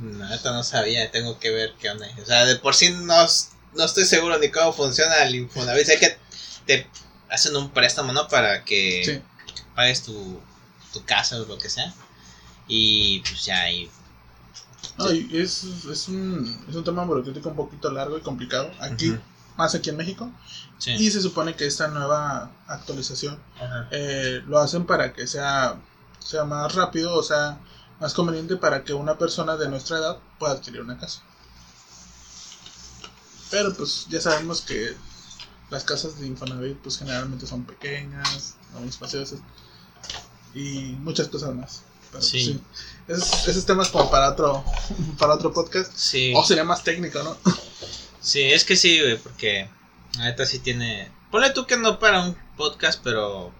No, 0.00 0.26
neta 0.26 0.50
no 0.52 0.62
sabía, 0.64 1.10
tengo 1.10 1.38
que 1.38 1.50
ver 1.50 1.74
qué 1.78 1.90
onda. 1.90 2.06
O 2.22 2.24
sea, 2.24 2.46
de 2.46 2.56
por 2.56 2.74
sí 2.74 2.88
no, 2.90 3.14
no 3.74 3.84
estoy 3.84 4.06
seguro 4.06 4.38
ni 4.38 4.50
cómo 4.50 4.72
funciona 4.72 5.24
el 5.24 5.34
Infonavit. 5.34 5.84
Sé 5.84 5.98
que 5.98 6.16
te 6.66 6.88
hacen 7.28 7.54
un 7.56 7.70
préstamo, 7.70 8.12
¿no? 8.12 8.28
Para 8.28 8.64
que 8.64 9.02
Sí. 9.04 9.22
pagues 9.74 10.02
tu, 10.02 10.40
tu 10.92 11.04
casa 11.04 11.36
o 11.40 11.44
lo 11.46 11.58
que 11.58 11.68
sea. 11.70 11.92
Y 12.68 13.20
pues 13.20 13.44
ya 13.44 13.60
ahí. 13.62 13.90
No, 14.98 15.12
y 15.12 15.28
es, 15.32 15.64
es, 15.64 16.08
un, 16.08 16.64
es 16.68 16.74
un 16.74 16.84
tema 16.84 17.04
burocrático 17.04 17.48
un 17.50 17.56
poquito 17.56 17.90
largo 17.90 18.16
y 18.18 18.20
complicado. 18.22 18.70
Aquí, 18.80 19.16
más 19.56 19.74
aquí 19.74 19.90
en 19.90 19.96
México. 19.96 20.30
Sí. 20.78 20.92
Y 20.92 21.10
se 21.10 21.20
supone 21.20 21.54
que 21.54 21.66
esta 21.66 21.88
nueva 21.88 22.50
actualización 22.66 23.38
eh, 23.90 24.42
lo 24.46 24.58
hacen 24.58 24.86
para 24.86 25.12
que 25.12 25.26
sea, 25.26 25.76
sea 26.18 26.44
más 26.44 26.74
rápido, 26.74 27.14
o 27.14 27.22
sea, 27.22 27.58
más 28.00 28.14
conveniente 28.14 28.56
para 28.56 28.82
que 28.84 28.94
una 28.94 29.18
persona 29.18 29.56
de 29.56 29.68
nuestra 29.68 29.98
edad 29.98 30.18
pueda 30.38 30.54
adquirir 30.54 30.80
una 30.80 30.98
casa. 30.98 31.20
Pero 33.50 33.74
pues 33.74 34.06
ya 34.08 34.20
sabemos 34.20 34.60
que 34.62 34.96
las 35.70 35.84
casas 35.84 36.18
de 36.18 36.26
Infonavit 36.26 36.78
pues 36.78 36.98
generalmente 36.98 37.46
son 37.46 37.64
pequeñas, 37.64 38.56
no 38.72 38.80
muy 38.80 38.88
espaciosas 38.88 39.40
y 40.54 40.96
muchas 41.00 41.28
cosas 41.28 41.54
más. 41.54 41.82
Pero, 42.10 42.22
Sí. 42.22 42.44
sí. 42.44 42.60
Esos, 43.06 43.46
esos 43.48 43.64
temas 43.66 43.88
como 43.88 44.10
para 44.10 44.30
otro, 44.30 44.64
para 45.18 45.34
otro 45.34 45.52
podcast. 45.52 45.92
Sí. 45.94 46.32
O 46.36 46.44
sería 46.44 46.64
más 46.64 46.82
técnico, 46.82 47.22
¿no? 47.22 47.36
Sí, 48.22 48.42
es 48.42 48.64
que 48.64 48.76
sí, 48.76 49.00
güey, 49.00 49.16
porque 49.16 49.70
neta 50.18 50.44
sí 50.44 50.58
tiene. 50.58 51.10
Ponle 51.30 51.50
tú 51.50 51.66
que 51.66 51.78
no 51.78 51.98
para 51.98 52.22
un 52.22 52.36
podcast, 52.58 53.00
pero 53.02 53.50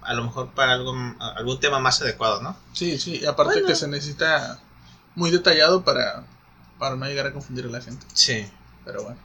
a 0.00 0.14
lo 0.14 0.24
mejor 0.24 0.52
para 0.54 0.72
algo, 0.72 0.94
algún 1.20 1.60
tema 1.60 1.80
más 1.80 2.00
adecuado, 2.00 2.40
¿no? 2.40 2.56
Sí, 2.72 2.98
sí, 2.98 3.18
y 3.22 3.26
aparte 3.26 3.54
Bueno. 3.54 3.66
que 3.68 3.74
se 3.74 3.88
necesita 3.88 4.58
muy 5.16 5.30
detallado 5.30 5.84
para, 5.84 6.24
para 6.78 6.96
no 6.96 7.04
llegar 7.04 7.26
a 7.26 7.32
confundir 7.34 7.66
a 7.66 7.68
la 7.68 7.82
gente. 7.82 8.06
Sí. 8.14 8.46
Pero 8.86 9.02
bueno. 9.02 9.18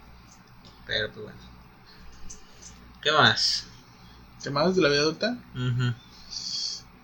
Pero 0.85 1.09
pues 1.13 1.23
bueno. 1.23 1.39
¿Qué 3.01 3.11
más? 3.11 3.65
¿Qué 4.43 4.49
más 4.49 4.75
de 4.75 4.81
la 4.81 4.89
vida 4.89 5.01
adulta? 5.01 5.37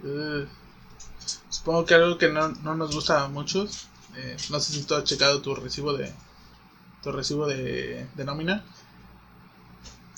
Eh, 0.04 0.48
supongo 1.50 1.86
que 1.86 1.96
algo 1.96 2.18
que 2.18 2.30
no, 2.30 2.50
no 2.50 2.76
nos 2.76 2.94
gusta 2.94 3.24
a 3.24 3.28
muchos. 3.28 3.88
eh, 4.16 4.38
no 4.50 4.60
sé 4.60 4.74
si 4.74 4.84
tú 4.84 4.96
has 4.96 5.04
checado 5.04 5.42
tu 5.42 5.54
recibo 5.56 5.94
de 5.94 6.12
tu 7.04 7.12
recibo 7.12 7.48
de, 7.48 8.08
de 8.16 8.26
nómina. 8.26 8.64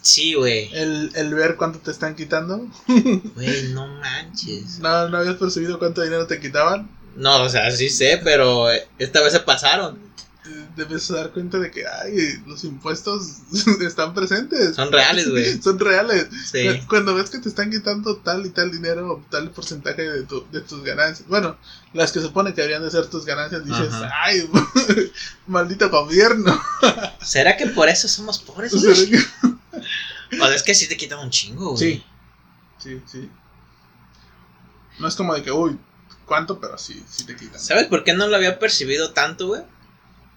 Sí, 0.02 0.34
güey. 0.34 0.70
El, 0.74 1.12
el 1.16 1.34
ver 1.34 1.58
cuánto 1.58 1.80
te 1.80 1.92
están 1.92 2.16
quitando. 2.16 2.66
Güey, 3.36 3.74
no 3.74 3.86
manches. 3.88 4.80
No, 4.80 5.10
no 5.10 5.18
habías 5.18 5.36
percibido 5.36 5.78
cuánto 5.78 6.02
dinero 6.02 6.26
te 6.26 6.40
quitaban. 6.40 6.90
No, 7.18 7.44
o 7.44 7.50
sea, 7.50 7.70
sí 7.72 7.90
sé, 7.90 8.20
pero 8.24 8.70
esta 8.98 9.22
vez 9.22 9.34
se 9.34 9.42
pasaron. 9.42 10.00
Te, 10.70 10.76
te 10.76 10.82
empiezas 10.84 11.12
a 11.12 11.16
dar 11.22 11.32
cuenta 11.32 11.58
de 11.60 11.72
que 11.72 11.84
ay, 11.88 12.42
los 12.48 12.64
impuestos 12.64 13.38
están 13.82 14.14
presentes. 14.14 14.76
Son 14.76 14.92
reales, 14.92 15.30
güey. 15.30 15.62
Son 15.62 15.78
reales. 15.80 16.28
Sí. 16.52 16.68
Cuando 16.88 17.16
ves 17.16 17.30
que 17.30 17.40
te 17.40 17.50
están 17.50 17.70
quitando 17.72 18.18
tal 18.18 18.46
y 18.46 18.50
tal 18.50 18.72
dinero 18.72 19.12
o 19.14 19.26
tal 19.30 19.50
porcentaje 19.52 20.02
de, 20.02 20.24
tu- 20.24 20.46
de 20.52 20.62
tus 20.62 20.84
ganancias, 20.84 21.28
bueno, 21.28 21.58
las 21.94 22.12
que 22.12 22.22
supone 22.22 22.54
que 22.54 22.62
deberían 22.62 22.84
de 22.84 22.92
ser 22.92 23.08
tus 23.08 23.26
ganancias, 23.26 23.66
dices, 23.66 23.92
Ajá. 23.94 24.10
ay, 24.24 24.50
maldito 25.48 25.90
gobierno. 25.90 26.60
¿Será 27.22 27.58
que 27.58 27.68
por 27.68 27.90
eso 27.90 28.08
somos 28.08 28.40
pobres, 28.40 28.74
güey? 28.74 29.10
que- 29.12 30.38
O 30.42 30.46
sea, 30.46 30.56
es 30.56 30.64
que 30.64 30.76
sí 30.76 30.88
te 30.88 30.98
quitan 30.98 31.20
un 31.20 31.30
chingo, 31.30 31.72
güey. 31.72 31.78
Sí, 31.78 32.04
sí, 32.82 33.02
sí. 33.12 33.30
No 35.00 35.08
es 35.08 35.16
como 35.16 35.34
de 35.34 35.42
que, 35.44 35.52
uy, 35.52 35.78
¿cuánto? 36.26 36.60
Pero 36.60 36.78
sí, 36.78 37.04
sí 37.10 37.26
te 37.26 37.36
quitan. 37.36 37.60
¿Sabes 37.60 37.88
por 37.88 38.04
qué 38.04 38.14
no 38.14 38.28
lo 38.28 38.36
había 38.36 38.60
percibido 38.60 39.12
tanto, 39.14 39.48
güey? 39.48 39.62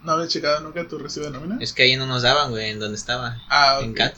¿No 0.02 0.12
habías 0.12 0.30
checado 0.30 0.60
nunca 0.60 0.86
tu 0.88 0.98
recibo 0.98 1.26
de 1.26 1.32
nómina? 1.32 1.58
Es 1.60 1.72
que 1.72 1.84
ahí 1.84 1.96
no 1.96 2.06
nos 2.06 2.22
daban, 2.22 2.50
güey, 2.50 2.70
en 2.70 2.80
donde 2.80 2.96
estaba. 2.96 3.40
Ah, 3.48 3.78
ok. 3.78 3.84
En 3.84 3.94
CAT. 3.94 4.14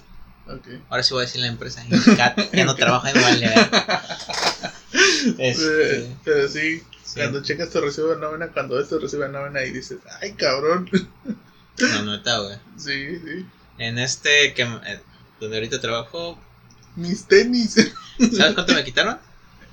Ok. 0.47 0.67
Ahora 0.89 1.03
sí 1.03 1.15
voy 1.15 1.23
a 1.23 1.27
decir 1.27 1.41
la 1.41 1.47
empresa. 1.49 1.85
En 1.85 2.17
CAT. 2.17 2.39
Ya 2.53 2.65
no 2.65 2.75
vale. 3.01 3.47
Eh, 3.47 3.71
Este, 5.39 6.17
pero 6.23 6.49
sí, 6.49 6.83
sí. 7.03 7.15
cuando 7.17 7.43
checas 7.43 7.71
tu 7.71 7.81
recibo 7.81 8.09
de 8.09 8.17
nómina, 8.19 8.49
cuando 8.49 8.77
ves 8.77 8.89
tu 8.89 8.99
recibo 8.99 9.23
de 9.23 9.31
nómina 9.31 9.63
y 9.65 9.73
dices, 9.73 9.99
ay, 10.21 10.33
cabrón. 10.35 10.89
No, 11.79 12.03
no 12.03 12.15
está, 12.15 12.39
güey. 12.41 12.57
sí, 12.77 13.19
sí. 13.19 13.47
En 13.79 13.99
este 13.99 14.55
que 14.55 14.63
eh, 14.63 15.01
donde 15.41 15.57
ahorita 15.57 15.81
trabajo, 15.81 16.39
Mis 16.97 17.25
tenis. 17.27 17.75
¿sabes 18.19 18.55
cuánto 18.55 18.75
me 18.75 18.85
quitaron? 18.85 19.19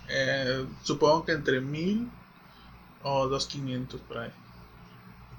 Eh, 0.10 0.65
supongo 0.84 1.26
que 1.26 1.34
entre 1.34 1.62
mil 1.62 2.10
o 3.04 3.28
dos 3.28 3.45
quinientos 3.45 4.02
por 4.02 4.17
ahí. 4.19 4.32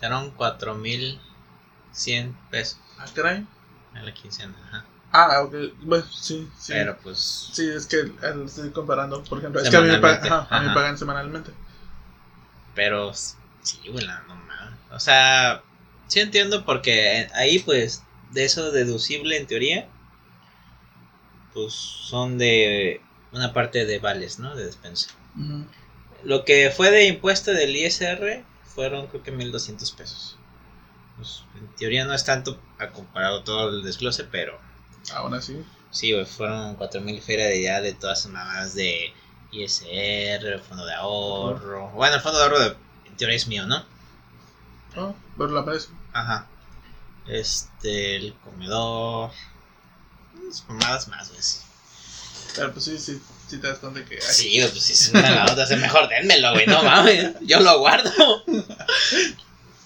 Quitaron 0.03 0.33
4100 0.33 2.37
pesos 2.51 2.77
Ah, 2.99 3.05
caray. 3.15 3.47
en 3.95 4.05
la 4.05 4.13
quincena. 4.13 4.53
Ajá. 4.67 4.85
Ah, 5.13 5.43
ok. 5.43 5.55
Bueno, 5.83 6.05
sí, 6.11 6.51
sí. 6.59 6.73
Pero 6.73 6.99
pues. 6.99 7.51
Sí, 7.53 7.69
es 7.69 7.87
que 7.87 8.11
estoy 8.45 8.71
comparando, 8.73 9.23
por 9.23 9.39
ejemplo. 9.39 9.61
Es 9.61 9.71
que 9.71 9.77
a 9.77 9.81
mí 9.81 9.87
me 9.87 9.99
pagan, 9.99 10.23
Semanalmente, 10.25 10.29
ajá, 10.29 10.57
a 10.57 10.59
mí 10.59 10.65
me 10.67 10.73
ajá. 10.73 10.81
pagan 10.81 10.99
semanalmente. 10.99 11.53
Pero 12.75 13.15
sí, 13.15 13.37
güey, 13.93 14.05
la 14.05 14.23
no 14.23 14.35
mames. 14.35 14.81
O 14.91 14.99
sea, 14.99 15.63
sí 16.09 16.19
entiendo 16.19 16.65
porque 16.65 17.29
ahí, 17.35 17.61
pues, 17.61 18.03
de 18.33 18.45
eso 18.45 18.73
deducible 18.73 19.37
en 19.37 19.47
teoría, 19.47 19.87
pues 21.55 21.75
son 21.75 22.39
de 22.39 23.01
una 23.31 23.53
parte 23.53 23.87
de 23.87 24.01
vales, 24.01 24.41
¿no? 24.41 24.57
De 24.57 24.67
despensa. 24.67 25.11
Ujú. 25.37 25.65
Lo 26.25 26.45
que 26.45 26.73
fue 26.77 26.91
de 26.91 27.07
impuesto 27.07 27.53
del 27.53 27.77
ISR 27.77 28.45
fueron 28.75 29.07
creo 29.09 29.23
que 29.23 29.31
1200 29.33 29.93
pesos. 29.93 30.37
Pues, 31.17 31.43
en 31.57 31.67
teoría 31.77 32.05
no 32.05 32.15
es 32.15 32.25
tanto 32.25 32.59
a 32.79 32.89
comparado 32.91 33.43
todo 33.43 33.69
el 33.71 33.83
desglose, 33.83 34.25
pero 34.25 34.59
Aún 35.15 35.35
así. 35.35 35.65
sí, 35.91 36.13
güey, 36.13 36.25
fueron 36.25 36.75
4000 36.77 37.21
feria 37.21 37.47
de 37.47 37.63
ya 37.63 37.81
de 37.81 37.93
todas 37.93 38.21
esas 38.21 38.33
mamadas 38.33 38.75
de 38.75 39.13
ISR, 39.51 40.59
fondo 40.61 40.87
de 40.87 40.95
ahorro. 40.95 41.91
Bueno, 41.91 42.17
el 42.17 42.21
fondo 42.23 42.39
de 42.39 42.45
ahorro 42.45 42.61
de- 42.61 42.77
en 43.07 43.17
teoría 43.17 43.37
es 43.37 43.47
mío, 43.47 43.67
¿no? 43.67 43.85
Oh, 44.97 45.15
pero 45.37 45.51
la 45.51 45.61
aprecio. 45.61 45.91
Ajá. 46.13 46.47
Este, 47.27 48.17
el 48.17 48.35
comedor. 48.45 49.31
Unas 50.43 50.65
mamadas 50.69 51.09
más, 51.09 51.29
güey. 51.31 51.41
Pero 52.57 52.73
pues 52.73 52.85
sí, 52.85 52.99
sí, 52.99 53.23
sí 53.53 53.59
te 53.59 53.69
das 53.69 53.79
cuenta 53.79 54.05
que. 54.05 54.15
ay, 54.15 54.21
Sí, 54.23 54.59
güey, 54.59 54.71
pues 54.71 54.83
si 54.83 54.93
es 54.95 55.11
una 55.11 55.31
la 55.31 55.53
otra, 55.53 55.65
es 55.65 55.79
mejor 55.79 56.09
dénmelo, 56.09 56.53
güey, 56.53 56.67
no 56.67 56.83
mames. 56.83 57.35
Yo 57.43 57.61
lo 57.61 57.79
guardo. 57.79 58.11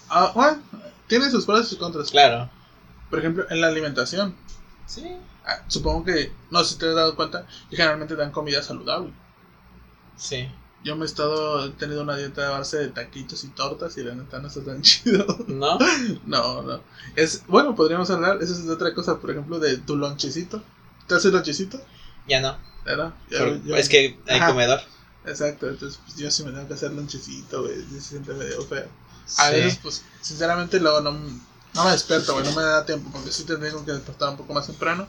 Ah, 0.09 0.31
bueno, 0.37 0.62
tiene 1.09 1.29
sus 1.29 1.44
pros 1.44 1.66
y 1.66 1.70
sus 1.70 1.79
contras. 1.79 2.12
Claro. 2.12 2.48
Por 3.11 3.18
ejemplo, 3.18 3.44
en 3.50 3.61
la 3.61 3.66
alimentación. 3.66 4.37
Sí. 4.87 5.05
ah, 5.44 5.62
supongo 5.66 6.05
que, 6.05 6.33
no 6.52 6.62
sé 6.62 6.74
si 6.74 6.79
te 6.79 6.88
has 6.88 6.94
dado 6.94 7.16
cuenta, 7.16 7.44
que 7.68 7.74
generalmente 7.74 8.14
dan 8.14 8.31
comida 8.31 8.62
saludable. 8.62 9.12
Sí. 10.16 10.48
Yo 10.85 10.94
me 10.94 11.02
he 11.02 11.07
estado 11.07 11.72
teniendo 11.72 12.05
una 12.05 12.16
dieta 12.16 12.46
a 12.46 12.59
base 12.59 12.79
de 12.79 12.88
taquitos 12.90 13.42
y 13.42 13.48
tortas 13.48 13.96
y 13.98 14.05
la 14.05 14.14
neta 14.14 14.38
no 14.38 14.46
está 14.46 14.62
tan 14.62 14.81
chido. 14.83 15.26
¿No? 15.48 15.76
No, 16.24 16.62
no. 16.62 16.81
Es, 17.16 17.42
bueno, 17.48 17.74
podríamos 17.74 18.09
hablar, 18.11 18.38
eso 18.40 18.52
es 18.52 18.64
de 18.64 18.72
otra 18.72 18.94
cosa, 18.94 19.18
por 19.18 19.33
ejemplo, 19.33 19.59
de 19.59 19.76
tu 19.79 19.96
lonchecito. 19.96 20.62
¿Te 21.09 21.16
haces 21.16 21.33
lonchecito? 21.33 21.81
Ya 22.29 22.40
no. 22.40 22.57
Yo- 23.31 23.57
yo- 23.64 23.77
es 23.77 23.88
que 23.88 24.18
hay 24.29 24.38
Ajá. 24.38 24.49
comedor. 24.49 24.81
Exacto, 25.27 25.68
entonces 25.68 25.99
pues, 26.05 26.16
yo 26.16 26.31
sí 26.31 26.44
me 26.44 26.53
tengo 26.53 26.68
que 26.68 26.75
hacer 26.75 26.92
lonchecito, 26.92 27.62
güey. 27.62 27.83
Se 27.92 28.01
siente 28.01 28.33
medio 28.33 28.62
feo. 28.64 28.87
A 29.38 29.49
Sí. 29.49 29.55
veces, 29.57 29.79
pues, 29.83 30.03
sinceramente, 30.20 30.79
luego 30.79 31.01
no, 31.01 31.12
no 31.12 31.85
me 31.85 31.90
despierto, 31.90 32.33
güey. 32.35 32.44
No 32.44 32.53
me 32.53 32.62
da 32.62 32.87
tiempo 32.87 33.11
porque 33.12 33.33
sí 33.33 33.42
te 33.44 33.57
tengo 33.57 33.85
que 33.85 33.92
despertar 33.92 34.29
un 34.31 34.37
poco 34.37 34.53
más 34.55 34.66
temprano. 34.66 35.09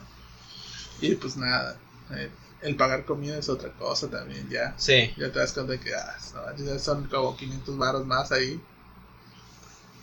Y 1.00 1.14
pues 1.14 1.36
nada, 1.36 1.76
eh, 2.10 2.30
el 2.62 2.74
pagar 2.74 3.04
comida 3.04 3.38
es 3.38 3.48
otra 3.48 3.72
cosa 3.74 4.08
también, 4.10 4.48
ya. 4.50 4.74
Sí. 4.76 5.14
Ya 5.16 5.30
te 5.30 5.38
das 5.38 5.52
cuenta 5.52 5.72
de 5.72 5.80
que 5.80 5.94
ah, 5.94 6.16
ya 6.56 6.78
son 6.80 7.04
como 7.06 7.36
500 7.36 7.78
baros 7.78 8.04
más 8.04 8.32
ahí. 8.32 8.60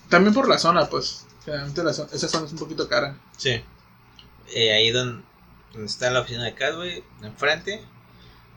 También 0.10 0.34
por 0.34 0.48
la 0.48 0.58
zona, 0.58 0.88
pues. 0.90 1.26
Generalmente 1.44 1.84
la 1.84 1.94
zona- 1.94 2.10
esa 2.14 2.28
zona 2.28 2.46
es 2.46 2.54
un 2.54 2.60
poquito 2.60 2.88
cara. 2.88 3.18
Sí. 3.38 3.62
eh, 4.54 4.72
ahí 4.74 4.92
donde, 4.92 5.24
donde 5.76 5.88
está 5.92 6.10
la 6.12 6.22
oficina 6.22 6.44
de 6.46 6.54
CAD, 6.56 6.76
güey, 6.76 7.04
enfrente, 7.22 7.82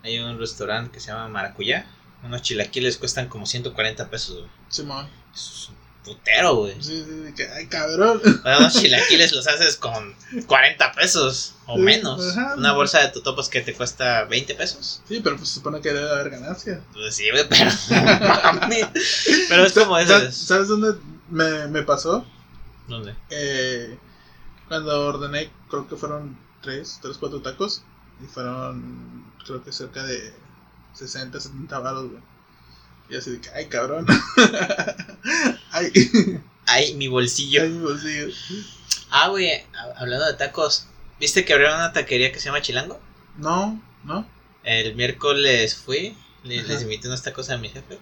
hay 0.03 0.19
un 0.19 0.39
restaurante 0.39 0.91
que 0.93 1.01
se 1.01 1.09
llama 1.09 1.29
Maracuyá. 1.29 1.87
Unos 2.23 2.43
chilaquiles 2.43 2.97
cuestan 2.97 3.29
como 3.29 3.47
140 3.47 4.09
pesos, 4.11 4.39
güey. 4.39 4.51
Simón. 4.69 5.09
Es 5.35 5.69
un 5.69 5.77
putero, 6.05 6.57
güey. 6.57 6.75
Sí, 6.83 7.05
sí, 7.07 7.23
sí, 7.27 7.33
que, 7.35 7.49
ay, 7.49 7.67
cabrón. 7.69 8.21
Unos 8.25 8.73
chilaquiles 8.81 9.33
los 9.33 9.47
haces 9.47 9.77
con 9.77 10.17
40 10.47 10.93
pesos 10.93 11.55
o 11.67 11.77
Sí, 11.77 11.81
menos. 11.83 12.37
ajá. 12.37 12.55
Una 12.57 12.73
bolsa 12.73 12.99
de 13.01 13.09
totopos 13.09 13.49
que 13.49 13.61
te 13.61 13.73
cuesta 13.75 14.25
20 14.25 14.55
pesos. 14.57 15.01
Sí, 15.07 15.21
pero 15.23 15.37
pues 15.37 15.49
se 15.49 15.55
supone 15.57 15.81
que 15.81 15.93
debe 15.93 16.11
haber 16.11 16.31
ganancia. 16.31 16.81
Pues 16.93 17.15
sí, 17.15 17.31
güey, 17.31 17.49
pero. 17.49 17.71
mami. 18.61 18.81
pero 19.49 19.65
es 19.65 19.73
como 19.73 19.97
¿Sabes- 19.97 20.29
eso. 20.31 20.47
¿Sabes 20.47 20.69
dónde 20.69 20.95
me, 21.31 21.69
me 21.69 21.83
pasó? 21.83 22.27
¿Dónde? 22.89 23.15
Eh, 23.31 23.97
cuando 24.67 25.07
ordené, 25.07 25.51
creo 25.71 25.87
que 25.87 25.97
fueron 25.97 26.37
3, 26.69 26.99
3, 27.01 27.17
4 27.19 27.41
tacos. 27.41 27.83
Y 28.23 28.27
fueron, 28.27 29.25
creo 29.47 29.63
que 29.65 29.73
cerca 29.73 30.03
de 30.05 30.35
60, 30.95 31.41
70 31.41 31.79
baros, 31.79 32.11
güey. 32.11 32.23
Y 33.11 33.17
así 33.17 33.31
de 33.31 33.41
que, 33.41 33.49
ay, 33.51 33.67
cabrón. 33.69 34.07
ay, 35.73 35.93
Ay, 36.67 36.95
mi 36.95 37.09
bolsillo. 37.09 37.63
ay, 37.63 37.71
mi 37.71 37.79
bolsillo. 37.83 38.27
Ah, 39.11 39.29
güey, 39.29 39.51
ha- 39.51 39.95
hablando 40.01 40.27
de 40.27 40.35
tacos. 40.35 40.87
¿Viste 41.19 41.45
que 41.45 41.53
abrieron 41.55 41.77
una 41.77 41.93
taquería 41.93 42.31
que 42.33 42.39
se 42.39 42.47
llama 42.47 42.61
Chilango? 42.61 43.01
No, 43.39 43.81
no. 44.05 44.29
El 44.65 44.95
miércoles 44.95 45.75
fui, 45.77 46.15
le- 46.45 46.59
Ajá. 46.61 46.69
les 46.69 46.83
invité 46.83 47.09
unos 47.09 47.23
tacos 47.23 47.49
a 47.51 47.57
mi 47.57 47.69
jefe. 47.71 47.99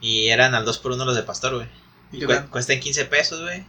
Y 0.00 0.28
eran 0.28 0.54
al 0.54 0.64
2 0.66 0.78
por 0.78 0.92
1 0.92 1.04
los 1.06 1.16
de 1.16 1.22
pastor, 1.22 1.54
güey. 1.54 1.68
¿Y 2.12 2.26
tal? 2.26 2.48
cuestan 2.50 2.80
15 2.80 3.06
pesos, 3.06 3.40
güey. 3.40 3.64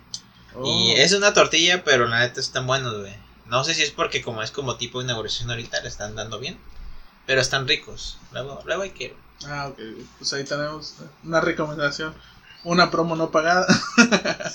Oh, 0.56 0.66
Y 0.68 0.92
es 1.00 1.14
una 1.14 1.34
tortilla, 1.34 1.84
pero 1.84 2.06
la 2.08 2.20
neta 2.20 2.40
están 2.42 2.68
buenos, 2.68 2.98
güey. 3.00 3.14
No 3.50 3.64
sé 3.64 3.74
si 3.74 3.84
es 3.84 3.92
porque 3.92 4.22
como 4.22 4.42
es 4.44 4.52
como 4.52 4.76
tipo 4.78 5.02
inauguración 5.02 5.50
ahorita, 5.50 5.82
le 5.82 5.88
están 5.90 6.16
dando 6.16 6.40
bien. 6.40 6.60
Pero 7.26 7.42
están 7.42 7.68
ricos. 7.68 8.18
Luego, 8.32 8.62
luego 8.66 8.84
hay 8.84 8.92
que... 8.92 9.16
Ah, 9.48 9.68
ok. 9.68 9.80
Pues 10.18 10.34
ahí 10.34 10.44
tenemos 10.44 10.96
una 11.24 11.42
recomendación. 11.42 12.14
Una 12.64 12.90
promo 12.92 13.16
no 13.16 13.32
pagada. 13.32 13.66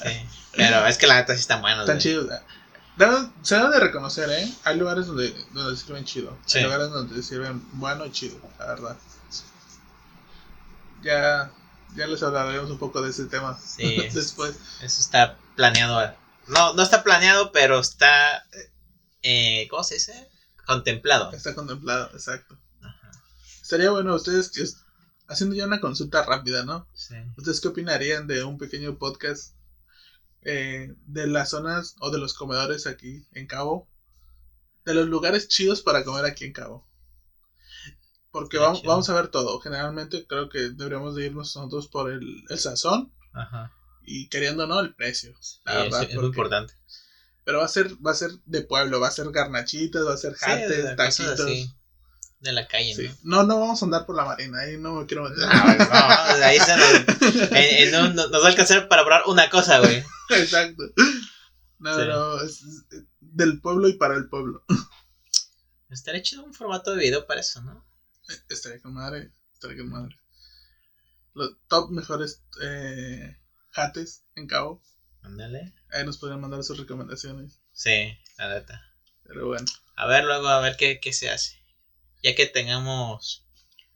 Sí. 0.02 0.26
Pero 0.56 0.86
es 0.86 0.98
que 0.98 1.06
la 1.06 1.16
neta 1.16 1.34
sí 1.34 1.40
están 1.40 1.60
buenos, 1.62 1.80
Están 1.80 1.98
chidos. 1.98 2.28
Debe- 2.96 3.30
Se 3.42 3.56
debe 3.56 3.70
de 3.70 3.80
reconocer, 3.80 4.28
¿eh? 4.30 4.52
Hay 4.64 4.76
lugares 4.76 5.06
donde, 5.06 5.30
donde 5.52 5.76
sirven 5.76 6.04
chido. 6.04 6.36
Sí. 6.46 6.58
Hay 6.58 6.64
lugares 6.64 6.90
donde 6.90 7.22
sirven 7.22 7.62
bueno 7.72 8.04
y 8.06 8.12
chido, 8.12 8.36
la 8.58 8.66
verdad. 8.66 8.96
Ya, 11.02 11.50
ya 11.96 12.06
les 12.06 12.22
hablaremos 12.22 12.70
un 12.70 12.78
poco 12.78 13.02
de 13.02 13.10
ese 13.10 13.26
tema 13.26 13.58
Sí. 13.58 14.08
después. 14.12 14.56
Eso 14.80 15.00
está 15.00 15.36
planeado. 15.56 16.14
No, 16.48 16.74
no 16.74 16.82
está 16.82 17.02
planeado, 17.02 17.52
pero 17.52 17.78
está... 17.80 18.44
Eh, 19.24 19.66
¿Cómo 19.70 19.82
se 19.82 19.94
dice? 19.94 20.28
Contemplado. 20.66 21.32
Está 21.32 21.54
contemplado, 21.54 22.10
exacto. 22.12 22.58
Ajá. 22.82 23.10
Estaría 23.62 23.90
bueno 23.90 24.14
ustedes 24.14 24.52
haciendo 25.28 25.56
ya 25.56 25.64
una 25.66 25.80
consulta 25.80 26.22
rápida, 26.24 26.64
¿no? 26.64 26.86
Sí. 26.92 27.14
¿Ustedes 27.38 27.60
qué 27.60 27.68
opinarían 27.68 28.26
de 28.26 28.44
un 28.44 28.58
pequeño 28.58 28.98
podcast 28.98 29.54
eh, 30.42 30.94
de 31.06 31.26
las 31.26 31.50
zonas 31.50 31.96
o 32.00 32.10
de 32.10 32.18
los 32.18 32.34
comedores 32.34 32.86
aquí 32.86 33.26
en 33.32 33.46
Cabo? 33.46 33.88
De 34.84 34.92
los 34.92 35.08
lugares 35.08 35.48
chidos 35.48 35.80
para 35.80 36.04
comer 36.04 36.26
aquí 36.26 36.44
en 36.44 36.52
Cabo. 36.52 36.86
Porque 38.30 38.58
vamos, 38.58 39.08
a 39.08 39.14
ver 39.14 39.28
todo. 39.28 39.58
Generalmente 39.60 40.26
creo 40.26 40.50
que 40.50 40.70
deberíamos 40.70 41.14
de 41.14 41.26
irnos 41.26 41.56
nosotros 41.56 41.88
por 41.88 42.10
el, 42.12 42.42
el 42.50 42.58
sazón 42.58 43.14
Ajá. 43.32 43.72
y 44.02 44.28
queriendo 44.28 44.66
no 44.66 44.80
el 44.80 44.94
precio. 44.94 45.32
La 45.64 45.72
Sí, 45.72 45.78
verdad, 45.84 46.02
es 46.02 46.14
muy 46.16 46.26
importante. 46.26 46.74
Pero 47.44 47.58
va 47.58 47.64
a 47.66 47.68
ser 47.68 47.94
va 48.04 48.10
a 48.12 48.14
ser 48.14 48.30
de 48.46 48.62
pueblo, 48.62 49.00
va 49.00 49.08
a 49.08 49.12
ser 49.12 49.30
garnachitas, 49.30 50.04
va 50.06 50.14
a 50.14 50.16
ser 50.18 50.32
Sí, 50.34 50.44
jates, 50.46 50.76
cosas 50.96 50.96
taquitos. 50.96 51.40
así, 51.40 51.70
De 52.40 52.52
la 52.52 52.66
calle, 52.68 52.94
Sí. 52.94 53.10
¿no? 53.22 53.38
No, 53.38 53.42
no 53.44 53.60
vamos 53.60 53.80
a 53.82 53.84
andar 53.86 54.06
por 54.06 54.16
la 54.16 54.24
marina, 54.24 54.60
ahí 54.60 54.76
no 54.78 54.94
me 54.94 55.06
quiero 55.06 55.24
meter. 55.28 55.44
Ah, 55.48 56.28
no, 56.32 56.36
de 56.38 56.44
ahí 56.44 56.58
se 56.58 56.76
nos, 56.76 56.88
en 57.52 57.94
un- 58.00 58.14
nos 58.16 58.32
va 58.32 58.44
a 58.46 58.48
alcanzar 58.48 58.88
para 58.88 59.02
probar 59.04 59.22
una 59.26 59.48
cosa, 59.50 59.78
güey. 59.80 60.02
Exacto. 60.30 60.82
No, 61.78 61.98
Sí. 61.98 62.06
no, 62.06 62.40
es 62.40 62.62
es 62.62 63.04
del 63.20 63.60
pueblo 63.60 63.88
y 63.88 63.94
para 63.94 64.14
el 64.16 64.28
pueblo. 64.28 64.64
Estaría 65.90 66.22
chido 66.22 66.44
un 66.44 66.54
formato 66.54 66.92
de 66.94 67.02
video 67.02 67.26
para 67.26 67.40
eso, 67.40 67.62
¿no? 67.62 67.86
Estaría 68.48 68.80
con 68.80 68.94
madre, 68.94 69.32
estaría 69.52 69.76
con 69.78 69.90
madre. 69.90 70.16
Los 71.34 71.56
top 71.68 71.90
mejores 71.90 72.42
eh, 72.62 73.36
jates 73.70 74.24
en 74.34 74.46
Cabo. 74.46 74.82
Ándale. 75.22 75.74
Ahí 75.94 76.04
nos 76.04 76.18
podrían 76.18 76.40
mandar 76.40 76.62
sus 76.64 76.76
recomendaciones. 76.78 77.60
Sí, 77.72 78.16
la 78.36 78.48
neta. 78.48 78.82
Pero 79.24 79.46
bueno. 79.46 79.64
A 79.96 80.06
ver 80.06 80.24
luego, 80.24 80.48
a 80.48 80.60
ver 80.60 80.76
qué, 80.76 80.98
qué 81.00 81.12
se 81.12 81.30
hace. 81.30 81.58
Ya 82.22 82.34
que 82.34 82.46
tengamos 82.46 83.46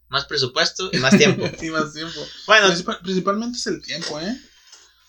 más 0.08 0.24
presupuesto 0.26 0.90
y 0.92 0.98
más 0.98 1.16
tiempo. 1.18 1.44
y 1.62 1.70
más 1.70 1.92
tiempo. 1.92 2.20
Bueno, 2.46 2.68
Principal- 2.68 3.00
principalmente 3.02 3.58
es 3.58 3.66
el 3.66 3.82
tiempo, 3.82 4.20
¿eh? 4.20 4.36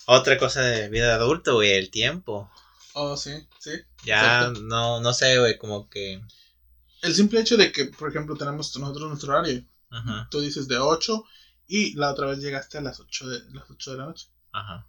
otra 0.06 0.36
cosa 0.38 0.62
de 0.62 0.88
vida 0.88 1.06
de 1.06 1.12
adulto, 1.12 1.54
güey, 1.54 1.72
el 1.74 1.90
tiempo. 1.90 2.50
Oh, 2.94 3.16
sí, 3.16 3.30
sí. 3.60 3.70
Ya 4.04 4.40
Exacto. 4.40 4.60
no, 4.62 5.00
no 5.00 5.14
sé, 5.14 5.38
güey, 5.38 5.56
como 5.56 5.88
que... 5.88 6.20
El 7.02 7.14
simple 7.14 7.40
hecho 7.40 7.56
de 7.56 7.70
que, 7.70 7.84
por 7.86 8.10
ejemplo, 8.10 8.36
tenemos 8.36 8.76
nosotros 8.76 9.08
nuestro 9.08 9.32
horario. 9.32 9.64
Ajá, 9.90 10.26
Tú 10.30 10.40
dices 10.40 10.66
de 10.68 10.78
8 10.78 11.24
y 11.68 11.94
la 11.94 12.10
otra 12.10 12.26
vez 12.26 12.40
llegaste 12.40 12.78
a 12.78 12.80
las 12.80 12.98
8 13.00 13.28
de, 13.28 13.40
las 13.52 13.70
8 13.70 13.92
de 13.92 13.96
la 13.98 14.04
noche. 14.06 14.26
ajá. 14.52 14.86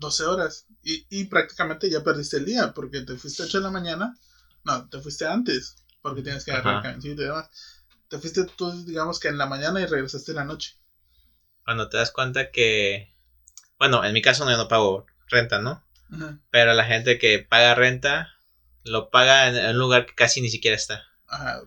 12 0.00 0.24
horas. 0.24 0.66
Y, 0.82 1.06
y 1.10 1.24
prácticamente 1.26 1.88
ya 1.90 2.02
perdiste 2.02 2.38
el 2.38 2.46
día 2.46 2.72
porque 2.74 3.02
te 3.02 3.16
fuiste 3.16 3.42
a 3.42 3.46
8 3.46 3.58
de 3.58 3.64
la 3.64 3.70
mañana. 3.70 4.18
No, 4.64 4.88
te 4.88 5.00
fuiste 5.00 5.26
antes 5.26 5.76
porque 6.02 6.22
tienes 6.22 6.44
que 6.44 6.52
agarrar 6.52 6.74
Ajá. 6.76 6.82
camioncito 6.82 7.22
y 7.22 7.26
demás. 7.26 7.48
Te 8.08 8.18
fuiste 8.18 8.44
tú, 8.44 8.84
digamos 8.84 9.20
que 9.20 9.28
en 9.28 9.38
la 9.38 9.46
mañana 9.46 9.80
y 9.80 9.86
regresaste 9.86 10.32
en 10.32 10.36
la 10.36 10.44
noche. 10.44 10.76
Cuando 11.64 11.88
te 11.88 11.96
das 11.98 12.10
cuenta 12.10 12.50
que... 12.50 13.14
Bueno, 13.78 14.04
en 14.04 14.12
mi 14.12 14.20
caso 14.22 14.44
no, 14.44 14.50
yo 14.50 14.56
no 14.56 14.68
pago 14.68 15.06
renta, 15.28 15.60
¿no? 15.60 15.84
Ajá. 16.12 16.38
Pero 16.50 16.74
la 16.74 16.84
gente 16.84 17.18
que 17.18 17.38
paga 17.38 17.74
renta 17.74 18.28
lo 18.82 19.10
paga 19.10 19.48
en 19.48 19.56
en 19.56 19.70
un 19.70 19.78
lugar 19.78 20.06
que 20.06 20.14
casi 20.14 20.40
ni 20.40 20.50
siquiera 20.50 20.76
está. 20.76 21.04
Ajá. 21.28 21.62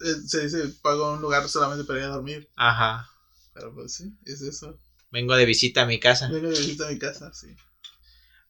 Eh, 0.00 0.14
Se 0.26 0.44
dice, 0.44 0.68
pago 0.80 1.12
un 1.12 1.20
lugar 1.20 1.48
solamente 1.48 1.84
para 1.84 1.98
ir 1.98 2.04
a 2.06 2.08
dormir. 2.08 2.48
Ajá. 2.56 3.10
Pero 3.52 3.74
pues 3.74 3.94
sí, 3.94 4.16
es 4.24 4.40
eso. 4.40 4.78
Vengo 5.10 5.36
de 5.36 5.44
visita 5.44 5.82
a 5.82 5.86
mi 5.86 6.00
casa. 6.00 6.28
Vengo 6.30 6.48
de 6.48 6.58
visita 6.58 6.86
a 6.86 6.90
mi 6.90 6.98
casa, 6.98 7.32
sí. 7.34 7.54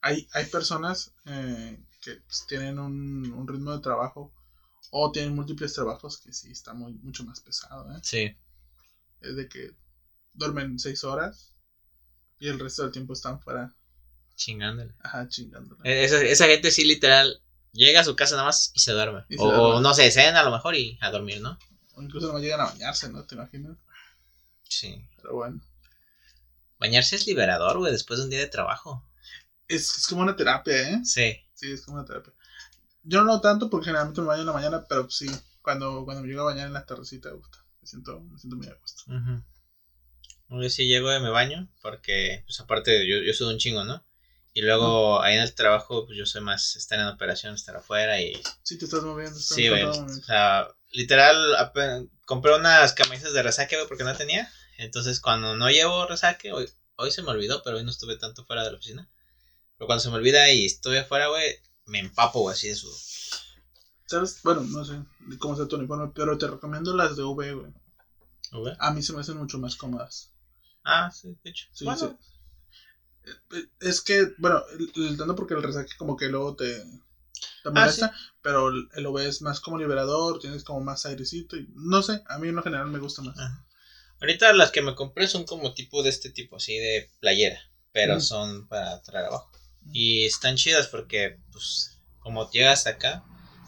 Hay, 0.03 0.29
hay 0.33 0.47
personas 0.47 1.13
eh, 1.27 1.79
que 2.03 2.17
pues, 2.17 2.45
tienen 2.47 2.79
un, 2.79 3.33
un 3.33 3.49
ritmo 3.49 3.73
de 3.73 3.81
trabajo 3.81 4.33
o 4.91 5.11
tienen 5.13 5.35
múltiples 5.35 5.73
trabajos 5.73 6.19
que 6.19 6.33
sí 6.33 6.51
está 6.51 6.75
muy, 6.75 6.95
mucho 6.95 7.25
más 7.25 7.41
pesado, 7.41 7.91
¿eh? 7.93 8.01
Sí. 8.03 8.37
Es 9.21 9.37
de 9.37 9.49
que 9.49 9.71
duermen 10.35 10.79
seis 10.79 11.05
horas 11.05 11.53
y 12.41 12.49
el 12.49 12.59
resto 12.59 12.83
del 12.83 12.93
tiempo 12.93 13.13
están 13.13 13.41
fuera, 13.41 13.75
Chingándole. 14.35 14.93
ajá, 15.01 15.29
chingándola. 15.29 15.81
E- 15.85 16.05
Esa, 16.05 16.21
esa 16.23 16.47
gente 16.47 16.71
sí 16.73 16.85
literal 16.85 17.41
llega 17.73 18.01
a 18.01 18.05
su 18.05 18.17
casa 18.17 18.35
nada 18.35 18.49
más 18.49 18.73
y 18.75 18.81
se 18.81 18.93
duerme. 18.93 19.25
Y 19.29 19.37
se 19.37 19.43
o, 19.43 19.47
duerme. 19.47 19.63
o 19.63 19.81
no 19.81 19.95
sé, 19.95 20.11
cena 20.11 20.41
a 20.41 20.45
lo 20.45 20.51
mejor 20.51 20.75
y 20.75 20.99
a 21.01 21.11
dormir, 21.11 21.41
¿no? 21.41 21.59
O 21.95 22.03
incluso 22.03 22.33
no 22.33 22.41
llegan 22.41 22.61
a 22.61 22.65
bañarse, 22.65 23.09
¿no? 23.09 23.25
¿Te 23.25 23.37
imaginas? 23.37 23.77
Sí. 24.69 25.07
Pero 25.23 25.35
bueno. 25.37 25.63
Bañarse 26.81 27.15
es 27.17 27.27
liberador, 27.27 27.79
güey, 27.79 27.93
después 27.93 28.19
de 28.19 28.25
un 28.25 28.31
día 28.31 28.41
de 28.41 28.49
trabajo. 28.49 29.05
Es, 29.75 29.99
es 29.99 30.07
como 30.07 30.23
una 30.23 30.37
terapia, 30.37 30.91
¿eh? 30.91 31.01
Sí. 31.05 31.37
Sí, 31.55 31.73
es 31.73 31.83
como 31.83 31.99
una 31.99 32.07
terapia. 32.07 32.33
Yo 33.05 33.25
no 33.25 33.41
tanto 33.41 33.71
porque 33.71 33.87
generalmente 33.87 34.21
me 34.21 34.29
baño 34.29 34.41
en 34.41 34.47
la 34.47 34.53
mañana, 34.53 34.85
pero 34.89 35.11
sí, 35.11 35.31
cuando, 35.61 36.05
cuando 36.05 36.23
me 36.23 36.29
llego 36.29 36.43
a 36.43 36.53
bañar 36.53 36.67
en 36.67 36.73
la 36.73 36.87
tardecita, 36.87 37.31
gusta. 37.31 37.59
Me 37.81 37.89
siento, 37.89 38.21
me 38.21 38.39
siento 38.39 38.57
muy 38.57 38.67
a 38.69 38.75
gusto. 38.75 39.03
Ujú. 39.09 40.63
Yo 40.63 40.71
sí 40.71 40.87
llego 40.87 41.15
y 41.15 41.21
me 41.21 41.31
baño 41.31 41.69
porque, 41.81 42.43
pues 42.45 42.61
aparte, 42.61 43.09
yo, 43.09 43.23
yo 43.23 43.33
soy 43.33 43.53
un 43.53 43.59
chingo, 43.59 43.85
¿no? 43.85 44.05
Y 44.55 44.61
luego 44.61 45.23
ahí 45.23 45.37
en 45.37 45.41
el 45.41 45.55
trabajo, 45.55 46.05
pues 46.05 46.19
yo 46.19 46.27
soy 46.27 46.43
más 46.43 46.77
estar 46.77 47.01
en 47.01 47.07
operación, 47.07 47.55
estar 47.55 47.75
afuera 47.75 48.21
y... 48.21 48.35
Sí, 48.63 48.77
te 48.77 48.85
estás 48.85 49.03
moviendo. 49.03 49.39
estás 49.39 49.57
Sí, 49.57 49.69
güey. 49.69 49.85
O 49.85 50.09
sea, 50.23 50.69
literal, 50.91 51.57
compré 52.27 52.55
unas 52.55 52.93
camisas 52.93 53.33
de 53.33 53.43
resaque, 53.43 53.77
güey, 53.77 53.89
porque 53.89 54.05
no 54.05 54.15
tenía. 54.15 54.53
Entonces, 54.77 55.21
cuando 55.21 55.57
no 55.57 55.71
llevo 55.71 56.07
resaque, 56.07 56.53
hoy, 56.53 56.69
hoy 56.97 57.11
se 57.11 57.23
me 57.23 57.31
olvidó, 57.31 57.63
pero 57.63 57.79
hoy 57.79 57.85
no 57.85 57.91
estuve 57.91 58.17
tanto 58.17 58.45
fuera 58.45 58.63
de 58.63 58.73
la 58.73 58.77
oficina. 58.77 59.09
Pero 59.83 59.89
cuando 59.89 60.05
se 60.05 60.11
me 60.11 60.15
olvida 60.15 60.49
y 60.53 60.65
estoy 60.65 60.99
afuera, 60.99 61.27
güey, 61.27 61.57
me 61.87 61.99
empapo, 61.99 62.43
güey, 62.43 62.55
así 62.55 62.69
de 62.69 62.77
sudor. 62.77 62.97
¿Sabes? 64.07 64.41
Bueno, 64.45 64.61
no 64.61 64.85
sé 64.85 65.03
cómo 65.41 65.57
sea 65.57 65.67
tu 65.67 65.75
uniforme, 65.75 66.13
pero 66.15 66.39
te 66.39 66.47
recomiendo 66.47 66.95
las 66.95 67.17
de 67.17 67.25
V, 67.25 67.53
güey. 67.53 67.73
¿Güey? 68.53 68.75
A 68.79 68.93
mí 68.93 69.03
se 69.03 69.13
me 69.13 69.23
hacen 69.23 69.39
mucho 69.39 69.59
más 69.59 69.75
cómodas. 69.75 70.31
Ah, 70.85 71.11
sí, 71.11 71.37
de 71.43 71.51
hecho. 71.51 71.67
Sí, 71.73 71.85
Bueno, 71.85 72.17
sí. 73.25 73.33
Eh, 73.59 73.67
Es 73.81 74.01
que, 74.01 74.29
bueno, 74.39 74.63
el- 74.95 75.17
tanto 75.19 75.35
porque 75.35 75.55
el 75.55 75.65
resaque 75.65 75.97
como 75.99 76.17
que 76.17 76.29
luego 76.29 76.55
te, 76.55 76.85
te 77.65 77.71
molesta, 77.71 78.15
pero 78.41 78.69
el, 78.69 79.07
OV 79.07 79.27
es 79.27 79.43
más 79.43 79.59
como 79.59 79.79
liberador, 79.79 80.39
tienes 80.39 80.63
como 80.63 80.79
más 80.79 81.07
airecito 81.07 81.57
y 81.57 81.69
no 81.75 82.05
sé, 82.05 82.23
a 82.29 82.39
mí 82.39 82.51
en 82.51 82.55
lo 82.55 82.63
general 82.63 82.87
me 82.87 83.01
gusta 83.01 83.23
más. 83.23 83.37
Ajá. 83.37 83.67
Ahorita 84.21 84.53
las 84.53 84.71
que 84.71 84.81
me 84.83 84.95
compré 84.95 85.27
son 85.27 85.43
como 85.45 85.75
tipo 85.75 86.05
de 86.05 86.11
este 86.11 86.31
tipo, 86.31 86.55
así 86.55 86.79
de 86.79 87.11
playera, 87.19 87.59
pero 87.91 88.21
son 88.21 88.69
para 88.69 89.03
traer 89.03 89.27
abajo. 89.27 89.52
Y 89.91 90.27
están 90.27 90.57
chidas 90.57 90.89
porque, 90.89 91.39
pues, 91.53 91.99
como 92.21 92.51
llegas 92.51 92.87
acá, 92.87 93.25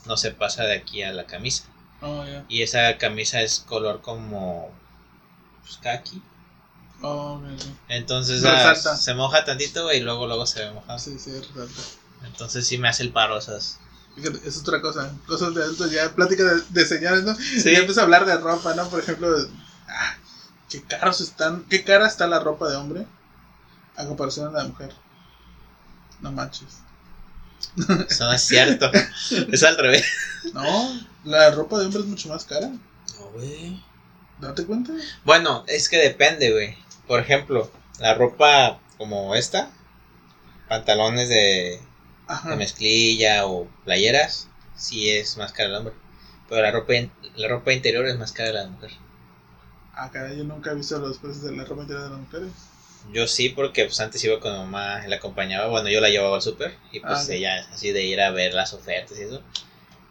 no 0.07 0.17
se 0.17 0.31
pasa 0.31 0.65
de 0.65 0.75
aquí 0.75 1.03
a 1.03 1.13
la 1.13 1.27
camisa. 1.27 1.65
Oh. 2.01 2.25
Y 2.49 2.63
esa 2.63 2.99
camisa 2.99 3.41
es 3.43 3.61
color 3.61 4.03
como 4.03 4.71
pues, 5.63 5.79
kaki. 5.79 6.23
Oh. 7.03 7.41
Entonces 7.89 8.45
ah, 8.45 8.75
se 8.75 9.15
moja 9.15 9.45
tantito 9.45 9.93
y 9.93 10.01
luego 10.01 10.27
luego 10.27 10.47
se 10.47 10.65
ve 10.65 10.73
mojado. 10.73 10.99
Sí, 10.99 11.19
sí, 11.19 11.33
resalta. 11.33 11.83
Entonces 12.25 12.67
sí 12.67 12.79
me 12.79 12.89
hace 12.89 13.03
el 13.03 13.13
paro 13.13 13.39
esas. 13.39 13.79
Fíjate, 14.15 14.47
es 14.47 14.59
otra 14.59 14.81
cosa. 14.81 15.13
Cosas 15.27 15.55
de 15.55 15.63
adultos, 15.63 15.91
ya 15.91 16.15
plática 16.15 16.45
de, 16.45 16.63
de 16.69 16.87
señores, 16.87 17.25
¿no? 17.25 17.35
Sí. 17.35 17.73
Ya 17.73 17.79
empieza 17.79 18.03
a 18.03 18.05
hablar 18.05 18.25
de 18.25 18.37
ropa, 18.39 18.75
¿no? 18.75 18.89
Por 18.89 19.01
ejemplo, 19.01 19.29
ah, 19.89 20.17
qué 20.71 20.83
caros 20.83 21.21
están, 21.21 21.65
qué 21.69 21.85
cara 21.85 22.07
está 22.07 22.27
la 22.27 22.41
ropa 22.41 22.69
de 22.69 22.77
hombre 22.77 23.07
a 23.97 24.07
comparación 24.07 24.49
a 24.49 24.53
la 24.53 24.63
de 24.63 24.69
mujer. 24.69 24.95
No 26.21 26.33
manches. 26.33 26.81
Eso 28.09 28.25
no 28.25 28.33
es 28.33 28.43
cierto. 28.43 28.91
es 29.53 29.63
al 29.63 29.77
revés. 29.77 30.05
No, 30.53 31.01
la 31.25 31.51
ropa 31.51 31.79
de 31.79 31.87
hombre 31.87 32.01
es 32.01 32.07
mucho 32.07 32.29
más 32.29 32.45
cara. 32.45 32.69
No, 32.69 33.27
güey. 33.33 33.83
¿Date 34.41 34.65
cuenta? 34.67 34.93
Bueno, 35.25 35.65
es 35.67 35.89
que 35.89 35.99
depende, 35.99 36.53
güey. 36.53 36.77
Por 37.07 37.21
ejemplo, 37.21 37.71
la 37.99 38.15
ropa 38.15 38.81
como 38.99 39.35
esta, 39.35 39.71
pantalones 40.69 41.29
de, 41.29 41.81
mezclilla 42.57 43.47
o 43.47 43.67
playeras, 43.85 44.49
sí 44.77 45.11
es 45.11 45.37
más 45.37 45.53
cara 45.53 45.71
el 45.71 45.77
hombre. 45.77 45.95
Pero 46.49 46.63
la 46.63 46.71
ropa, 46.71 46.93
la 47.37 47.49
ropa 47.49 47.73
interior 47.73 48.07
es 48.07 48.19
más 48.19 48.33
cara 48.33 48.53
la 48.53 48.65
de 48.65 48.71
mujer. 48.71 48.91
Ah, 49.95 50.11
caray, 50.13 50.37
yo 50.37 50.45
nunca 50.45 50.73
he 50.73 50.75
visto 50.75 50.99
los 50.99 51.19
precios 51.19 51.45
de 51.45 51.57
la 51.57 51.65
ropa 51.65 51.83
interior 51.83 52.05
de 52.05 52.11
las 52.11 52.21
mujeres. 52.21 52.51
Yo 53.13 53.27
sí, 53.27 53.51
porque 53.51 53.85
pues 53.85 54.01
antes 54.01 54.23
iba 54.25 54.41
con 54.41 54.53
mi 54.53 54.59
mamá, 54.59 55.07
la 55.07 55.17
acompañaba, 55.17 55.69
bueno, 55.69 55.89
yo 55.89 56.01
la 56.01 56.09
llevaba 56.09 56.37
al 56.37 56.43
súper 56.43 56.77
y 56.91 57.01
pues 57.01 57.29
Ah, 57.29 57.33
ella 57.35 57.59
es 57.61 57.67
así 57.69 57.93
de 57.93 58.03
ir 58.05 58.21
a 58.21 58.31
ver 58.31 58.55
las 58.55 58.73
ofertas 58.73 59.19
y 59.19 59.23
eso. 59.23 59.43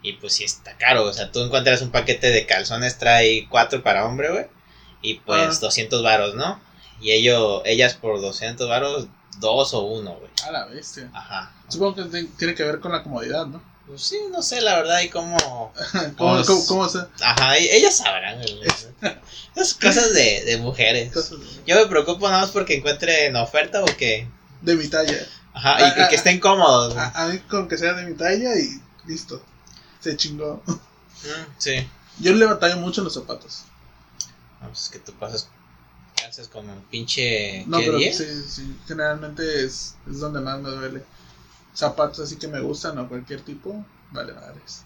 Y 0.01 0.13
pues 0.13 0.33
sí 0.33 0.43
está 0.43 0.77
caro, 0.77 1.03
o 1.05 1.13
sea, 1.13 1.31
tú 1.31 1.39
encuentras 1.41 1.81
un 1.81 1.91
paquete 1.91 2.29
de 2.31 2.45
calzones, 2.45 2.97
trae 2.97 3.47
cuatro 3.49 3.81
para 3.83 4.05
hombre, 4.05 4.31
güey, 4.31 4.45
y 5.01 5.15
pues 5.15 5.57
Ah. 5.57 5.59
200 5.61 6.03
varos, 6.03 6.35
¿no? 6.35 6.61
Y 7.01 7.11
ellos, 7.11 7.61
ellas 7.65 7.95
por 7.95 8.21
200 8.21 8.69
varos, 8.69 9.07
dos 9.39 9.73
o 9.73 9.81
uno, 9.81 10.15
güey. 10.15 10.29
A 10.45 10.51
la 10.51 10.65
bestia. 10.65 11.09
Ajá. 11.13 11.51
Supongo 11.67 11.95
que 12.09 12.25
tiene 12.37 12.53
que 12.53 12.63
ver 12.63 12.79
con 12.79 12.91
la 12.91 13.01
comodidad, 13.03 13.45
¿no? 13.47 13.61
Pues 13.87 14.01
sí, 14.01 14.17
no 14.31 14.41
sé, 14.41 14.61
la 14.61 14.75
verdad, 14.77 15.01
y 15.01 15.09
cómo... 15.09 15.37
¿Cómo, 16.17 16.41
cómo, 16.45 16.65
cómo 16.67 16.89
se- 16.89 17.05
Ajá, 17.21 17.59
y 17.59 17.67
ellas 17.69 17.97
sabrán. 17.97 18.41
Esas 18.41 19.73
cosas 19.73 20.13
de, 20.13 20.43
de 20.45 20.57
mujeres. 20.57 21.11
cosas 21.13 21.39
de- 21.39 21.63
Yo 21.67 21.75
me 21.75 21.85
preocupo 21.87 22.27
nada 22.29 22.41
más 22.41 22.51
porque 22.51 22.75
encuentren 22.75 23.35
oferta 23.35 23.81
o 23.83 23.85
que... 23.85 24.27
de 24.61 24.75
mi 24.75 24.87
talla? 24.87 25.17
Ajá, 25.53 25.77
y, 25.97 26.01
y 26.01 26.07
que 26.07 26.15
estén 26.15 26.39
cómodos. 26.39 26.95
A, 26.95 27.23
a 27.25 27.27
mí 27.27 27.39
con 27.39 27.67
que 27.67 27.77
sea 27.77 27.93
de 27.93 28.05
mi 28.05 28.15
talla 28.15 28.55
y 28.57 28.81
listo. 29.05 29.43
Se 29.99 30.15
chingó. 30.17 30.63
Mm, 30.65 30.73
sí. 31.57 31.87
Yo 32.19 32.33
le 32.33 32.45
batallo 32.45 32.77
mucho 32.77 33.01
en 33.01 33.05
los 33.05 33.13
zapatos. 33.13 33.63
No, 34.61 34.69
pues 34.69 34.83
es 34.83 34.89
que 34.89 34.99
tú 34.99 35.11
pasas, 35.13 35.49
haces 36.27 36.47
como 36.47 36.71
un 36.71 36.81
pinche. 36.85 37.65
No, 37.67 37.79
¿qué, 37.79 37.85
pero 37.85 37.97
10? 37.97 38.17
sí, 38.17 38.25
sí. 38.49 38.77
Generalmente 38.87 39.63
es, 39.65 39.95
es 40.09 40.19
donde 40.19 40.39
más 40.39 40.59
me 40.59 40.69
duele. 40.69 41.03
Zapatos 41.75 42.19
así 42.19 42.37
que 42.37 42.47
me 42.47 42.61
gustan 42.61 42.97
o 42.99 43.07
cualquier 43.09 43.41
tipo. 43.41 43.85
Vale, 44.11 44.33
madres. 44.33 44.83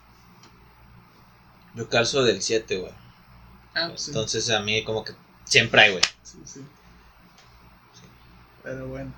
Yo 1.75 1.89
calzo 1.89 2.23
del 2.23 2.41
7, 2.41 2.77
güey. 2.77 2.91
Ah, 3.75 3.91
sí. 3.95 4.09
Entonces 4.11 4.49
a 4.49 4.61
mí 4.61 4.83
como 4.83 5.03
que 5.03 5.13
siempre 5.45 5.81
hay, 5.81 5.91
güey. 5.91 6.03
Sí, 6.23 6.37
sí. 6.45 6.61
Pero 8.63 8.87
bueno. 8.87 9.13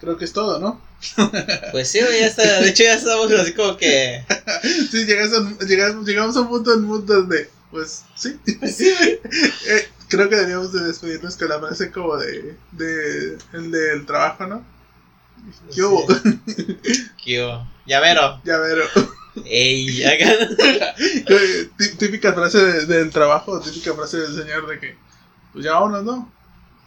Creo 0.00 0.16
que 0.16 0.24
es 0.26 0.32
todo, 0.32 0.58
¿no? 0.60 0.80
Pues 1.72 1.88
sí, 1.90 2.00
güey, 2.00 2.20
ya 2.20 2.26
está. 2.26 2.60
De 2.60 2.68
hecho, 2.70 2.84
ya 2.84 2.94
estamos 2.94 3.30
así 3.32 3.52
como 3.54 3.76
que. 3.76 4.24
Sí, 4.90 5.04
llegas 5.04 5.32
a- 5.32 5.64
llegamos, 5.64 6.06
llegamos 6.06 6.36
a 6.36 6.40
un 6.40 6.48
punto 6.48 6.72
en 6.74 6.84
un 6.84 6.88
punto 6.98 7.14
donde, 7.14 7.50
pues, 7.70 8.04
sí. 8.14 8.38
Eh, 8.46 9.88
creo 10.08 10.28
que 10.28 10.36
deberíamos 10.36 10.72
de 10.72 10.84
despedirnos 10.84 11.36
con 11.36 11.48
la 11.48 11.58
frase 11.58 11.90
como 11.90 12.16
de, 12.16 12.56
de 12.72 13.38
el 13.52 13.70
del 13.70 14.06
trabajo, 14.06 14.46
¿no? 14.46 14.64
¿Qué 15.74 15.82
hubo? 15.82 16.06
¿Qué 17.24 17.42
hubo? 17.44 17.66
Llavero. 17.86 18.40
ya 18.44 18.58
ver, 18.58 18.78
Ey, 19.44 20.02
acá. 20.04 20.32
tí- 21.78 21.96
típica 21.98 22.32
frase 22.32 22.58
de- 22.58 22.86
del 22.86 23.10
trabajo, 23.10 23.60
típica 23.60 23.94
frase 23.94 24.18
del 24.18 24.34
señor 24.34 24.66
de 24.66 24.80
que, 24.80 24.96
pues 25.52 25.64
ya 25.64 25.72
vámonos, 25.72 26.04
¿no? 26.04 26.32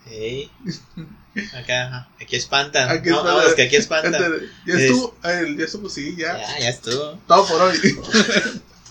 Ey. 0.08 0.50
Acá, 1.56 2.08
aquí 2.20 2.36
espantan. 2.36 2.90
Aquí 2.90 3.10
no, 3.10 3.18
espantan. 3.18 3.38
vamos, 3.38 3.54
que 3.54 3.62
aquí 3.62 3.76
espantan. 3.76 4.34
Ya 4.66 4.74
Es- 4.74 4.82
estuvo, 4.82 5.16
el, 5.24 5.58
ya 5.58 5.66
estuvo, 5.66 5.88
sí, 5.90 6.16
ya. 6.18 6.38
Ya, 6.38 6.60
ya 6.60 6.70
estuvo. 6.70 7.20
Todo 7.28 7.46
por 7.48 7.62
hoy. 7.62 7.78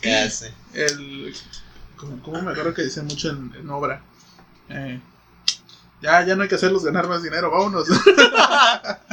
Ya 0.03 0.31
sé. 0.31 0.53
el 0.75 1.35
como, 1.97 2.23
como 2.23 2.41
me 2.41 2.53
acuerdo 2.53 2.73
que 2.73 2.83
dicen 2.85 3.07
mucho 3.07 3.31
en, 3.31 3.53
en 3.59 3.69
obra 3.71 4.01
eh, 4.69 5.01
ya 6.01 6.25
ya 6.25 6.37
no 6.37 6.43
hay 6.43 6.49
que 6.49 6.55
hacerlos 6.55 6.85
ganar 6.85 7.09
más 7.09 7.23
dinero 7.23 7.51
vámonos 7.51 7.89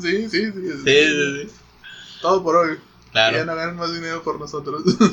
sí, 0.00 0.28
sí, 0.30 0.52
Sí, 0.52 0.84
sí, 0.84 0.84
sí. 0.84 1.50
todo 2.22 2.42
por 2.42 2.56
hoy 2.56 2.76
ya 2.76 2.80
Claro. 3.12 3.44
no 3.44 3.56
ganan 3.56 3.76
más 3.76 3.92
dinero 3.92 4.22
por 4.22 4.38
nosotros 4.38 4.82
pues 4.98 5.10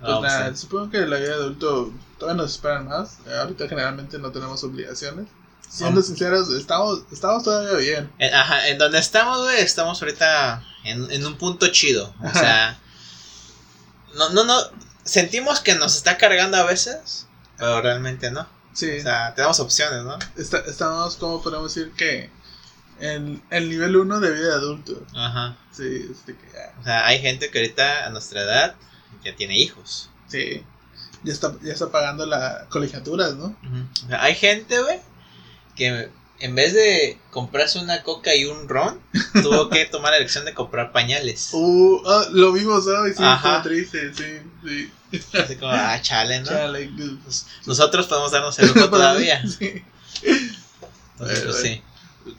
No, 0.00 0.20
pues, 0.20 0.32
nada, 0.32 0.50
sí. 0.50 0.56
supongo 0.62 0.90
que 0.90 0.98
la 1.06 1.16
vida 1.16 1.28
de 1.30 1.34
adulto 1.34 1.92
todavía 2.18 2.42
nos 2.42 2.52
esperan 2.52 2.88
más 2.88 3.18
Eh, 3.26 3.34
ahorita 3.40 3.68
generalmente 3.68 4.18
no 4.18 4.30
tenemos 4.32 4.62
obligaciones 4.64 5.26
siendo 5.68 6.02
sinceros 6.02 6.50
estamos 6.50 7.00
estamos 7.10 7.42
todavía 7.42 7.78
bien 7.78 8.10
En- 8.18 8.34
Ajá, 8.34 8.68
en 8.68 8.78
donde 8.78 8.98
estamos, 8.98 9.42
güey, 9.42 9.60
estamos 9.60 10.00
ahorita 10.02 10.62
en, 10.84 11.10
en 11.10 11.26
un 11.26 11.36
punto 11.36 11.66
chido. 11.68 12.14
O 12.22 12.32
sea, 12.38 12.78
no, 14.14 14.28
no, 14.30 14.44
no, 14.44 14.54
sentimos 15.02 15.60
que 15.60 15.74
nos 15.74 15.96
está 15.96 16.16
cargando 16.18 16.58
a 16.58 16.64
veces, 16.64 17.26
pero 17.58 17.80
realmente 17.80 18.30
no. 18.30 18.46
Sí 18.74 18.98
O 18.98 19.02
sea, 19.02 19.34
tenemos 19.34 19.58
opciones, 19.60 20.04
¿no? 20.04 20.18
está- 20.36 20.64
estamos 20.66 21.16
como 21.16 21.42
podemos 21.42 21.74
decir 21.74 21.92
que 21.92 22.28
en 23.00 23.42
el 23.50 23.68
nivel 23.70 23.96
1 23.96 24.20
de 24.20 24.30
vida 24.30 24.48
de 24.48 24.52
adulto 24.54 25.02
Ajá. 25.16 25.56
sí 25.72 26.08
este 26.12 26.36
que 26.36 26.46
ya 26.52 26.72
O 26.80 26.84
sea, 26.84 27.06
hay 27.06 27.20
gente 27.20 27.50
que 27.50 27.58
ahorita 27.60 28.06
a 28.06 28.10
nuestra 28.10 28.42
edad 28.42 28.74
ya 29.24 29.34
tiene 29.34 29.56
hijos. 29.58 30.10
Sí. 30.28 30.62
Ya 31.22 31.32
está, 31.32 31.54
ya 31.62 31.72
está 31.72 31.90
pagando 31.90 32.26
la 32.26 32.66
colegiaturas, 32.68 33.34
¿no? 33.36 33.46
Ujú. 33.46 34.04
O 34.04 34.08
sea, 34.08 34.22
hay 34.22 34.34
gente, 34.34 34.78
güey, 34.82 35.00
que 35.74 36.10
en 36.40 36.54
vez 36.54 36.74
de 36.74 37.18
comprarse 37.30 37.78
una 37.78 38.02
coca 38.02 38.34
y 38.34 38.44
un 38.44 38.68
ron, 38.68 39.00
tuvo 39.42 39.70
que 39.70 39.86
tomar 39.86 40.10
la 40.10 40.18
elección 40.18 40.44
de 40.44 40.52
comprar 40.52 40.92
pañales. 40.92 41.48
Uh, 41.52 42.02
ah, 42.06 42.26
lo 42.32 42.52
vimos 42.52 42.86
hoy, 42.86 43.12
sí, 43.14 43.22
Ajá. 43.24 43.62
triste, 43.62 44.12
sí, 44.14 44.24
sí. 44.66 44.92
Así 45.32 45.56
como, 45.56 45.72
ah, 45.72 46.00
chale, 46.00 46.40
¿no? 46.40 46.46
Chale, 46.46 46.86
good. 46.88 47.18
Nosotros 47.66 48.06
podemos 48.06 48.30
darnos 48.32 48.58
el 48.58 48.68
lujo 48.68 48.88
todavía. 48.90 49.42
Sí. 49.58 49.82
Entonces, 51.18 51.44
pues, 51.44 51.56
sí. 51.60 51.82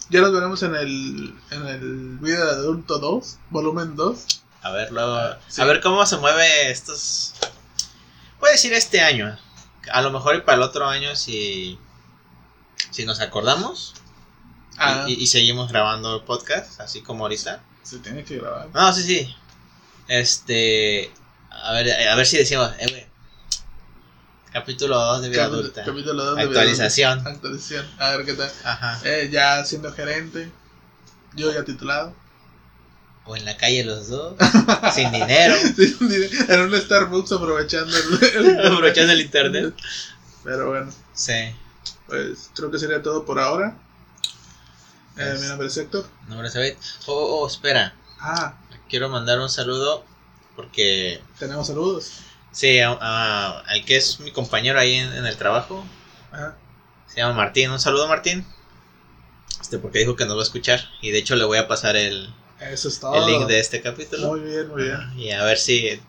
Ya 0.09 0.21
nos 0.21 0.33
veremos 0.33 0.61
en 0.63 0.75
el, 0.75 1.35
en 1.51 1.67
el 1.67 2.17
video 2.19 2.45
de 2.45 2.51
adulto 2.51 2.97
2, 2.99 3.37
volumen 3.51 3.95
2. 3.95 4.25
A 4.63 4.71
ver, 4.71 4.91
luego. 4.91 5.35
Sí. 5.47 5.61
A 5.61 5.65
ver 5.65 5.81
cómo 5.81 6.05
se 6.05 6.17
mueve 6.17 6.71
estos. 6.71 7.33
Puede 8.39 8.53
decir 8.53 8.73
este 8.73 9.01
año. 9.01 9.37
A 9.91 10.01
lo 10.01 10.09
mejor 10.11 10.35
y 10.35 10.41
para 10.41 10.55
el 10.57 10.63
otro 10.63 10.87
año 10.87 11.15
si. 11.15 11.77
Si 12.91 13.05
nos 13.05 13.19
acordamos. 13.19 13.93
y- 13.95 14.05
Ah, 14.77 15.05
Y, 15.07 15.13
y 15.13 15.27
seguimos 15.27 15.71
grabando 15.71 16.15
el 16.15 16.23
podcast, 16.23 16.79
así 16.81 17.01
como 17.01 17.25
ahorita. 17.25 17.61
se 17.83 17.99
tiene 17.99 18.23
que 18.23 18.37
grabar. 18.39 18.67
No, 18.73 18.91
sí, 18.93 19.03
sí. 19.03 19.35
Este. 20.07 21.11
A 21.63 21.73
ver, 21.73 22.07
a 22.07 22.15
ver 22.15 22.25
si 22.25 22.37
decimos, 22.37 22.71
eh, 22.79 22.87
güey. 22.89 23.05
Capítulo 24.51 24.95
2 24.97 25.21
de 25.23 25.29
vida 25.29 25.45
adulta. 25.45 25.83
Capítulo 25.83 26.23
2 26.23 26.35
de 26.37 26.45
video 26.47 26.59
Actualización. 26.61 27.23
A 27.99 28.11
ver 28.15 28.25
qué 28.25 28.33
tal. 28.33 28.51
Ajá. 28.63 28.99
Eh, 29.03 29.29
ya 29.31 29.63
siendo 29.65 29.91
gerente. 29.93 30.51
Yo 31.35 31.51
ya 31.53 31.63
titulado. 31.65 32.15
O 33.25 33.35
en 33.35 33.43
la 33.43 33.57
calle 33.57 33.83
los 33.83 34.07
dos. 34.07 34.35
sin 34.93 35.11
dinero. 35.11 35.55
Sí, 35.75 35.97
en 36.47 36.61
un 36.61 36.73
Starbucks 36.79 37.31
aprovechando 37.33 37.97
el, 37.97 38.23
el- 38.47 38.65
Aprovechando 38.67 39.11
el 39.13 39.21
internet. 39.21 39.73
Pero 40.43 40.69
bueno. 40.69 40.91
Sí. 41.13 41.33
Pues 42.07 42.51
creo 42.55 42.69
que 42.71 42.79
sería 42.79 43.01
todo 43.01 43.25
por 43.25 43.39
ahora. 43.39 43.75
Eh, 45.17 45.27
Pues- 45.31 45.41
mi 45.41 45.47
nombre 45.47 45.67
es 45.67 45.75
Héctor. 45.77 46.05
Nombre 46.27 46.49
David. 46.49 46.73
Oh, 47.07 47.13
oh, 47.13 47.43
oh, 47.43 47.47
espera. 47.47 47.93
Ah, 48.19 48.55
Quiero 48.89 49.09
mandar 49.09 49.39
un 49.39 49.49
saludo 49.49 50.05
porque 50.55 51.21
tenemos 51.39 51.67
saludos. 51.67 52.19
Sí, 52.51 52.79
a- 52.79 52.97
a- 52.99 53.59
al 53.59 53.83
que 53.85 53.97
es 53.97 54.19
mi 54.19 54.31
compañero 54.31 54.79
ahí 54.79 54.95
en, 54.95 55.11
en 55.13 55.25
el 55.25 55.35
trabajo. 55.37 55.85
Ajá. 56.31 56.55
Se 57.07 57.17
llama 57.17 57.33
Martín. 57.33 57.69
Un 57.71 57.79
saludo, 57.79 58.07
Martín. 58.07 58.45
Este, 59.61 59.77
porque 59.79 59.99
dijo 59.99 60.15
que 60.15 60.25
nos 60.25 60.35
va 60.37 60.41
a 60.41 60.43
escuchar. 60.43 60.81
Y 61.01 61.11
de 61.11 61.17
hecho 61.19 61.35
le 61.35 61.43
voy 61.45 61.57
a 61.57 61.67
pasar 61.67 61.95
el, 61.95 62.33
Eso 62.59 62.87
es 62.87 62.99
todo. 62.99 63.15
el 63.15 63.25
link 63.31 63.47
de 63.47 63.59
este 63.59 63.81
capítulo. 63.81 64.27
Muy 64.27 64.39
bien, 64.41 64.67
muy 64.69 64.83
bien. 64.83 64.95
Ajá, 64.95 65.13
Y 65.15 65.31
a 65.31 65.43
ver 65.43 65.57
si, 65.57 65.99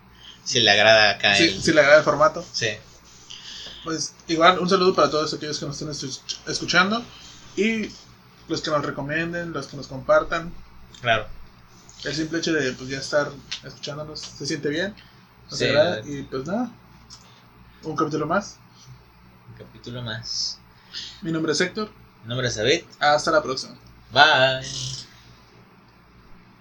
si 0.45 0.61
le 0.61 0.71
agrada 0.71 1.11
acá. 1.11 1.35
Si, 1.37 1.45
el- 1.45 1.63
si 1.63 1.73
le 1.73 1.81
agrada 1.81 1.99
el 1.99 2.05
formato. 2.05 2.45
sí. 2.53 2.69
Pues 3.85 4.15
igual 4.27 4.59
un 4.59 4.69
saludo 4.69 4.95
para 4.97 5.09
todos 5.11 5.33
aquellos 5.33 5.61
que 5.61 5.67
nos 5.67 5.81
estén 5.81 6.11
escuchando. 6.49 7.05
Y 7.57 7.89
los 8.49 8.61
que 8.61 8.71
nos 8.71 8.85
recomienden, 8.85 9.53
los 9.53 9.69
que 9.69 9.77
nos 9.77 9.87
compartan. 9.87 10.53
claro. 11.01 11.27
El 12.05 12.15
simple 12.15 12.39
hecho 12.39 12.53
de 12.53 12.73
pues, 12.73 12.89
ya 12.89 12.99
estar 12.99 13.31
escuchándonos 13.65 14.21
se 14.21 14.47
siente 14.47 14.69
bien. 14.69 14.95
Nos 15.51 15.59
Sí, 15.59 15.67
agrada, 15.67 16.01
y 16.05 16.23
pues 16.23 16.47
nada. 16.47 16.71
Un 17.83 17.97
capítulo 17.97 18.27
más. 18.27 18.57
Un 19.51 19.57
capítulo 19.65 20.03
más. 20.03 20.59
Mi 21.23 21.31
nombre 21.33 21.53
es 21.53 21.61
Héctor. 21.61 21.91
Mi 22.23 22.29
nombre 22.29 22.49
es 22.49 22.57
David. 22.57 22.83
Hasta 22.99 23.31
la 23.31 23.43
próxima. 23.43 23.75
Bye. 24.13 24.67